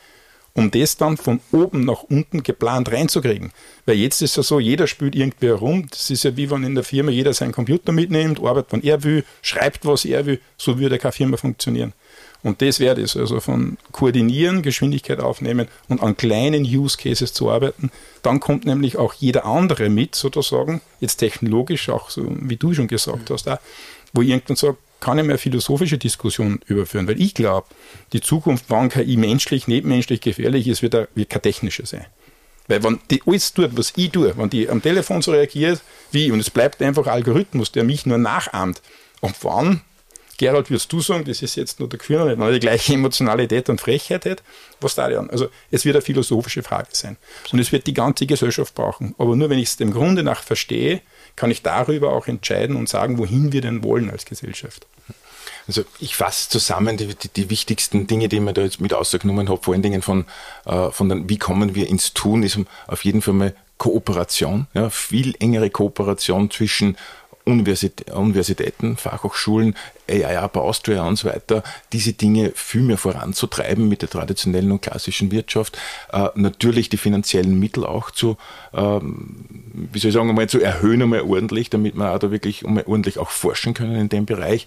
um 0.54 0.70
das 0.72 0.98
dann 0.98 1.18
von 1.18 1.40
oben 1.52 1.86
nach 1.86 2.04
unten 2.04 2.44
geplant 2.44 2.92
reinzukriegen. 2.92 3.52
Weil 3.86 3.96
jetzt 3.96 4.22
ist 4.22 4.38
ja 4.38 4.44
so, 4.44 4.60
jeder 4.60 4.88
spielt 4.88 5.16
irgendwie 5.16 5.48
herum. 5.48 5.88
Das 5.90 6.10
ist 6.10 6.24
ja 6.24 6.36
wie 6.36 6.52
wenn 6.52 6.64
in 6.64 6.76
der 6.76 6.84
Firma 6.84 7.12
jeder 7.12 7.34
seinen 7.34 7.54
Computer 7.54 7.92
mitnimmt, 7.92 8.40
arbeitet, 8.40 8.72
wann 8.72 8.84
er 8.84 9.04
will, 9.04 9.24
schreibt, 9.42 9.86
was 9.86 10.06
er 10.06 10.26
will. 10.26 10.42
So 10.58 10.78
würde 10.78 10.98
keine 10.98 11.14
Firma 11.14 11.38
funktionieren. 11.38 11.94
Und 12.44 12.62
das 12.62 12.80
wäre 12.80 13.00
das, 13.00 13.16
also 13.16 13.40
von 13.40 13.78
koordinieren, 13.92 14.64
Geschwindigkeit 14.64 15.20
aufnehmen 15.20 15.68
und 15.88 16.02
an 16.02 16.18
kleinen 16.18 16.64
Use 16.64 16.98
Cases 16.98 17.34
zu 17.34 17.52
arbeiten. 17.52 17.92
Dann 18.24 18.40
kommt 18.40 18.66
nämlich 18.66 18.98
auch 18.98 19.14
jeder 19.14 19.46
andere 19.46 19.90
mit, 19.90 20.16
sozusagen, 20.16 20.82
jetzt 21.00 21.18
technologisch, 21.18 21.90
auch 21.90 22.10
so 22.10 22.26
wie 22.28 22.58
du 22.58 22.74
schon 22.74 22.88
gesagt 22.88 23.30
hast, 23.30 23.48
auch, 23.48 23.60
wo 24.14 24.22
irgendwann 24.22 24.56
sagt, 24.56 24.80
kann 25.00 25.18
ich 25.18 25.26
mehr 25.26 25.38
philosophische 25.38 25.98
Diskussion 25.98 26.60
überführen, 26.68 27.08
weil 27.08 27.20
ich 27.20 27.34
glaube, 27.34 27.68
die 28.14 28.22
Zukunft, 28.22 28.66
wann 28.70 28.90
KI 28.90 29.18
menschlich, 29.18 29.68
nebenmenschlich 29.68 30.22
gefährlich 30.22 30.68
ist, 30.68 30.82
wird, 30.82 31.10
wird 31.16 31.30
keine 31.30 31.42
technische 31.42 31.86
sein. 31.86 32.06
Weil 32.68 32.84
wenn 32.84 33.00
die 33.10 33.22
alles 33.26 33.54
tut, 33.54 33.76
was 33.76 33.94
ich 33.96 34.12
tue, 34.12 34.38
wenn 34.38 34.50
die 34.50 34.70
am 34.70 34.82
Telefon 34.82 35.22
so 35.22 35.32
reagiert, 35.32 35.82
wie, 36.12 36.32
und 36.32 36.40
es 36.40 36.50
bleibt 36.50 36.82
einfach 36.82 37.08
Algorithmus, 37.08 37.72
der 37.72 37.84
mich 37.84 38.06
nur 38.06 38.20
nachahmt. 38.20 38.82
Und 39.20 39.36
wann 39.44 39.82
Gerald, 40.38 40.70
wirst 40.70 40.92
du 40.92 41.02
sagen, 41.02 41.26
das 41.26 41.42
ist 41.42 41.56
jetzt 41.56 41.80
nur 41.80 41.90
der 41.90 42.00
Kühner, 42.00 42.36
nicht 42.36 42.54
die 42.56 42.60
gleiche 42.60 42.94
Emotionalität 42.94 43.70
und 43.70 43.80
Frechheit 43.80 44.26
hat? 44.26 44.44
Was 44.80 44.96
da 44.96 45.10
dann? 45.10 45.30
Also, 45.30 45.50
es 45.70 45.86
wird 45.86 45.96
eine 45.96 46.02
philosophische 46.02 46.64
Frage 46.64 46.90
sein. 46.94 47.18
Und 47.52 47.60
es 47.60 47.72
wird 47.72 47.88
die 47.88 47.94
ganze 47.94 48.26
Gesellschaft 48.26 48.74
brauchen. 48.76 49.16
Aber 49.18 49.36
nur 49.36 49.50
wenn 49.50 49.60
ich 49.60 49.70
es 49.70 49.78
dem 49.78 49.92
Grunde 49.92 50.24
nach 50.24 50.44
verstehe, 50.44 51.02
kann 51.36 51.52
ich 51.52 51.62
darüber 51.62 52.14
auch 52.14 52.28
entscheiden 52.28 52.76
und 52.76 52.90
sagen, 52.90 53.18
wohin 53.18 53.52
wir 53.52 53.62
denn 53.62 53.84
wollen 53.84 54.10
als 54.10 54.26
Gesellschaft. 54.26 54.86
Also 55.68 55.84
ich 56.00 56.16
fasse 56.16 56.50
zusammen 56.50 56.98
die, 56.98 57.16
die, 57.16 57.30
die, 57.30 57.50
wichtigsten 57.50 58.08
Dinge, 58.08 58.28
die 58.28 58.40
mir 58.40 58.54
da 58.54 58.62
jetzt 58.62 58.82
mit 58.82 58.94
ausgenommen 58.94 59.48
habe, 59.48 59.62
vor 59.62 59.74
allen 59.74 59.84
Dingen 59.84 60.02
von, 60.02 60.26
äh, 60.66 60.90
von 60.92 61.08
den, 61.08 61.30
wie 61.30 61.38
kommen 61.38 61.76
wir 61.76 61.88
ins 61.88 62.14
Tun, 62.14 62.44
ist 62.44 62.60
auf 62.88 63.06
jeden 63.06 63.22
Fall 63.22 63.34
mal 63.34 63.56
Kooperation, 63.78 64.68
ja, 64.74 64.90
viel 64.90 65.36
engere 65.40 65.70
Kooperation 65.70 66.52
zwischen 66.52 66.98
Universitäten, 67.46 68.98
Fachhochschulen, 68.98 69.76
AI 70.10 70.40
Up 70.40 70.58
Austria 70.58 71.04
und 71.04 71.16
so 71.18 71.28
weiter, 71.28 71.64
diese 71.94 72.14
Dinge 72.14 72.52
viel 72.56 72.82
mehr 72.82 72.98
voranzutreiben 72.98 73.88
mit 73.88 74.02
der 74.02 74.10
traditionellen 74.10 74.72
und 74.72 74.82
klassischen 74.82 75.32
Wirtschaft, 75.32 75.78
äh, 76.12 76.30
natürlich 76.36 76.90
die 76.90 76.98
finanziellen 76.98 77.60
Mittel 77.60 77.86
auch 77.86 78.12
zu, 78.12 78.38
ähm, 78.74 79.46
wie 79.74 80.00
soll 80.00 80.10
ich 80.10 80.16
sagen, 80.16 80.30
einmal 80.30 80.50
zu 80.50 80.62
erhöhen 80.62 81.02
einmal 81.02 81.22
ordentlich, 81.22 81.70
damit 81.70 81.96
wir 81.96 82.14
auch 82.14 82.20
da 82.20 82.32
wirklich 82.32 82.66
einmal 82.66 82.84
ordentlich 82.86 83.18
auch 83.18 83.30
forschen 83.30 83.74
können 83.74 83.96
in 83.96 84.10
dem 84.10 84.26
Bereich, 84.26 84.66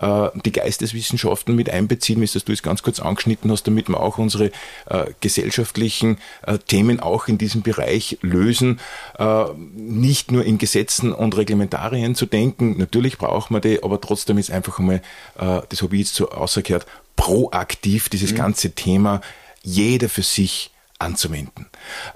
äh, 0.00 0.28
die 0.44 0.52
Geisteswissenschaften 0.52 1.54
mit 1.54 1.70
einbeziehen, 1.70 2.20
wie 2.20 2.26
das 2.26 2.44
du 2.44 2.52
es 2.52 2.62
ganz 2.62 2.82
kurz 2.82 3.00
angeschnitten 3.00 3.50
hast, 3.50 3.64
damit 3.66 3.88
wir 3.88 4.00
auch 4.00 4.18
unsere 4.18 4.46
äh, 4.86 5.06
gesellschaftlichen 5.20 6.18
äh, 6.46 6.58
Themen 6.58 7.00
auch 7.00 7.28
in 7.28 7.38
diesem 7.38 7.62
Bereich 7.62 8.18
lösen, 8.22 8.80
äh, 9.18 9.44
nicht 9.74 10.32
nur 10.32 10.44
in 10.44 10.58
Gesetzen 10.58 11.12
und 11.12 11.36
Reglementarien 11.36 12.14
zu 12.14 12.26
denken, 12.26 12.76
natürlich 12.78 13.18
brauchen 13.18 13.54
wir 13.54 13.60
die, 13.60 13.82
aber 13.82 14.00
trotzdem 14.00 14.38
ist 14.38 14.50
einfach 14.50 14.71
einmal, 14.78 15.02
äh, 15.38 15.60
das 15.68 15.82
habe 15.82 15.94
ich 15.96 16.02
jetzt 16.02 16.14
so 16.14 16.30
ausgehört, 16.30 16.86
proaktiv 17.16 18.08
dieses 18.08 18.32
mhm. 18.32 18.36
ganze 18.36 18.72
Thema 18.72 19.20
jeder 19.62 20.08
für 20.08 20.22
sich 20.22 20.70
anzuwenden. 20.98 21.66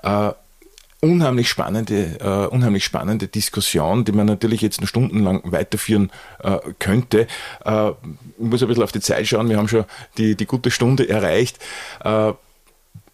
Äh, 0.03 0.33
unheimlich 1.01 1.49
spannende, 1.49 2.19
äh, 2.21 2.53
unheimlich 2.53 2.85
spannende 2.85 3.29
Diskussion, 3.29 4.05
die 4.05 4.13
man 4.13 4.27
natürlich 4.27 4.61
jetzt 4.63 4.81
noch 4.81 4.89
stundenlang 4.89 5.43
weiterführen 5.45 6.11
äh, 6.43 6.59
könnte. 6.79 7.27
Ich 7.61 7.73
muss 8.39 8.63
ein 8.63 8.69
bisschen 8.69 8.83
auf 8.83 8.93
die 8.93 9.01
Zeit 9.01 9.27
schauen, 9.27 9.49
wir 9.49 9.59
haben 9.59 9.69
schon 9.69 9.85
die, 10.17 10.35
die 10.35 10.47
gute 10.47 10.71
Stunde 10.71 11.09
erreicht. 11.09 11.59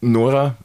Nora, 0.01 0.55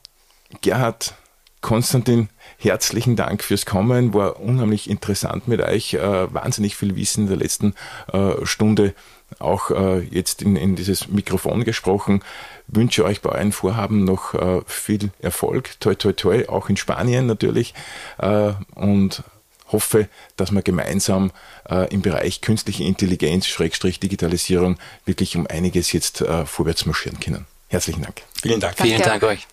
Gerhard, 0.63 1.15
Konstantin, 1.61 2.29
herzlichen 2.59 3.17
Dank 3.17 3.43
fürs 3.43 3.65
Kommen. 3.65 4.13
War 4.13 4.41
unheimlich 4.41 4.91
interessant 4.91 5.49
mit 5.49 5.61
euch. 5.61 5.95
Äh, 5.95 6.33
wahnsinnig 6.35 6.77
viel 6.77 6.97
Wissen 6.97 7.23
in 7.23 7.29
der 7.29 7.37
letzten 7.39 7.75
äh, 8.13 8.45
Stunde 8.45 8.95
auch 9.39 9.71
äh, 9.71 10.01
jetzt 10.11 10.43
in, 10.43 10.57
in 10.57 10.75
dieses 10.75 11.09
Mikrofon 11.09 11.65
gesprochen. 11.65 12.23
Wünsche 12.67 13.05
euch 13.05 13.21
bei 13.21 13.31
euren 13.31 13.53
Vorhaben 13.53 14.05
noch 14.05 14.35
äh, 14.35 14.61
viel 14.67 15.11
Erfolg. 15.21 15.79
Toi, 15.81 15.95
toi, 15.95 16.13
toi, 16.13 16.49
auch 16.49 16.69
in 16.69 16.77
Spanien 16.77 17.27
natürlich. 17.27 17.75
Äh, 18.19 18.53
und 18.75 19.23
hoffe, 19.71 20.09
dass 20.37 20.51
wir 20.51 20.63
gemeinsam 20.63 21.31
äh, 21.69 21.93
im 21.93 22.03
Bereich 22.03 22.41
künstliche 22.41 22.85
Intelligenz, 22.85 23.47
Schrägstrich 23.47 24.01
Digitalisierung 24.01 24.79
wirklich 25.05 25.37
um 25.37 25.47
einiges 25.47 25.93
jetzt 25.93 26.23
äh, 26.23 26.47
vorwärts 26.47 26.87
marschieren 26.87 27.21
können. 27.21 27.47
Herzlichen 27.69 28.03
Dank. 28.03 28.23
Vielen 28.41 28.61
Dank. 28.61 28.77
Vielen 28.79 29.03
Dank 29.03 29.23
euch. 29.23 29.47